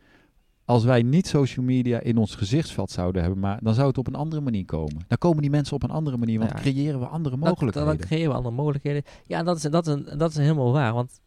[0.66, 4.08] Als wij niet social media in ons gezichtsveld zouden hebben, maar dan zou het op
[4.08, 5.06] een andere manier komen.
[5.08, 6.58] Dan komen die mensen op een andere manier, want Ja.
[6.58, 7.88] creëren we andere mogelijkheden.
[7.88, 9.04] Dan creëren we andere mogelijkheden.
[9.26, 10.94] Ja, dat is, dat, is, dat is helemaal waar.
[10.94, 11.20] Want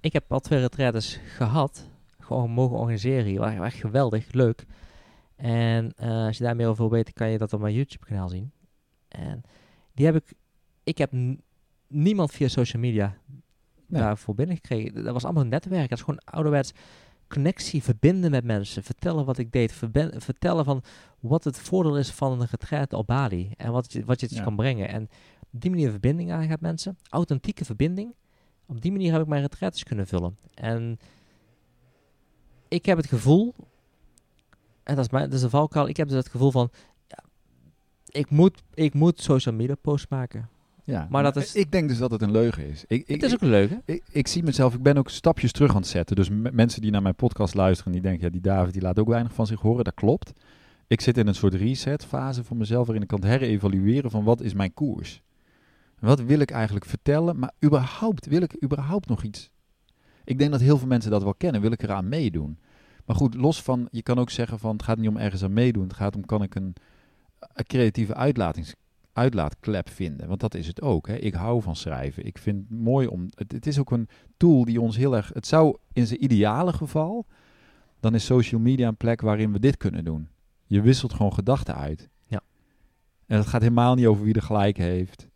[0.00, 1.88] ik heb al twee retraites gehad.
[2.20, 3.40] Gewoon mogen organiseren hier.
[3.40, 4.66] Waren echt geweldig, leuk.
[5.36, 8.06] En eh, als je daar meer over wil weten, kan je dat op mijn YouTube
[8.06, 8.50] kanaal zien.
[9.08, 9.42] En
[9.94, 10.32] die heb ik...
[10.84, 11.12] Ik heb
[11.92, 13.16] niemand via social media
[13.86, 14.00] Nee.
[14.02, 15.04] daarvoor binnengekregen.
[15.04, 15.88] Dat was allemaal een netwerk.
[15.88, 16.72] Dat is gewoon ouderwets
[17.28, 18.82] connectie, verbinden met mensen.
[18.82, 19.72] Vertellen wat ik deed.
[20.16, 20.82] vertellen van
[21.20, 23.52] wat het voordeel is van een retraite op Bali.
[23.56, 24.42] En wat je, wat je het Ja.
[24.42, 24.88] kan brengen.
[24.88, 25.08] En
[25.52, 26.98] op die manier verbinding aangaat mensen.
[27.08, 28.14] Authentieke verbinding.
[28.66, 30.36] Op die manier heb ik mijn retraites kunnen vullen.
[30.54, 30.98] En
[32.68, 33.54] ik heb het gevoel,
[34.82, 36.70] en dat is, mijn, dat is een valkuil, ik heb dus het gevoel van,
[37.06, 37.24] ja,
[38.06, 40.48] ik, moet, ik moet social media posts maken.
[40.84, 42.84] Ja, maar dat is- Ik denk dus dat het een leugen is.
[42.86, 43.76] Ik, ik, het is ook leuk, hè?
[43.84, 46.16] ik, ik zie mezelf, ik ben ook stapjes terug aan het zetten.
[46.16, 49.08] Dus mensen die naar mijn podcast luisteren, die denken, ja, die David die laat ook
[49.08, 49.84] weinig van zich horen.
[49.84, 50.32] Dat klopt.
[50.86, 54.40] Ik zit in een soort reset fase voor mezelf, waarin ik kan herevalueren van wat
[54.40, 55.22] is mijn koers.
[55.98, 59.50] Wat wil ik eigenlijk vertellen, maar überhaupt, wil ik überhaupt nog iets?
[60.24, 62.58] Ik denk dat heel veel mensen dat wel kennen, wil ik eraan meedoen.
[63.06, 65.52] Maar goed, los van, je kan ook zeggen van, het gaat niet om ergens aan
[65.52, 65.82] meedoen.
[65.82, 66.74] Het gaat om, kan ik een,
[67.38, 68.74] een creatieve uitlatings,
[69.12, 70.28] uitlaatklep vinden?
[70.28, 71.06] Want dat is het ook.
[71.06, 71.14] Hè?
[71.14, 72.26] Ik hou van schrijven.
[72.26, 75.30] Ik vind het mooi om, het, het is ook een tool die ons heel erg,
[75.34, 77.26] het zou in zijn ideale geval,
[78.00, 80.28] dan is social media een plek waarin we dit kunnen doen.
[80.66, 82.08] Je wisselt gewoon gedachten uit.
[82.26, 82.40] Ja.
[83.26, 85.28] En het gaat helemaal niet over wie er gelijk heeft.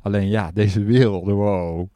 [0.00, 1.88] Alleen ja, deze wereld, wow.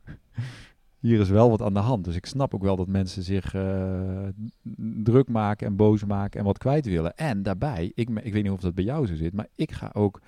[0.99, 2.05] Hier is wel wat aan de hand.
[2.05, 4.27] Dus ik snap ook wel dat mensen zich eh,
[5.03, 7.17] druk maken en boos maken en wat kwijt willen.
[7.17, 9.91] En daarbij, ik, ik weet niet of dat bij jou zo zit, maar ik ga
[9.93, 10.21] ook...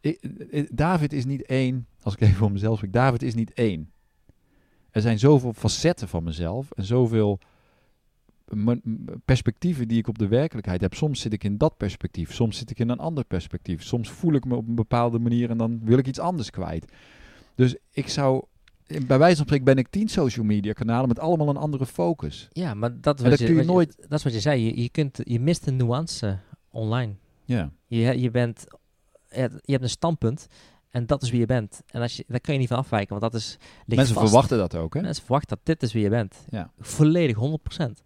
[0.00, 3.90] ik- David is niet één, als ik even voor mezelf spreek, David is niet één.
[4.90, 7.38] Er zijn zoveel facetten van mezelf en zoveel
[9.24, 10.94] perspectieven die ik op de werkelijkheid heb.
[10.94, 13.82] Soms zit ik in dat perspectief, soms zit ik in een ander perspectief.
[13.82, 16.92] Soms voel ik me op een bepaalde manier en dan wil ik iets anders kwijt.
[17.54, 18.44] Dus ik zou,
[19.06, 22.48] bij wijze van spreken ben ik tien social media kanalen met allemaal een andere focus.
[22.52, 24.64] Ja, maar dat, dat kun je nooit- dat is wat je zei.
[24.64, 26.38] Je, je, kunt, je mist de nuance
[26.70, 27.12] online.
[27.44, 28.64] Ja, Je, je, bent,
[29.30, 30.46] je hebt- een standpunt
[30.90, 31.82] en dat is wie je bent.
[31.86, 33.56] En als je, daar kan je niet van afwijken, want dat is
[33.86, 34.26] mensen vast.
[34.26, 35.00] verwachten dat ook, hè?
[35.00, 36.44] Mensen verwachten dat dit is wie je bent.
[36.48, 36.70] Ja.
[36.78, 38.02] Volledig 100%.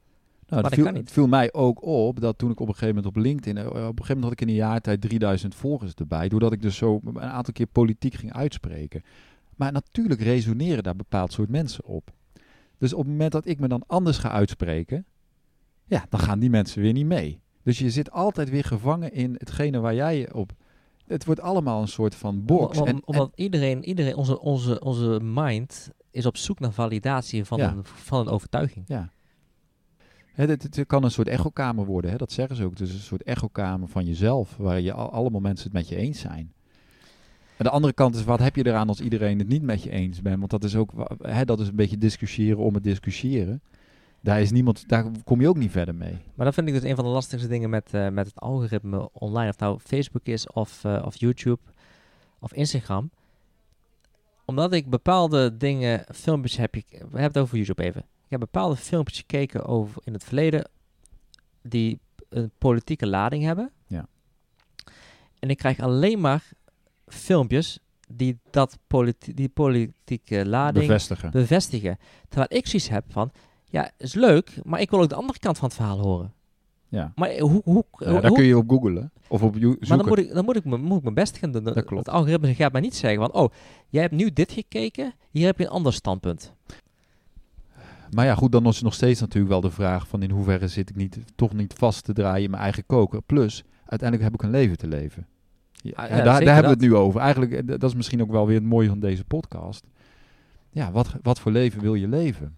[0.47, 1.03] Nou, viel, kan niet.
[1.03, 3.67] het viel mij ook op dat toen ik op een gegeven moment op LinkedIn, eh,
[3.67, 6.63] op een gegeven moment had ik in een jaar tijd 3000 volgers erbij, doordat ik
[6.63, 9.03] dus zo een aantal keer politiek ging uitspreken.
[9.57, 12.13] Maar natuurlijk resoneren daar bepaald soort mensen op.
[12.79, 15.07] Dus op het moment dat ik me dan anders ga uitspreken,
[15.85, 17.41] ja, dan gaan die mensen weer niet mee.
[17.63, 20.53] Dus je zit altijd weer gevangen in hetgene waar jij je op.
[21.07, 22.79] Het wordt allemaal een soort van box.
[22.79, 26.73] Om- En, om- en- omdat iedereen, iedereen onze, onze, onze mind is op zoek naar
[26.73, 27.71] validatie van, Ja.
[27.73, 28.85] een, van een overtuiging.
[28.89, 29.11] Ja.
[30.35, 32.17] Het kan een soort echokamer worden, hè?
[32.17, 32.71] dat zeggen ze ook.
[32.71, 35.97] Het is een soort echokamer van jezelf, waar je al, allemaal mensen het met je
[35.97, 36.53] eens zijn.
[37.57, 39.91] En de andere kant is, wat heb je eraan als iedereen het niet met je
[39.91, 40.39] eens bent?
[40.39, 43.61] Want dat is ook, hè, dat is een beetje discussiëren om het discussiëren.
[44.25, 46.19] Daar, is niemand, daar kom je ook niet verder mee.
[46.35, 49.09] Maar dat vind ik dus een van de lastigste dingen met, eh, met het algoritme
[49.13, 49.49] online.
[49.49, 51.61] Of nou Facebook is, of, eh, of YouTube,
[52.39, 53.11] of Instagram.
[54.45, 56.87] Omdat ik bepaalde dingen, filmpjes heb ik...
[56.91, 58.01] We hebben het over YouTube even.
[58.01, 60.69] Ik heb bepaalde filmpjes gekeken over in het verleden...
[61.63, 63.71] die een politieke lading hebben.
[63.87, 64.07] Ja.
[65.39, 66.51] En ik krijg alleen maar
[67.07, 67.79] filmpjes
[68.09, 71.31] die dat politi die politieke lading Bevestigen.
[71.31, 71.99] bevestigen.
[72.29, 73.33] Terwijl ik zoiets heb van,
[73.75, 76.33] ja, is leuk, maar ik wil ook de andere kant van het verhaal horen.
[76.89, 77.13] Ja.
[77.17, 79.99] Maar eh, hoe, hoe, Ja, hoe- daar kun je op googlen of op you- maar
[79.99, 81.65] dan moet ik, dan moet ik, me- moet ik mijn best gaan doen.
[81.65, 82.07] Dat klopt.
[82.07, 83.51] Het algoritme gaat mij niet zeggen van, oh,
[83.89, 86.55] jij hebt nu dit gekeken, hier heb je een ander standpunt.
[88.15, 90.91] Maar ja, goed, dan is nog steeds natuurlijk wel de vraag van in hoeverre zit
[90.91, 93.23] ik niet, toch niet vast te draaien in mijn eigen koker.
[93.23, 95.27] Plus, uiteindelijk heb ik een leven te leven.
[95.73, 97.21] Ja, Ah, ja, daar, daar hebben we het nu over.
[97.21, 99.85] Eigenlijk, eh, dat is misschien ook wel weer het mooie van deze podcast.
[100.71, 102.57] Ja, wat, wat voor leven wil je leven?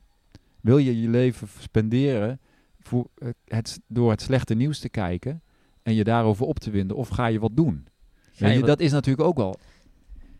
[0.66, 2.40] Wil je je leven spenderen
[2.80, 3.06] voor
[3.44, 5.42] het, door het slechte nieuws te kijken
[5.82, 6.96] en je daarover op te winden?
[6.96, 7.86] Of ga je wat doen?
[8.32, 9.56] Je je, wat- dat is natuurlijk ook wel.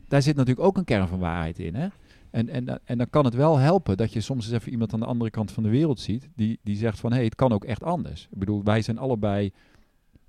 [0.09, 1.75] Daar zit natuurlijk ook een kern van waarheid in.
[1.75, 1.89] Hè?
[2.31, 5.01] En, en, en dan kan het wel helpen dat je soms eens even iemand aan
[5.01, 6.29] de andere kant van de wereld ziet.
[6.35, 8.29] Die, die zegt van hé, hey, het kan ook echt anders.
[8.31, 9.53] Ik bedoel, wij zijn allebei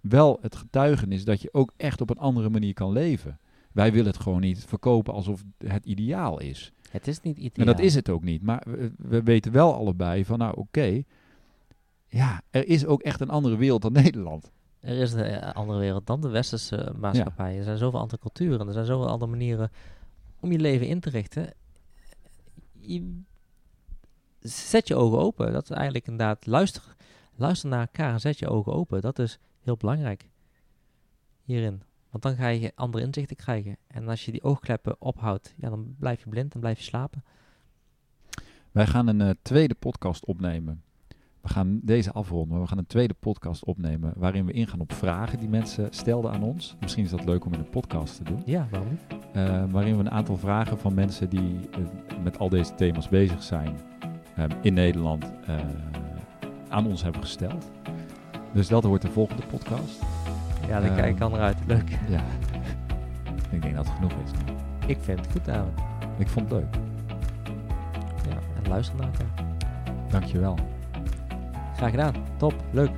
[0.01, 3.39] wel het getuigenis dat je ook echt op een andere manier kan leven.
[3.71, 6.71] Wij willen het gewoon niet verkopen alsof het ideaal is.
[6.89, 7.65] Het is niet En ideaal.
[7.65, 8.41] dat is het ook niet.
[8.41, 11.03] Maar we, we weten wel allebei van nou oké.
[12.05, 14.51] ja, er is ook echt een andere wereld dan Nederland.
[14.79, 17.57] Er is een eh, andere wereld dan de westerse eh, maatschappij.
[17.57, 18.67] Er zijn zoveel andere culturen.
[18.67, 19.71] Er zijn zoveel andere manieren
[20.39, 21.53] om je leven in te richten.
[22.79, 23.21] Je
[24.39, 25.53] zet je ogen open.
[25.53, 26.95] Dat is eigenlijk inderdaad luister,
[27.35, 29.01] luister naar elkaar en zet je ogen open.
[29.01, 30.29] Dat is heel belangrijk
[31.43, 31.81] hierin.
[32.21, 33.77] Want dan ga je andere inzichten krijgen.
[33.87, 37.23] En als je die oogkleppen ophoudt, ja, dan blijf je blind, dan blijf je slapen.
[38.71, 40.81] Wij gaan een eh, tweede podcast opnemen.
[41.41, 44.93] We gaan deze afronden, maar we gaan een tweede podcast opnemen waarin we ingaan op
[44.93, 46.75] vragen die mensen stelden aan ons.
[46.79, 48.41] Misschien is dat leuk om in een podcast te doen.
[48.45, 49.23] Ja, waarom niet?
[49.33, 51.79] Eh, waarin we een aantal vragen van mensen die eh,
[52.23, 53.79] met al deze thema's bezig zijn
[54.35, 55.31] eh, in Nederland
[56.69, 57.71] aan ons hebben gesteld.
[58.53, 60.01] Dus dat wordt de volgende podcast.
[60.67, 61.57] Ja, dan Ehm, kijk ik kan eruit.
[61.65, 61.97] Leuk.
[62.07, 62.21] Ja.
[63.55, 64.31] Ik denk dat het genoeg is.
[64.85, 65.77] Ik vind het goed, namelijk.
[66.17, 66.75] Ik vond het leuk.
[68.29, 69.45] Ja, en luister naar elkaar.
[70.09, 70.57] Dankjewel.
[71.75, 72.13] Graag gedaan.
[72.37, 72.53] Top.
[72.71, 72.91] Leuk.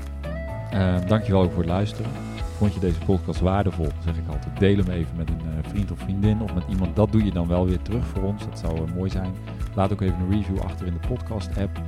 [0.74, 2.12] Uh, dankjewel ook voor het luisteren.
[2.58, 3.88] Vond je deze podcast waardevol?
[4.06, 6.96] Zeg ik altijd, deel hem even met een eh, vriend of vriendin of met iemand.
[6.96, 8.46] Dat doe je dan wel weer terug voor ons.
[8.46, 9.34] Dat zou eh, mooi zijn.
[9.76, 11.82] Laat ook even een review achter in de podcast app.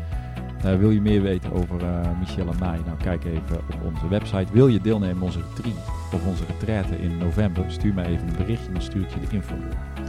[0.63, 2.79] Eh, wil je meer weten over eh, Michel en mij?
[2.85, 4.53] Nou, kijk even op onze website.
[4.53, 5.77] Wil je deelnemen aan onze retreat
[6.13, 7.63] of onze retraite in november?
[7.67, 10.05] Stuur mij even een berichtje, dan stuur ik je de info door.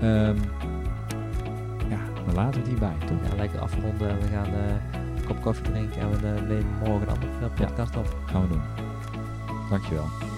[0.00, 0.36] Ehm,
[1.88, 3.30] ja, dan laten we het hierbij, toch?
[3.30, 4.20] Ja, lekker afronden.
[4.20, 8.16] We gaan eh, een kop koffie drinken en we nemen morgen dan de podcast op.
[8.26, 8.62] Gaan we doen.
[9.70, 10.31] Dankjewel.